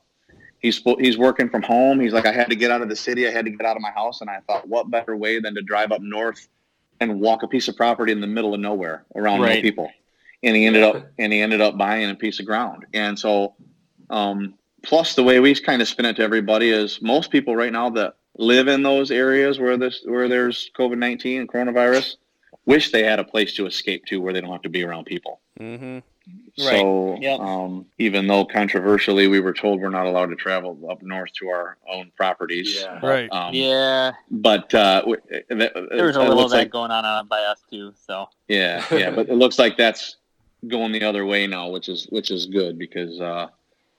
He's 0.58 0.82
he's 0.98 1.18
working 1.18 1.50
from 1.50 1.62
home. 1.62 2.00
He's 2.00 2.12
like, 2.12 2.26
I 2.26 2.32
had 2.32 2.48
to 2.48 2.56
get 2.56 2.70
out 2.70 2.80
of 2.80 2.88
the 2.88 2.96
city. 2.96 3.26
I 3.28 3.30
had 3.30 3.44
to 3.44 3.50
get 3.50 3.66
out 3.66 3.76
of 3.76 3.82
my 3.82 3.90
house, 3.90 4.20
and 4.20 4.30
I 4.30 4.40
thought, 4.46 4.66
what 4.66 4.90
better 4.90 5.16
way 5.16 5.40
than 5.40 5.54
to 5.54 5.62
drive 5.62 5.92
up 5.92 6.00
north 6.00 6.48
and 7.00 7.20
walk 7.20 7.42
a 7.42 7.48
piece 7.48 7.68
of 7.68 7.76
property 7.76 8.12
in 8.12 8.20
the 8.20 8.26
middle 8.26 8.54
of 8.54 8.60
nowhere 8.60 9.04
around 9.14 9.40
no 9.40 9.60
people. 9.60 9.90
And 10.42 10.54
he 10.54 10.66
ended 10.66 10.82
up 10.82 11.06
and 11.18 11.32
he 11.32 11.40
ended 11.40 11.60
up 11.60 11.76
buying 11.76 12.10
a 12.10 12.14
piece 12.14 12.38
of 12.38 12.46
ground. 12.46 12.86
And 12.92 13.18
so, 13.18 13.54
um, 14.10 14.54
plus 14.82 15.14
the 15.14 15.22
way 15.22 15.40
we 15.40 15.54
kind 15.54 15.80
of 15.80 15.88
spin 15.88 16.06
it 16.06 16.16
to 16.16 16.22
everybody 16.22 16.70
is 16.70 17.00
most 17.00 17.30
people 17.30 17.56
right 17.56 17.72
now 17.72 17.90
that 17.90 18.16
live 18.36 18.68
in 18.68 18.82
those 18.82 19.10
areas 19.10 19.58
where 19.58 19.76
this 19.76 20.02
where 20.04 20.28
there's 20.28 20.70
COVID 20.78 20.98
nineteen 20.98 21.40
and 21.40 21.48
coronavirus 21.48 22.16
wish 22.66 22.90
they 22.92 23.04
had 23.04 23.18
a 23.18 23.24
place 23.24 23.54
to 23.54 23.66
escape 23.66 24.04
to 24.06 24.20
where 24.20 24.32
they 24.32 24.40
don't 24.40 24.52
have 24.52 24.62
to 24.62 24.68
be 24.68 24.82
around 24.84 25.04
people. 25.04 25.40
Mm-hmm. 25.60 25.98
So, 26.56 27.18
Yep. 27.20 27.40
um, 27.40 27.84
even 27.98 28.26
though 28.26 28.44
controversially 28.46 29.26
we 29.28 29.40
were 29.40 29.52
told 29.52 29.80
we're 29.80 29.90
not 29.90 30.06
allowed 30.06 30.30
to 30.30 30.36
travel 30.36 30.78
up 30.90 31.02
north 31.02 31.32
to 31.40 31.48
our 31.48 31.76
own 31.86 32.10
properties, 32.16 32.80
Yeah. 32.80 32.98
Right. 33.06 33.30
um, 33.30 33.52
Yeah, 33.52 34.12
But 34.30 34.72
uh, 34.74 35.00
w- 35.00 35.20
it, 35.28 35.44
it, 35.50 35.74
there 35.90 36.06
was 36.06 36.16
a 36.16 36.20
it 36.22 36.28
little 36.28 36.44
of 36.44 36.50
that 36.52 36.56
like, 36.56 36.70
going 36.70 36.90
on 36.90 37.04
uh, 37.04 37.24
by 37.24 37.40
us 37.42 37.62
too. 37.70 37.92
So 38.06 38.28
yeah, 38.48 38.82
yeah, 38.90 39.10
but 39.10 39.28
it 39.28 39.34
looks 39.34 39.58
like 39.58 39.76
that's 39.76 40.16
going 40.66 40.92
the 40.92 41.04
other 41.04 41.26
way 41.26 41.46
now, 41.46 41.68
which 41.68 41.90
is 41.90 42.06
which 42.08 42.30
is 42.30 42.46
good 42.46 42.78
because 42.78 43.20
uh, 43.20 43.48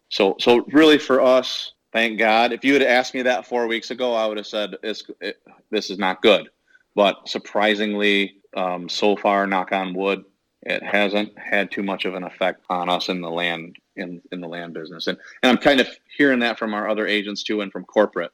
so 0.10 0.36
so 0.40 0.66
really 0.72 0.98
for 0.98 1.22
us, 1.22 1.74
thank 1.94 2.18
God. 2.18 2.54
If 2.54 2.66
you 2.66 2.74
had 2.74 2.82
asked 2.82 3.14
me 3.14 3.22
that 3.24 3.46
four 3.46 3.68
weeks 3.68 3.92
ago, 3.92 4.16
I 4.16 4.26
would 4.26 4.38
have 4.38 4.48
said 4.48 4.76
it's 4.82 5.04
it, 5.22 5.40
this 5.70 5.92
is 5.92 6.00
not 6.00 6.24
good. 6.24 6.50
But 6.96 7.28
surprisingly, 7.30 8.38
um, 8.56 8.90
so 8.90 9.16
far, 9.16 9.46
knock 9.48 9.72
on 9.72 9.94
wood, 9.94 10.24
it 10.62 10.82
hasn't 10.84 11.38
had 11.38 11.72
too 11.72 11.84
much 11.84 12.06
of 12.06 12.16
an 12.16 12.24
effect 12.24 12.66
on 12.70 12.90
us 12.90 13.10
in 13.10 13.22
the 13.22 13.30
land 13.30 13.76
in 13.96 14.22
in 14.32 14.42
the 14.42 14.48
land 14.48 14.74
business. 14.74 15.08
And 15.08 15.18
and 15.44 15.52
I'm 15.52 15.58
kind 15.58 15.80
of 15.80 15.88
hearing 16.18 16.40
that 16.40 16.58
from 16.58 16.74
our 16.74 16.90
other 16.90 17.06
agents 17.08 17.44
too, 17.44 17.62
and 17.62 17.72
from 17.72 17.86
corporate. 17.86 18.32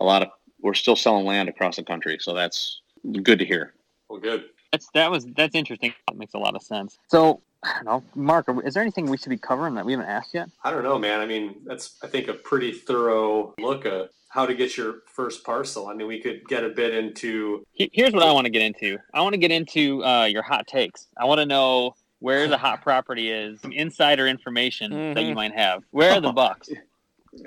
A 0.00 0.04
lot 0.04 0.22
of 0.22 0.28
we're 0.60 0.74
still 0.74 0.96
selling 0.96 1.26
land 1.26 1.48
across 1.48 1.76
the 1.76 1.82
country, 1.82 2.16
so 2.20 2.34
that's 2.34 2.80
good 3.22 3.38
to 3.38 3.44
hear. 3.44 3.74
Well, 4.08 4.20
good. 4.20 4.44
that's 4.72 4.88
that 4.94 5.10
was 5.10 5.26
that's 5.36 5.54
interesting. 5.54 5.92
That 6.08 6.16
makes 6.16 6.34
a 6.34 6.38
lot 6.38 6.56
of 6.56 6.62
sense. 6.62 6.98
So 7.08 7.42
I 7.64 7.72
don't 7.76 7.84
know, 7.86 8.02
Mark, 8.14 8.46
is 8.64 8.74
there 8.74 8.82
anything 8.82 9.06
we 9.06 9.16
should 9.16 9.30
be 9.30 9.38
covering 9.38 9.74
that 9.74 9.84
we 9.86 9.92
haven't 9.92 10.08
asked 10.08 10.34
yet? 10.34 10.48
I 10.62 10.70
don't 10.70 10.82
know, 10.82 10.98
man. 10.98 11.20
I 11.20 11.26
mean, 11.26 11.56
that's 11.64 11.96
I 12.02 12.06
think 12.06 12.28
a 12.28 12.34
pretty 12.34 12.72
thorough 12.72 13.54
look 13.58 13.86
at 13.86 14.10
how 14.28 14.44
to 14.46 14.54
get 14.54 14.76
your 14.76 14.96
first 15.06 15.44
parcel. 15.44 15.86
I 15.86 15.94
mean, 15.94 16.06
we 16.06 16.20
could 16.20 16.46
get 16.48 16.64
a 16.64 16.68
bit 16.68 16.92
into 16.94 17.64
Here's 17.72 18.12
what 18.12 18.22
I 18.22 18.32
want 18.32 18.44
to 18.46 18.50
get 18.50 18.62
into. 18.62 18.98
I 19.14 19.20
want 19.22 19.32
to 19.34 19.38
get 19.38 19.50
into 19.52 20.04
uh, 20.04 20.24
your 20.24 20.42
hot 20.42 20.66
takes. 20.66 21.06
I 21.16 21.24
want 21.24 21.38
to 21.40 21.46
know 21.46 21.94
where 22.18 22.48
the 22.48 22.56
hot 22.58 22.82
property 22.82 23.30
is, 23.30 23.60
some 23.60 23.70
insider 23.72 24.26
information 24.26 25.14
that 25.14 25.22
you 25.24 25.32
Mhm. 25.32 25.34
might 25.34 25.54
have. 25.54 25.84
Where 25.90 26.12
are 26.12 26.20
the 26.20 26.32
bucks? 26.42 26.68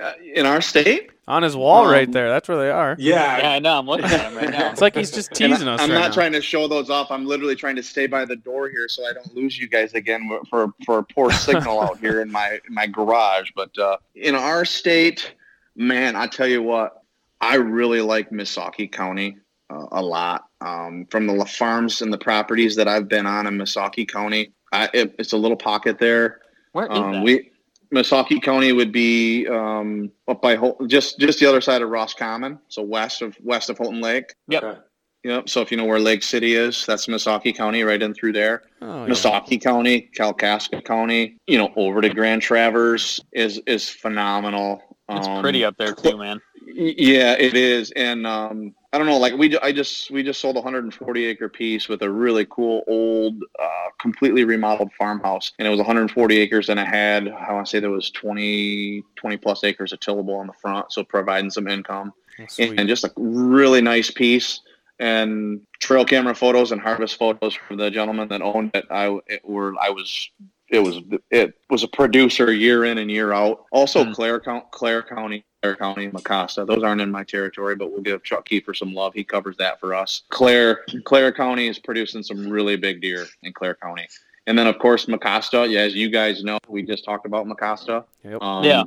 Uh, 0.02 0.14
in 0.34 0.46
our 0.46 0.62
state, 0.62 1.12
On 1.28 1.44
his 1.44 1.56
wall 1.56 1.86
Um, 1.86 1.92
right 1.92 2.12
there. 2.12 2.30
That's 2.30 2.48
where 2.48 2.58
they 2.58 2.70
are. 2.70 2.96
yeah. 3.00 3.38
Yeah, 3.40 3.50
I 3.52 3.60
know. 3.60 3.78
I'm 3.80 3.86
looking 3.88 4.06
at 4.06 4.12
them 4.12 4.36
right 4.36 4.50
now. 4.50 4.72
It's 4.72 4.82
like 4.82 4.96
he's 4.96 5.12
just 5.12 5.30
And 5.30 5.52
teasing 5.54 5.68
us. 5.68 5.82
I'm 5.82 5.90
right 5.90 5.96
not 6.00 6.08
now. 6.10 6.14
trying 6.14 6.32
to 6.34 6.42
show 6.42 6.68
those 6.68 6.90
off. 6.90 7.10
I'm 7.12 7.26
literally 7.26 7.56
trying 7.56 7.76
to 7.78 7.84
stay 7.84 8.08
by 8.08 8.24
the 8.26 8.36
door 8.36 8.70
here 8.70 8.88
so 8.88 9.06
I 9.06 9.14
don't 9.14 9.36
lose 9.36 9.58
you 9.58 9.68
guys 9.68 9.94
again 9.94 10.30
for 10.50 10.74
for 10.86 11.00
a 11.00 11.04
poor 11.04 11.32
signal 11.46 11.82
out 11.82 12.00
here 12.00 12.22
in 12.22 12.32
my 12.32 12.60
in 12.68 12.74
my 12.74 12.88
garage. 12.88 13.50
But 13.56 13.78
uh, 13.78 13.98
in 14.16 14.36
our 14.36 14.64
state, 14.66 15.34
man, 15.76 16.16
I 16.16 16.28
tell 16.28 16.48
you 16.48 16.62
what, 16.64 17.02
I 17.42 17.56
really 17.56 18.02
like 18.02 18.30
Missaukee 18.30 18.92
County 18.92 19.38
uh, 19.70 19.88
a 19.92 20.02
lot. 20.02 20.46
Um, 20.62 21.06
from 21.12 21.28
the 21.28 21.46
farms 21.46 22.02
and 22.02 22.12
the 22.12 22.18
properties 22.18 22.76
that 22.78 22.88
I've 22.88 23.08
been 23.08 23.26
on 23.28 23.46
in 23.48 23.58
Missaukee 23.58 24.08
County, 24.08 24.54
I, 24.72 24.90
it, 24.94 25.14
it's 25.20 25.34
a 25.34 25.38
little 25.38 25.58
pocket 25.58 26.00
there. 26.00 26.42
Where 26.72 26.86
is 26.92 26.98
Um, 26.98 27.12
that? 27.14 27.24
we 27.24 27.52
Missaukee 27.94 28.42
County 28.42 28.72
would 28.74 28.92
be 28.92 29.48
um, 29.48 30.12
up 30.28 30.42
by 30.42 30.56
Hol- 30.56 30.78
just 30.88 31.20
just 31.20 31.40
the 31.40 31.46
other 31.46 31.62
side 31.62 31.82
of 31.82 31.90
Roscommon, 31.90 32.60
so 32.68 32.82
west 32.82 33.22
of 33.22 33.36
west 33.44 33.70
of 33.70 33.78
Houghton 33.78 34.02
Lake. 34.02 34.34
Yep. 34.48 34.64
Okay. 34.64 34.80
Yep. 35.24 35.50
So 35.50 35.62
if 35.62 35.72
you 35.72 35.78
know 35.78 35.86
where 35.86 36.00
Lake 36.00 36.24
City 36.24 36.56
is, 36.56 36.86
that's 36.86 37.08
Missaukee 37.08 37.56
County, 37.56 37.84
right 37.84 38.02
in 38.02 38.14
through 38.14 38.34
there. 38.34 38.64
Oh, 38.82 39.04
yeah. 39.06 39.12
Missaukee 39.12 39.62
County, 39.62 40.10
Kalkaska 40.18 40.84
County, 40.86 41.38
you 41.48 41.58
know, 41.58 41.74
over 41.76 42.02
to 42.02 42.10
Grand 42.10 42.42
Traverse 42.42 43.20
is 43.34 43.62
is 43.68 43.90
phenomenal. 43.90 44.98
it's 45.10 45.28
Um, 45.28 45.42
pretty 45.42 45.64
up 45.66 45.76
there 45.78 45.94
too, 45.94 46.18
man. 46.18 46.40
Yeah, 46.66 47.34
it 47.40 47.56
is, 47.56 47.92
and 47.92 48.28
um, 48.28 48.76
I 48.98 49.00
don't 49.00 49.06
know. 49.10 49.18
Like 49.20 49.36
we, 49.38 49.56
I 49.60 49.72
just 49.72 50.10
we 50.10 50.24
just 50.24 50.42
sold 50.42 50.56
a 50.56 50.60
140 50.60 51.26
acre 51.28 51.48
piece 51.50 51.88
with 51.88 52.02
a 52.02 52.10
really 52.10 52.48
cool 52.50 52.84
old, 52.88 53.44
uh, 53.60 53.90
completely 54.00 54.44
remodeled 54.44 54.92
farmhouse, 54.98 55.52
and 55.60 55.68
it 55.68 55.70
was 55.70 55.78
140 55.78 56.38
acres, 56.40 56.68
and 56.70 56.80
it 56.80 56.88
had 56.88 57.28
I 57.28 57.54
want 57.54 57.68
to 57.68 57.70
say 57.70 57.80
there 57.80 57.92
was 57.92 58.10
20 58.10 59.04
20 59.16 59.38
plus 59.38 59.64
acres 59.64 59.94
of 59.94 60.00
tillable 60.00 60.34
on 60.34 60.48
the 60.48 60.54
front, 60.54 60.92
so 60.92 61.04
providing 61.04 61.52
some 61.52 61.68
income 61.68 62.12
sweet. 62.50 62.80
and 62.80 62.90
just 62.90 63.04
a 63.04 63.12
really 63.18 63.82
nice 63.82 64.10
piece 64.10 64.62
and 64.98 65.62
trail 65.80 66.04
camera 66.04 66.34
photos 66.34 66.72
and 66.72 66.82
harvest 66.82 67.18
photos 67.20 67.54
from 67.54 67.78
the 67.78 67.92
gentleman 67.92 68.28
that 68.30 68.42
owned 68.42 68.72
it 68.74 68.84
i 68.90 69.16
it 69.28 69.48
were 69.48 69.76
i 69.80 69.92
was 69.92 70.32
it 70.70 70.80
was 70.80 71.02
it 71.30 71.54
was 71.70 71.84
a 71.84 71.88
producer 71.88 72.52
year 72.52 72.84
in 72.84 72.98
and 72.98 73.12
year 73.12 73.32
out 73.32 73.66
also 73.72 74.04
Hmm. 74.04 74.12
clare 74.14 74.40
county 74.40 74.66
clare 74.72 75.04
county 75.04 75.46
clare 75.62 75.76
county 75.76 76.10
Mecosta 76.10 76.66
those 76.66 76.84
aren't 76.84 77.02
in 77.02 77.12
my 77.12 77.24
territory 77.24 77.76
but 77.76 77.92
we'll 77.92 78.02
give 78.02 78.24
chuck 78.24 78.48
kiefer 78.48 78.76
some 78.76 78.94
love. 78.94 79.14
He 79.14 79.24
covers 79.24 79.58
that 79.58 79.80
for 79.80 79.94
us. 79.96 80.24
Clare 80.30 80.86
clare 81.04 81.32
county 81.32 81.68
is 81.68 81.80
producing 81.80 82.24
some 82.24 82.48
really 82.50 82.76
big 82.78 83.02
deer 83.02 83.26
in 83.44 83.54
clare 83.54 83.76
county. 83.76 84.08
And 84.46 84.58
then 84.58 84.68
of 84.68 84.78
course 84.80 85.06
Mecosta 85.08 85.70
yeah 85.70 85.82
as 85.82 85.96
you 85.96 86.10
guys 86.10 86.44
know 86.44 86.58
we 86.68 86.84
just 86.84 87.04
talked 87.04 87.26
about 87.26 87.46
Mecosta 87.48 88.06
Yep. 88.24 88.42
um, 88.42 88.64
Yeah. 88.64 88.84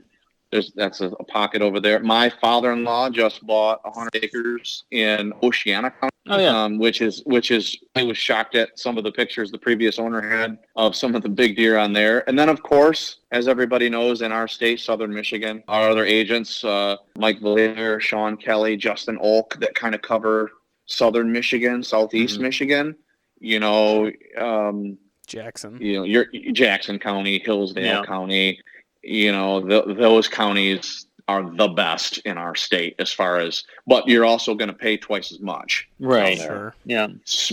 There's 0.53 0.73
that's 0.75 1.01
a, 1.01 1.07
a 1.07 1.25
pocket 1.25 1.63
over 1.63 1.81
there. 1.81 2.01
My 2.01 2.29
father-in-law 2.29 3.11
just 3.11 3.47
bought 3.47 3.85
100 3.85 4.11
acres 4.25 4.85
in 4.91 5.33
Oceana 5.43 5.91
County, 5.93 6.11
Oh 6.29 6.39
yeah. 6.39 6.65
um, 6.65 6.79
which 6.79 7.01
is 7.01 7.23
which 7.25 7.51
is 7.51 7.77
I 7.95 8.03
was 8.03 8.19
shocked 8.19 8.55
at 8.57 8.79
some 8.79 8.99
of 8.99 9.05
the 9.05 9.13
pictures 9.13 9.51
the 9.51 9.59
previous 9.59 9.99
owner 9.99 10.21
had 10.21 10.59
of 10.77 10.97
some 10.97 11.15
of 11.15 11.23
the 11.23 11.29
big 11.29 11.57
deer 11.57 11.79
on 11.79 11.93
there. 11.93 12.29
And 12.29 12.39
then 12.39 12.49
of 12.49 12.63
course, 12.63 13.19
as 13.31 13.47
everybody 13.49 13.89
knows, 13.89 14.23
in 14.23 14.33
our 14.33 14.49
state, 14.49 14.81
Southern 14.81 15.15
Michigan, 15.15 15.63
our 15.69 15.89
other 15.91 16.05
agents, 16.05 16.65
uh, 16.65 16.97
Mike 17.17 17.41
Valaire, 17.41 18.01
Sean 18.01 18.37
Kelly, 18.37 18.77
Justin 18.77 19.19
Olk, 19.19 19.59
that 19.61 19.75
kind 19.75 19.95
of 19.95 20.03
cover 20.03 20.51
Southern 20.87 21.31
Michigan, 21.31 21.83
Southeast 21.83 22.39
Mhm. 22.39 22.43
Michigan. 22.43 22.97
You 23.39 23.61
know, 23.61 24.11
um, 24.37 24.99
Jackson. 25.27 25.79
you 25.81 25.95
know, 25.95 26.03
your 26.03 26.27
Jackson 26.53 26.99
County, 26.99 27.39
Hillsdale 27.39 27.85
Yeah. 27.85 28.03
County, 28.05 28.61
you 29.03 29.33
know, 29.33 29.61
th 29.67 29.97
those 29.97 30.29
counties 30.29 31.07
are 31.29 31.49
the 31.57 31.69
best 31.69 32.19
in 32.25 32.37
our 32.37 32.55
state 32.57 32.97
as 32.99 33.13
far 33.13 33.39
as, 33.39 33.63
but 33.87 34.07
you're 34.09 34.25
also 34.25 34.55
going 34.55 34.69
to 34.69 34.75
pay 34.75 34.97
twice 34.97 35.31
as 35.31 35.41
much. 35.41 35.89
Right. 36.01 36.39
Sure. 36.39 36.75
Yeah. 36.85 37.09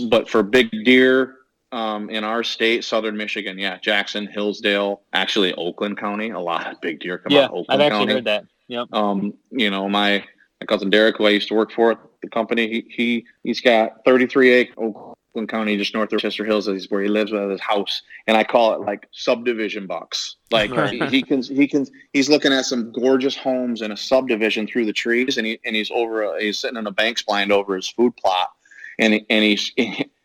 But 0.08 0.28
for 0.28 0.42
big 0.42 0.70
deer 0.84 1.36
um, 1.70 2.10
in 2.10 2.24
our 2.24 2.42
state, 2.42 2.82
Southern 2.82 3.16
Michigan, 3.16 3.56
yeah, 3.58 3.78
Jackson, 3.78 4.26
Hillsdale, 4.26 5.02
actually 5.12 5.54
Oakland 5.54 5.96
County, 5.98 6.30
a 6.30 6.40
lot 6.40 6.72
of 6.72 6.80
big 6.80 6.98
deer 7.00 7.18
come 7.18 7.32
Yeah. 7.32 7.44
out 7.44 7.52
of 7.52 7.66
I've 7.68 7.80
actually 7.80 7.98
County. 8.00 8.12
heard 8.14 8.24
that. 8.24 8.44
Yep. 8.66 8.88
Um, 8.92 9.34
you 9.50 9.70
know, 9.70 9.88
my 9.88 10.24
my 10.60 10.66
cousin 10.66 10.90
Derek, 10.90 11.18
who 11.18 11.26
I 11.26 11.30
used 11.30 11.46
to 11.48 11.54
work 11.54 11.70
for 11.70 11.92
at 11.92 11.98
the 12.20 12.28
company, 12.28 12.68
he, 12.68 12.84
he 12.88 13.26
he's 13.44 13.60
got 13.60 14.04
33 14.04 14.50
acre 14.50 15.14
Oakland 15.32 15.48
County, 15.48 15.76
just 15.76 15.94
north 15.94 16.12
of 16.12 16.20
Chester 16.20 16.44
Hills, 16.44 16.68
is 16.68 16.90
where 16.90 17.02
he 17.02 17.08
lives 17.08 17.32
with 17.32 17.50
his 17.50 17.60
house, 17.60 18.02
and 18.26 18.36
I 18.36 18.44
call 18.44 18.72
it 18.74 18.80
like 18.80 19.06
subdivision 19.12 19.86
bucks. 19.86 20.36
Like 20.50 20.70
he, 20.90 21.06
he 21.06 21.22
can 21.22 21.42
he 21.42 21.68
can 21.68 21.86
he's 22.12 22.28
looking 22.30 22.52
at 22.52 22.64
some 22.64 22.92
gorgeous 22.92 23.36
homes 23.36 23.82
in 23.82 23.92
a 23.92 23.96
subdivision 23.96 24.66
through 24.66 24.86
the 24.86 24.92
trees, 24.92 25.36
and 25.36 25.46
he 25.46 25.60
and 25.64 25.76
he's 25.76 25.90
over 25.90 26.22
a, 26.22 26.42
he's 26.42 26.58
sitting 26.58 26.78
in 26.78 26.86
a 26.86 26.90
bank 26.92 27.24
blind 27.26 27.52
over 27.52 27.76
his 27.76 27.88
food 27.88 28.16
plot, 28.16 28.50
and 28.98 29.20
and 29.30 29.44
he's. 29.44 29.72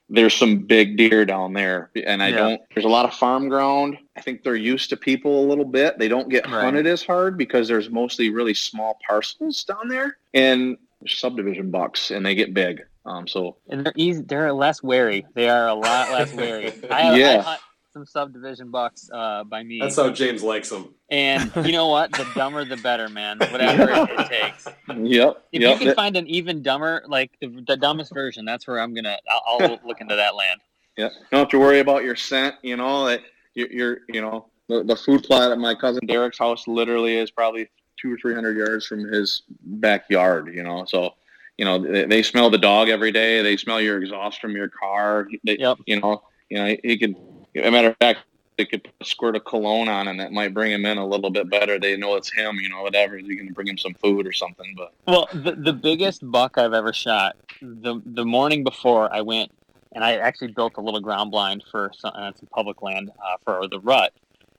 There's 0.10 0.36
some 0.36 0.58
big 0.60 0.98
deer 0.98 1.26
down 1.26 1.54
there, 1.54 1.90
and 2.06 2.22
I 2.22 2.28
Yeah. 2.28 2.36
don't. 2.38 2.62
There's 2.76 2.86
a 2.86 2.90
lot 2.90 3.06
of 3.06 3.16
farm 3.16 3.50
ground. 3.50 3.98
I 4.16 4.22
think 4.22 4.44
they're 4.44 4.56
used 4.56 4.90
to 4.92 4.98
people 4.98 5.44
a 5.44 5.48
little 5.48 5.66
bit. 5.66 5.98
They 5.98 6.10
don't 6.10 6.30
get 6.30 6.46
Right. 6.46 6.62
hunted 6.62 6.86
as 6.86 7.02
hard 7.02 7.36
because 7.36 7.68
there's 7.68 7.90
mostly 7.90 8.30
really 8.30 8.54
small 8.54 9.00
parcels 9.08 9.64
down 9.64 9.88
there, 9.88 10.18
and 10.34 10.78
subdivision 11.08 11.72
bucks, 11.72 12.12
and 12.12 12.24
they 12.24 12.36
get 12.36 12.54
big. 12.54 12.84
Um, 13.06 13.28
so 13.28 13.58
And 13.70 13.86
they're 13.86 13.94
easy. 13.96 14.22
They're 14.22 14.54
less 14.54 14.82
wary. 14.82 15.26
They 15.34 15.50
are 15.50 15.68
a 15.68 15.74
lot 15.74 16.12
less 16.12 16.34
wary. 16.34 16.72
I, 16.92 17.10
I 17.12 17.16
Yeah. 17.18 17.42
hunt 17.42 17.60
some 17.92 18.06
subdivision 18.06 18.72
bucks 18.72 19.10
uh, 19.14 19.44
by 19.44 19.62
me. 19.62 19.80
That's 19.80 19.96
how 19.96 20.10
James 20.10 20.42
likes 20.42 20.70
them. 20.70 20.96
And 21.12 21.52
you 21.64 21.72
know 21.72 21.90
what? 21.90 22.12
The 22.12 22.26
dumber, 22.34 22.66
the 22.66 22.78
better, 22.78 23.08
man. 23.08 23.38
Whatever 23.38 23.92
it, 23.92 24.10
it 24.20 24.28
takes. 24.42 24.68
Yep. 24.88 25.44
If 25.52 25.62
yep. 25.62 25.80
you 25.80 25.86
can 25.86 25.96
find 25.96 26.18
an 26.18 26.26
even 26.28 26.64
dumber, 26.64 27.04
like 27.08 27.32
the, 27.40 27.64
the 27.68 27.78
dumbest 27.78 28.12
version, 28.14 28.46
that's 28.46 28.66
where 28.68 28.80
I'm 28.80 28.96
gonna. 28.96 29.18
I'll, 29.30 29.58
I'll 29.62 29.80
look 29.86 30.02
into 30.02 30.16
that 30.16 30.36
land. 30.36 30.60
Yeah, 30.98 31.10
you 31.10 31.26
don't 31.32 31.40
have 31.42 31.50
to 31.50 31.60
worry 31.60 31.80
about 31.80 32.04
your 32.04 32.16
scent. 32.16 32.56
You 32.64 32.78
know 32.78 33.06
that 33.06 33.22
you're, 33.54 33.72
you're 33.72 33.98
you 34.10 34.22
know, 34.22 34.48
the, 34.70 34.84
the 34.84 34.96
food 34.96 35.22
plot 35.24 35.52
at 35.52 35.60
my 35.60 35.76
cousin 35.76 36.06
Derek's 36.08 36.40
house 36.40 36.68
literally 36.68 37.18
is 37.18 37.30
probably 37.30 37.70
two 38.02 38.12
or 38.14 38.18
three 38.18 38.34
hundred 38.34 38.58
yards 38.58 38.88
from 38.88 39.04
his 39.06 39.44
backyard. 39.62 40.52
You 40.54 40.64
know, 40.64 40.86
so 40.86 41.14
you 41.58 41.66
know 41.66 41.80
they, 41.80 42.06
they 42.06 42.24
smell 42.24 42.50
the 42.50 42.58
dog 42.58 42.90
every 42.90 43.12
day. 43.12 43.42
They 43.42 43.58
smell 43.58 43.82
your 43.82 44.02
exhaust 44.02 44.42
from 44.42 44.56
your 44.56 44.70
car. 44.70 45.28
They, 45.44 45.58
Yep. 45.58 45.80
You 45.86 46.00
know, 46.00 46.24
you 46.50 46.58
know 46.58 46.76
he 46.84 46.98
could. 46.98 47.16
As 47.56 47.66
a 47.66 47.72
matter 47.72 47.90
of 47.90 47.98
fact, 47.98 48.22
they 48.58 48.66
could 48.66 48.84
put 48.84 48.94
a 49.02 49.06
squirt 49.06 49.36
of 49.36 49.46
cologne 49.46 49.88
on, 49.88 50.08
and 50.08 50.20
that 50.20 50.32
might 50.32 50.54
bring 50.54 50.72
him 50.72 50.86
in 50.86 50.98
a 50.98 51.06
little 51.06 51.30
bit 51.30 51.50
better. 51.50 51.80
They 51.80 51.96
know 51.98 52.16
it's 52.16 52.32
him. 52.32 52.56
You 52.56 52.70
know, 52.70 52.82
whatever. 52.82 53.18
You 53.18 53.38
can 53.38 53.54
bring 53.54 53.68
him 53.68 53.78
some 53.78 53.94
food 53.96 54.26
or 54.26 54.34
something. 54.34 54.74
But 54.76 54.94
Well, 55.08 55.28
the, 55.34 55.52
the 55.52 55.74
biggest 55.74 56.30
buck 56.30 56.58
I've 56.58 56.74
ever 56.74 56.94
shot 56.94 57.36
the 57.62 58.02
the 58.06 58.26
morning 58.26 58.64
before 58.64 59.14
I 59.14 59.22
went, 59.22 59.52
and 59.94 60.04
I 60.04 60.18
actually 60.18 60.52
built 60.52 60.74
a 60.78 60.82
little 60.82 61.00
ground 61.00 61.32
blind 61.32 61.64
for 61.70 61.92
some, 61.96 62.12
uh, 62.16 62.32
some 62.36 62.48
public 62.52 62.82
land 62.82 63.12
uh, 63.18 63.38
for 63.44 63.68
the 63.68 63.80
rut. 63.80 64.14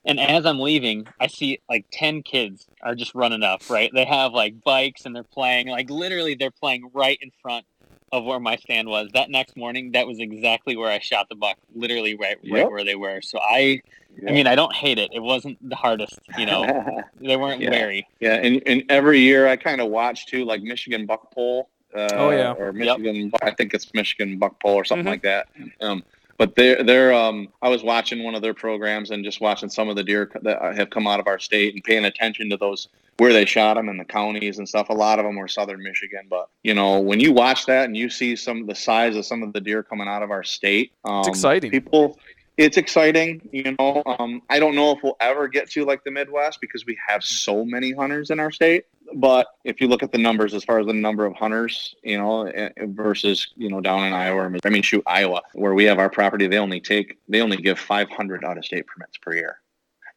And 0.05 0.19
as 0.19 0.45
I'm 0.45 0.59
leaving, 0.59 1.07
I 1.19 1.27
see 1.27 1.59
like 1.69 1.85
ten 1.91 2.21
kids 2.21 2.67
are 2.81 2.95
just 2.95 3.15
running 3.15 3.43
up. 3.43 3.61
Right, 3.69 3.89
they 3.93 4.05
have 4.05 4.33
like 4.33 4.61
bikes 4.63 5.05
and 5.05 5.15
they're 5.15 5.23
playing. 5.23 5.67
Like 5.67 5.89
literally, 5.89 6.35
they're 6.35 6.51
playing 6.51 6.89
right 6.93 7.17
in 7.21 7.31
front 7.41 7.65
of 8.11 8.23
where 8.23 8.39
my 8.39 8.55
stand 8.57 8.87
was. 8.87 9.09
That 9.13 9.29
next 9.31 9.57
morning, 9.57 9.91
that 9.93 10.05
was 10.07 10.19
exactly 10.19 10.77
where 10.77 10.91
I 10.91 10.99
shot 10.99 11.27
the 11.27 11.35
buck. 11.35 11.57
Literally 11.73 12.15
right 12.15 12.37
right 12.43 12.59
Yep. 12.59 12.69
where 12.71 12.83
they 12.85 12.95
were. 12.95 13.21
So 13.21 13.39
I, 13.41 13.81
I 14.27 14.31
mean, 14.31 14.45
I 14.47 14.55
don't 14.55 14.73
hate 14.73 14.99
it. 14.99 15.09
It 15.11 15.21
wasn't 15.21 15.57
the 15.67 15.75
hardest. 15.75 16.19
You 16.37 16.45
know, 16.45 17.01
they 17.19 17.35
weren't 17.35 17.61
Yeah. 17.61 17.71
wary. 17.71 18.07
Yeah, 18.19 18.35
and, 18.35 18.61
and 18.67 18.83
every 18.89 19.19
year 19.19 19.47
I 19.47 19.55
kind 19.57 19.81
of 19.81 19.89
watch 19.89 20.27
too, 20.27 20.45
like 20.45 20.61
Michigan 20.61 21.05
Buck 21.07 21.31
Pole. 21.33 21.69
Uh, 21.95 22.09
Oh, 22.13 22.29
yeah. 22.31 22.51
or 22.51 22.73
Michigan. 22.73 23.31
I 23.41 23.51
think 23.51 23.73
it's 23.73 23.93
Michigan 23.93 24.37
Buck 24.37 24.61
Pole 24.61 24.73
or 24.75 24.83
something 24.83 25.05
Mhm. 25.05 25.09
like 25.09 25.21
that. 25.23 25.47
Um, 25.79 26.03
but 26.37 26.55
they're 26.55 26.83
they're. 26.83 27.13
Um, 27.13 27.49
I 27.61 27.69
was 27.69 27.83
watching 27.83 28.23
one 28.23 28.35
of 28.35 28.41
their 28.41 28.53
programs 28.53 29.11
and 29.11 29.23
just 29.23 29.41
watching 29.41 29.69
some 29.69 29.89
of 29.89 29.95
the 29.95 30.03
deer 30.03 30.29
that 30.41 30.75
have 30.75 30.89
come 30.89 31.07
out 31.07 31.19
of 31.19 31.27
our 31.27 31.39
state 31.39 31.73
and 31.73 31.83
paying 31.83 32.05
attention 32.05 32.49
to 32.49 32.57
those 32.57 32.87
where 33.17 33.31
they 33.31 33.45
shot 33.45 33.75
them 33.75 33.87
in 33.87 33.97
the 33.97 34.03
counties 34.03 34.57
and 34.57 34.67
stuff. 34.67 34.89
A 34.89 34.93
lot 34.93 35.19
of 35.19 35.25
them 35.25 35.37
were 35.37 35.47
Southern 35.47 35.81
Michigan, 35.81 36.27
but 36.29 36.49
you 36.63 36.73
know 36.73 36.99
when 36.99 37.19
you 37.19 37.31
watch 37.31 37.65
that 37.67 37.85
and 37.85 37.95
you 37.95 38.09
see 38.09 38.35
some 38.35 38.61
of 38.61 38.67
the 38.67 38.75
size 38.75 39.15
of 39.15 39.25
some 39.25 39.43
of 39.43 39.53
the 39.53 39.61
deer 39.61 39.83
coming 39.83 40.07
out 40.07 40.23
of 40.23 40.31
our 40.31 40.43
state, 40.43 40.91
um, 41.05 41.19
It's 41.19 41.29
exciting. 41.29 41.71
People 41.71 42.19
it's 42.57 42.77
exciting. 42.77 43.47
You 43.51 43.75
know, 43.77 44.03
um, 44.05 44.41
I 44.49 44.59
don't 44.59 44.75
know 44.75 44.91
if 44.91 44.99
we'll 45.03 45.17
ever 45.19 45.47
get 45.47 45.69
to 45.71 45.85
like 45.85 46.03
the 46.03 46.11
Midwest 46.11 46.61
because 46.61 46.85
we 46.85 46.97
have 47.07 47.23
so 47.23 47.65
many 47.65 47.91
hunters 47.91 48.29
in 48.29 48.39
our 48.39 48.51
state. 48.51 48.85
But 49.13 49.47
if 49.63 49.79
you 49.81 49.87
look 49.87 50.03
at 50.03 50.11
the 50.11 50.17
numbers, 50.17 50.53
as 50.53 50.63
far 50.63 50.79
as 50.79 50.87
the 50.87 50.93
number 50.93 51.25
of 51.25 51.35
hunters, 51.35 51.95
you 52.03 52.17
know, 52.17 52.43
eh, 52.47 52.69
versus 52.79 53.47
you 53.55 53.69
know 53.69 53.81
down 53.81 54.05
in 54.05 54.13
Iowa, 54.13 54.57
I 54.63 54.69
mean, 54.69 54.81
shoot, 54.81 55.03
Iowa, 55.05 55.41
where 55.53 55.73
we 55.73 55.83
have 55.85 55.99
our 55.99 56.09
property, 56.09 56.47
they 56.47 56.57
only 56.57 56.79
take 56.79 57.17
they 57.27 57.41
only 57.41 57.57
give 57.57 57.77
500 57.77 58.43
out 58.43 58.57
of 58.57 58.65
state 58.65 58.87
permits 58.87 59.17
per 59.17 59.33
year, 59.35 59.59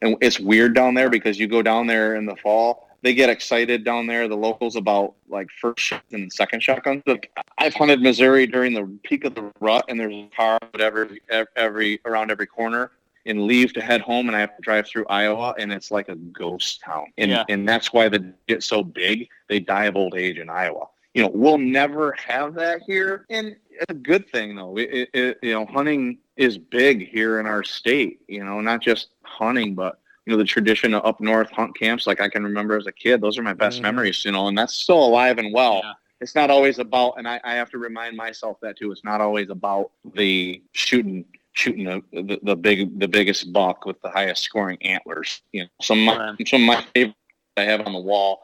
and 0.00 0.16
it's 0.20 0.40
weird 0.40 0.74
down 0.74 0.94
there 0.94 1.10
because 1.10 1.38
you 1.38 1.48
go 1.48 1.60
down 1.60 1.86
there 1.86 2.14
in 2.14 2.24
the 2.24 2.36
fall, 2.36 2.87
they 3.02 3.14
get 3.14 3.30
excited 3.30 3.84
down 3.84 4.06
there, 4.06 4.28
the 4.28 4.36
locals 4.36 4.76
about 4.76 5.14
like 5.28 5.48
first 5.60 5.92
and 6.12 6.32
second 6.32 6.62
shotguns. 6.62 7.02
But 7.06 7.26
I've 7.58 7.74
hunted 7.74 8.02
Missouri 8.02 8.46
during 8.46 8.74
the 8.74 8.84
peak 9.04 9.24
of 9.24 9.34
the 9.34 9.50
rut, 9.60 9.84
and 9.88 9.98
there's 9.98 10.12
a 10.12 10.28
car 10.34 10.58
whatever 10.72 11.08
every 11.56 12.00
around 12.04 12.30
every 12.30 12.46
corner, 12.46 12.90
and 13.26 13.42
leave 13.42 13.72
to 13.74 13.80
head 13.80 14.00
home, 14.00 14.28
and 14.28 14.36
I 14.36 14.40
have 14.40 14.56
to 14.56 14.62
drive 14.62 14.86
through 14.86 15.06
Iowa, 15.06 15.54
and 15.58 15.72
it's 15.72 15.90
like 15.90 16.08
a 16.08 16.16
ghost 16.16 16.80
town, 16.80 17.06
and 17.18 17.30
Yeah. 17.30 17.44
and 17.48 17.68
that's 17.68 17.92
why 17.92 18.08
they 18.08 18.20
get 18.46 18.62
so 18.62 18.82
big. 18.82 19.28
They 19.48 19.60
die 19.60 19.84
of 19.86 19.96
old 19.96 20.14
age 20.16 20.38
in 20.38 20.50
Iowa. 20.50 20.86
You 21.14 21.22
know, 21.22 21.30
we'll 21.32 21.58
never 21.58 22.12
have 22.12 22.54
that 22.54 22.82
here, 22.82 23.26
and 23.30 23.56
it's 23.70 23.84
a 23.88 23.94
good 23.94 24.28
thing 24.30 24.56
though. 24.56 24.76
It, 24.76 25.08
it, 25.14 25.38
you 25.42 25.52
know, 25.52 25.66
hunting 25.66 26.18
is 26.36 26.58
big 26.58 27.08
here 27.08 27.40
in 27.40 27.46
our 27.46 27.64
state. 27.64 28.20
You 28.28 28.44
know, 28.44 28.60
not 28.60 28.80
just 28.82 29.08
hunting, 29.22 29.74
but 29.74 29.98
you 30.28 30.34
know 30.34 30.38
the 30.38 30.44
tradition 30.44 30.92
of 30.92 31.04
up 31.06 31.20
north 31.20 31.50
hunt 31.50 31.74
camps 31.76 32.06
like 32.06 32.20
i 32.20 32.28
can 32.28 32.44
remember 32.44 32.76
as 32.76 32.86
a 32.86 32.92
kid 32.92 33.20
those 33.22 33.38
are 33.38 33.42
my 33.42 33.54
best 33.54 33.78
Mhm. 33.78 33.84
memories 33.84 34.24
you 34.26 34.30
know 34.32 34.46
and 34.48 34.58
that's 34.58 34.74
still 34.74 35.02
alive 35.02 35.38
and 35.38 35.54
well 35.54 35.80
Yeah. 35.82 35.92
it's 36.20 36.34
not 36.34 36.50
always 36.50 36.78
about 36.78 37.14
and 37.16 37.26
I, 37.26 37.40
I 37.44 37.54
have 37.54 37.70
to 37.70 37.78
remind 37.78 38.14
myself 38.16 38.58
that 38.60 38.76
too 38.76 38.92
it's 38.92 39.02
not 39.04 39.22
always 39.22 39.48
about 39.48 39.90
the 40.14 40.62
shooting 40.72 41.24
shooting 41.54 41.84
the, 41.84 42.02
the, 42.12 42.38
the 42.42 42.54
big 42.56 43.00
the 43.00 43.08
biggest 43.08 43.52
buck 43.54 43.86
with 43.86 43.98
the 44.02 44.10
highest 44.10 44.42
scoring 44.42 44.76
antlers 44.82 45.40
you 45.52 45.62
know 45.62 45.68
some 45.80 46.06
of 46.06 46.16
my, 46.18 46.36
some 46.44 46.60
of 46.62 46.66
my 46.66 46.84
favorites 46.94 47.16
i 47.56 47.62
have 47.62 47.80
on 47.86 47.94
the 47.94 47.98
wall 48.00 48.42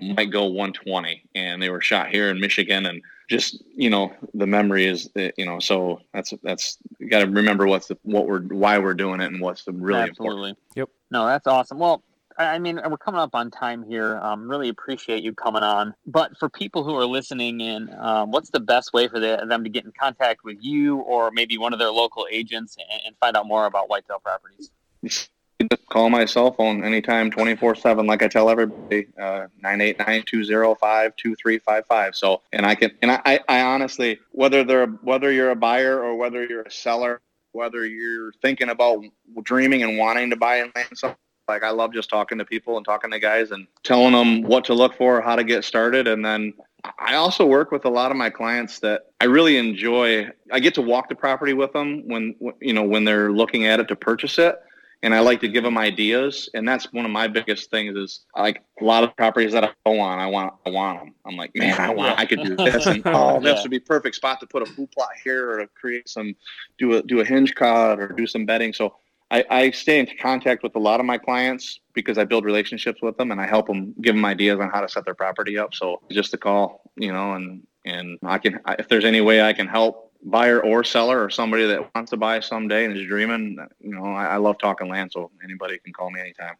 might 0.00 0.30
go 0.32 0.46
120 0.46 1.22
and 1.36 1.62
they 1.62 1.70
were 1.70 1.80
shot 1.80 2.08
here 2.10 2.28
in 2.30 2.40
michigan 2.40 2.86
and 2.86 3.00
just 3.28 3.62
you 3.74 3.88
know 3.88 4.12
the 4.34 4.46
memory 4.46 4.86
is 4.86 5.08
uh, 5.16 5.28
you 5.36 5.46
know 5.46 5.58
so 5.58 6.00
that's 6.12 6.34
that's 6.42 6.78
you 6.98 7.08
got 7.08 7.20
to 7.20 7.26
remember 7.26 7.66
what's 7.66 7.88
the 7.88 7.96
what 8.02 8.26
we're 8.26 8.42
why 8.42 8.78
we're 8.78 8.94
doing 8.94 9.20
it 9.20 9.32
and 9.32 9.40
what's 9.40 9.64
the 9.64 9.72
really 9.72 10.08
important 10.08 10.34
Absolutely. 10.34 10.56
Yep. 10.76 10.88
No, 11.10 11.26
that's 11.26 11.46
awesome. 11.46 11.78
Well, 11.78 12.02
I 12.38 12.46
I 12.46 12.58
mean, 12.58 12.80
we're 12.88 12.96
coming 12.96 13.20
up 13.20 13.34
on 13.34 13.50
time 13.50 13.84
here. 13.84 14.18
Um, 14.18 14.48
really 14.48 14.68
appreciate 14.68 15.22
you 15.22 15.32
coming 15.32 15.62
on. 15.62 15.94
But 16.06 16.36
for 16.38 16.48
people 16.48 16.84
who 16.84 16.94
are 16.96 17.06
listening 17.06 17.60
in, 17.60 17.94
um, 17.98 18.30
what's 18.30 18.50
the 18.50 18.60
best 18.60 18.92
way 18.92 19.08
for 19.08 19.20
the, 19.20 19.44
them 19.48 19.64
to 19.64 19.70
get 19.70 19.84
in 19.84 19.92
contact 19.98 20.44
with 20.44 20.58
you 20.60 20.98
or 20.98 21.30
maybe 21.30 21.58
one 21.58 21.72
of 21.72 21.78
their 21.78 21.90
local 21.90 22.26
agents 22.30 22.76
and, 22.76 23.02
and 23.06 23.16
find 23.18 23.36
out 23.36 23.46
more 23.46 23.66
about 23.66 23.88
whitetail 23.88 24.18
properties? 24.18 24.70
just 25.62 25.86
call 25.88 26.10
my 26.10 26.24
cell 26.24 26.50
phone 26.52 26.82
anytime 26.84 27.30
24 27.30 27.76
7 27.76 28.06
like 28.06 28.22
i 28.22 28.28
tell 28.28 28.50
everybody 28.50 29.06
uh 29.20 29.46
989-205-2355 29.64 32.14
so 32.14 32.42
and 32.52 32.66
i 32.66 32.74
can 32.74 32.90
and 33.02 33.10
I, 33.10 33.20
I 33.24 33.40
i 33.48 33.62
honestly 33.62 34.20
whether 34.32 34.62
they're 34.64 34.86
whether 34.86 35.32
you're 35.32 35.50
a 35.50 35.56
buyer 35.56 36.00
or 36.00 36.16
whether 36.16 36.44
you're 36.44 36.62
a 36.62 36.70
seller 36.70 37.20
whether 37.52 37.86
you're 37.86 38.32
thinking 38.42 38.70
about 38.70 39.04
dreaming 39.42 39.84
and 39.84 39.96
wanting 39.96 40.30
to 40.30 40.36
buy 40.36 40.56
and 40.56 40.72
land 40.74 40.88
something 40.94 41.16
like 41.48 41.62
i 41.62 41.70
love 41.70 41.92
just 41.92 42.10
talking 42.10 42.38
to 42.38 42.44
people 42.44 42.76
and 42.76 42.84
talking 42.84 43.10
to 43.10 43.20
guys 43.20 43.52
and 43.52 43.68
telling 43.84 44.12
them 44.12 44.42
what 44.42 44.64
to 44.64 44.74
look 44.74 44.96
for 44.96 45.20
how 45.20 45.36
to 45.36 45.44
get 45.44 45.64
started. 45.64 46.08
And 46.08 46.24
then 46.24 46.54
I 46.98 47.14
also 47.14 47.46
work 47.46 47.70
with 47.70 47.84
a 47.84 47.90
lot 47.90 48.10
of 48.10 48.16
my 48.16 48.30
clients 48.30 48.78
that 48.80 49.06
I 49.20 49.24
really 49.24 49.56
enjoy. 49.56 50.28
I 50.52 50.60
get 50.60 50.74
to 50.74 50.82
walk 50.82 51.08
the 51.08 51.14
property 51.14 51.54
with 51.54 51.72
them 51.72 52.06
when 52.06 52.34
you 52.60 52.72
know 52.72 52.82
when 52.82 53.04
they're 53.04 53.32
looking 53.32 53.66
at 53.66 53.80
it 53.80 53.88
to 53.88 53.96
purchase 53.96 54.38
it, 54.38 54.56
and 55.04 55.14
I 55.14 55.20
like 55.20 55.40
to 55.42 55.48
give 55.48 55.62
them 55.62 55.76
ideas. 55.76 56.48
And 56.54 56.66
that's 56.66 56.90
one 56.92 57.04
of 57.04 57.10
my 57.10 57.28
biggest 57.28 57.70
things 57.70 57.94
is 57.94 58.24
like 58.36 58.62
a 58.80 58.84
lot 58.84 59.04
of 59.04 59.14
properties 59.16 59.52
that 59.52 59.62
I 59.62 59.70
go 59.84 60.00
on, 60.00 60.18
I 60.18 60.26
want 60.26 60.54
I 60.66 60.70
want 60.70 60.98
them. 60.98 61.14
I'm 61.26 61.36
like, 61.36 61.52
man, 61.54 61.78
I 61.78 61.90
want 61.90 62.18
I 62.18 62.24
could 62.24 62.42
do 62.42 62.56
this, 62.56 62.86
and 62.86 63.02
oh, 63.06 63.38
this 63.40 63.58
Yeah. 63.58 63.62
would 63.62 63.70
be 63.70 63.80
perfect 63.80 64.16
spot 64.16 64.40
to 64.40 64.46
put 64.46 64.62
a 64.62 64.66
food 64.66 64.90
plot 64.92 65.10
here 65.22 65.50
or 65.50 65.58
to 65.58 65.68
create 65.74 66.08
some 66.08 66.34
do 66.78 66.94
a 66.94 67.02
do 67.02 67.20
a 67.20 67.24
hinge 67.24 67.54
cut 67.54 68.00
or 68.00 68.08
do 68.08 68.26
some 68.26 68.46
bedding. 68.46 68.72
So 68.72 68.96
I, 69.30 69.44
I 69.50 69.70
stay 69.72 70.00
in 70.00 70.08
contact 70.20 70.62
with 70.62 70.74
a 70.76 70.78
lot 70.78 71.00
of 71.00 71.06
my 71.06 71.18
clients 71.18 71.80
because 71.92 72.18
I 72.18 72.24
build 72.24 72.44
relationships 72.44 73.02
with 73.02 73.16
them 73.18 73.30
and 73.30 73.40
I 73.40 73.46
help 73.46 73.66
them 73.66 73.94
give 74.00 74.14
them 74.14 74.24
ideas 74.24 74.58
on 74.60 74.70
how 74.70 74.80
to 74.80 74.88
set 74.88 75.04
their 75.04 75.14
property 75.14 75.58
up. 75.58 75.74
So 75.74 76.00
just 76.10 76.34
a 76.34 76.38
call, 76.38 76.90
you 76.96 77.12
know, 77.12 77.34
and 77.34 77.62
and 77.84 78.18
I 78.22 78.38
can 78.38 78.60
if 78.78 78.88
there's 78.88 79.04
any 79.04 79.20
way 79.20 79.42
I 79.42 79.52
can 79.52 79.66
help 79.66 80.03
buyer 80.24 80.62
or 80.62 80.82
seller 80.82 81.22
or 81.22 81.30
somebody 81.30 81.66
that 81.66 81.94
wants 81.94 82.10
to 82.10 82.16
buy 82.16 82.40
someday 82.40 82.84
and 82.84 82.96
is 82.96 83.06
dreaming, 83.06 83.58
you 83.80 83.94
know, 83.94 84.04
I, 84.04 84.26
I 84.26 84.36
love 84.38 84.58
talking 84.58 84.88
land, 84.88 85.12
so 85.12 85.30
anybody 85.42 85.78
can 85.78 85.92
call 85.92 86.10
me 86.10 86.20
anytime. 86.20 86.56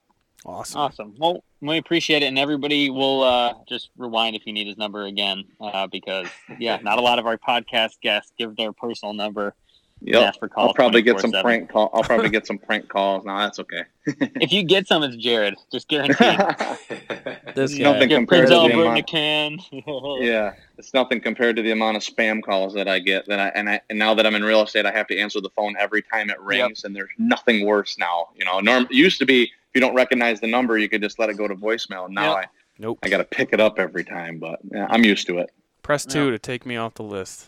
Awesome. 0.47 0.81
Awesome. 0.81 1.15
Well, 1.19 1.43
we 1.63 1.79
appreciate 1.79 2.23
it, 2.23 2.27
and 2.27 2.39
everybody 2.39 2.91
will 2.91 3.23
uh, 3.23 3.55
just 3.67 3.89
rewind 3.97 4.37
if 4.37 4.47
you 4.47 4.53
need 4.53 4.67
his 4.67 4.77
number 4.77 5.07
again, 5.07 5.45
uh, 5.59 5.87
because 5.87 6.29
yeah, 6.59 6.79
not 6.83 6.99
a 6.99 7.01
lot 7.01 7.19
of 7.19 7.27
our 7.27 7.39
podcast 7.39 8.01
guests 8.03 8.31
give 8.37 8.55
their 8.57 8.73
personal 8.73 9.15
number. 9.15 9.55
And 10.07 10.15
Yep. 10.15 10.23
ask 10.23 10.39
for 10.39 10.49
calls 10.49 10.69
I'll 10.69 10.75
probably 10.75 11.03
get 11.03 11.19
some 11.21 11.33
prank 11.33 11.71
call. 11.71 11.91
I'll 11.95 12.03
probably 12.03 12.29
get 12.31 12.47
some 12.49 12.59
prank 12.59 12.89
calls. 12.89 13.25
No, 13.25 13.37
that's 13.39 13.59
okay. 13.61 13.83
If 14.41 14.53
you 14.53 14.63
get 14.65 14.87
some, 14.87 15.03
it's 15.03 15.17
Jared. 15.17 15.55
Just 15.73 15.89
guaranteed. 15.89 16.19
This 17.55 17.75
guy. 17.79 17.85
nothing 17.85 18.09
Get 18.09 18.17
compared 18.17 18.49
to 18.49 18.55
the 18.55 18.61
Albert 18.61 18.73
in 18.73 18.79
a 18.81 18.83
amount. 18.83 19.07
can. 19.07 19.59
yeah, 20.21 20.55
it's 20.77 20.93
nothing 20.93 21.21
compared 21.21 21.55
to 21.57 21.63
the 21.63 21.71
amount 21.71 21.97
of 21.97 22.03
spam 22.03 22.43
calls 22.43 22.75
that 22.75 22.89
I 22.89 22.99
get. 22.99 23.27
That 23.27 23.39
I 23.39 23.49
and 23.49 23.71
I 23.71 23.81
and 23.91 23.99
now 23.99 24.13
that 24.15 24.27
I'm 24.27 24.35
in 24.35 24.43
real 24.43 24.63
estate, 24.63 24.87
I 24.87 24.91
have 24.93 25.07
to 25.09 25.17
answer 25.19 25.41
the 25.41 25.51
phone 25.51 25.77
every 25.79 26.03
time 26.03 26.31
it 26.31 26.41
rings, 26.41 26.83
and 26.85 26.95
there's 26.97 27.11
nothing 27.17 27.65
worse 27.65 27.97
now. 27.97 28.29
You 28.35 28.45
know, 28.45 28.59
norm 28.61 28.89
used 28.91 29.19
to 29.21 29.25
be 29.27 29.43
if 29.45 29.51
you 29.75 29.81
don't 29.81 29.95
recognize 29.95 30.41
the 30.41 30.49
number, 30.49 30.77
you 30.79 30.89
could 30.89 31.01
just 31.01 31.19
let 31.21 31.31
it 31.31 31.37
go 31.37 31.47
to 31.47 31.55
voicemail. 31.55 32.09
Now 32.11 32.37
Yep. 32.37 32.45
I 32.45 32.49
Nope. 32.81 32.99
I 33.05 33.09
got 33.09 33.19
to 33.19 33.25
pick 33.25 33.53
it 33.53 33.61
up 33.61 33.79
every 33.79 34.03
time, 34.05 34.41
but 34.41 34.59
yeah, 34.73 34.89
I'm 34.91 35.05
used 35.05 35.29
to 35.29 35.39
it. 35.39 35.51
Press 35.83 36.05
two 36.05 36.33
to 36.33 36.39
take 36.41 36.67
me 36.67 36.77
off 36.77 36.95
the 36.95 37.05
list. 37.05 37.47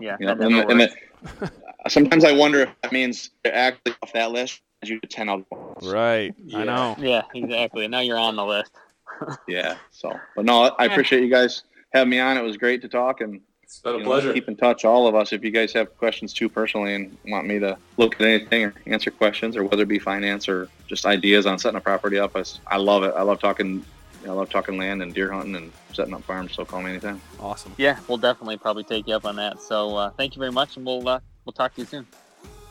Yeah, 0.00 0.16
You 0.20 0.26
know, 0.26 0.32
and, 0.32 0.40
never 0.40 0.70
and 0.70 0.80
works. 0.80 0.94
the, 1.40 1.46
uh, 1.84 1.88
sometimes 1.88 2.24
I 2.24 2.32
wonder 2.32 2.60
if 2.60 2.68
that 2.82 2.92
means 2.92 3.30
they're 3.42 3.54
actually 3.54 3.94
off 4.02 4.12
that 4.12 4.30
list. 4.32 4.60
You 4.84 4.98
to 4.98 5.06
ten 5.06 5.28
out. 5.28 5.44
of 5.52 5.86
Right. 5.92 6.34
I 6.56 6.64
know. 6.64 6.96
Yeah, 6.98 7.22
exactly. 7.34 7.86
Now 7.86 8.00
you're 8.00 8.18
on 8.18 8.34
the 8.36 8.44
list. 8.44 8.72
Yeah. 9.46 9.76
So, 9.92 10.18
but 10.34 10.44
no, 10.44 10.74
I 10.78 10.86
appreciate 10.86 11.22
you 11.22 11.30
guys 11.30 11.62
having 11.92 12.10
me 12.10 12.18
on. 12.18 12.36
It 12.36 12.42
was 12.42 12.56
great 12.56 12.82
to 12.82 12.88
talk, 12.88 13.20
and 13.20 13.40
It's 13.62 13.78
been 13.78 13.94
a 13.94 13.98
know, 13.98 14.04
pleasure. 14.04 14.32
keep 14.32 14.48
in 14.48 14.56
touch, 14.56 14.84
all 14.84 15.06
of 15.06 15.14
us. 15.14 15.32
If 15.32 15.44
you 15.44 15.52
guys 15.52 15.72
have 15.74 15.96
questions 15.98 16.32
too 16.32 16.48
personally 16.48 16.94
and 16.96 17.16
want 17.28 17.46
me 17.46 17.60
to 17.60 17.76
look 17.98 18.14
at 18.16 18.22
anything 18.22 18.64
or 18.64 18.74
answer 18.86 19.12
questions, 19.12 19.56
or 19.56 19.62
whether 19.64 19.82
it 19.84 19.88
be 19.88 20.00
finance 20.00 20.48
or 20.48 20.68
just 20.88 21.06
ideas 21.06 21.46
on 21.46 21.58
setting 21.60 21.76
a 21.76 21.80
property 21.80 22.18
up, 22.18 22.34
I, 22.34 22.42
I 22.66 22.78
love 22.78 23.04
it. 23.04 23.14
I 23.16 23.22
love 23.22 23.38
talking. 23.38 23.84
I 24.24 24.30
love 24.30 24.50
talking 24.50 24.78
land 24.78 25.02
and 25.02 25.12
deer 25.12 25.32
hunting 25.32 25.56
and 25.56 25.72
setting 25.92 26.14
up 26.14 26.22
farms. 26.22 26.54
So 26.54 26.64
call 26.64 26.82
me 26.82 26.90
anytime. 26.90 27.20
Awesome. 27.40 27.74
Yeah, 27.76 27.98
we'll 28.08 28.18
definitely 28.18 28.56
probably 28.56 28.84
take 28.84 29.06
you 29.06 29.14
up 29.14 29.24
on 29.24 29.36
that. 29.36 29.60
So 29.60 29.96
uh, 29.96 30.10
thank 30.10 30.36
you 30.36 30.40
very 30.40 30.52
much, 30.52 30.76
and 30.76 30.86
we'll 30.86 31.06
uh, 31.08 31.20
we'll 31.44 31.52
talk 31.52 31.74
to 31.74 31.80
you 31.80 31.86
soon. 31.86 32.06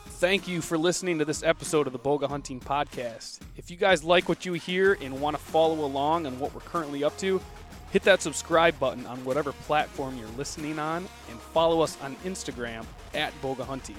Thank 0.06 0.46
you 0.46 0.60
for 0.60 0.78
listening 0.78 1.18
to 1.18 1.24
this 1.24 1.42
episode 1.42 1.88
of 1.88 1.92
the 1.92 1.98
Bowga 1.98 2.28
Hunting 2.28 2.60
Podcast. 2.60 3.40
If 3.56 3.72
you 3.72 3.76
guys 3.76 4.04
like 4.04 4.28
what 4.28 4.46
you 4.46 4.52
hear 4.52 4.96
and 5.00 5.20
want 5.20 5.36
to 5.36 5.42
follow 5.42 5.84
along 5.84 6.26
on 6.26 6.38
what 6.38 6.54
we're 6.54 6.60
currently 6.60 7.02
up 7.02 7.16
to, 7.18 7.40
hit 7.90 8.04
that 8.04 8.22
subscribe 8.22 8.78
button 8.78 9.04
on 9.06 9.24
whatever 9.24 9.52
platform 9.52 10.16
you're 10.16 10.28
listening 10.38 10.78
on 10.78 11.08
and 11.28 11.40
follow 11.40 11.80
us 11.80 11.98
on 12.00 12.14
Instagram 12.24 12.84
at 13.14 13.32
Bowga 13.42 13.64
Hunting. 13.64 13.96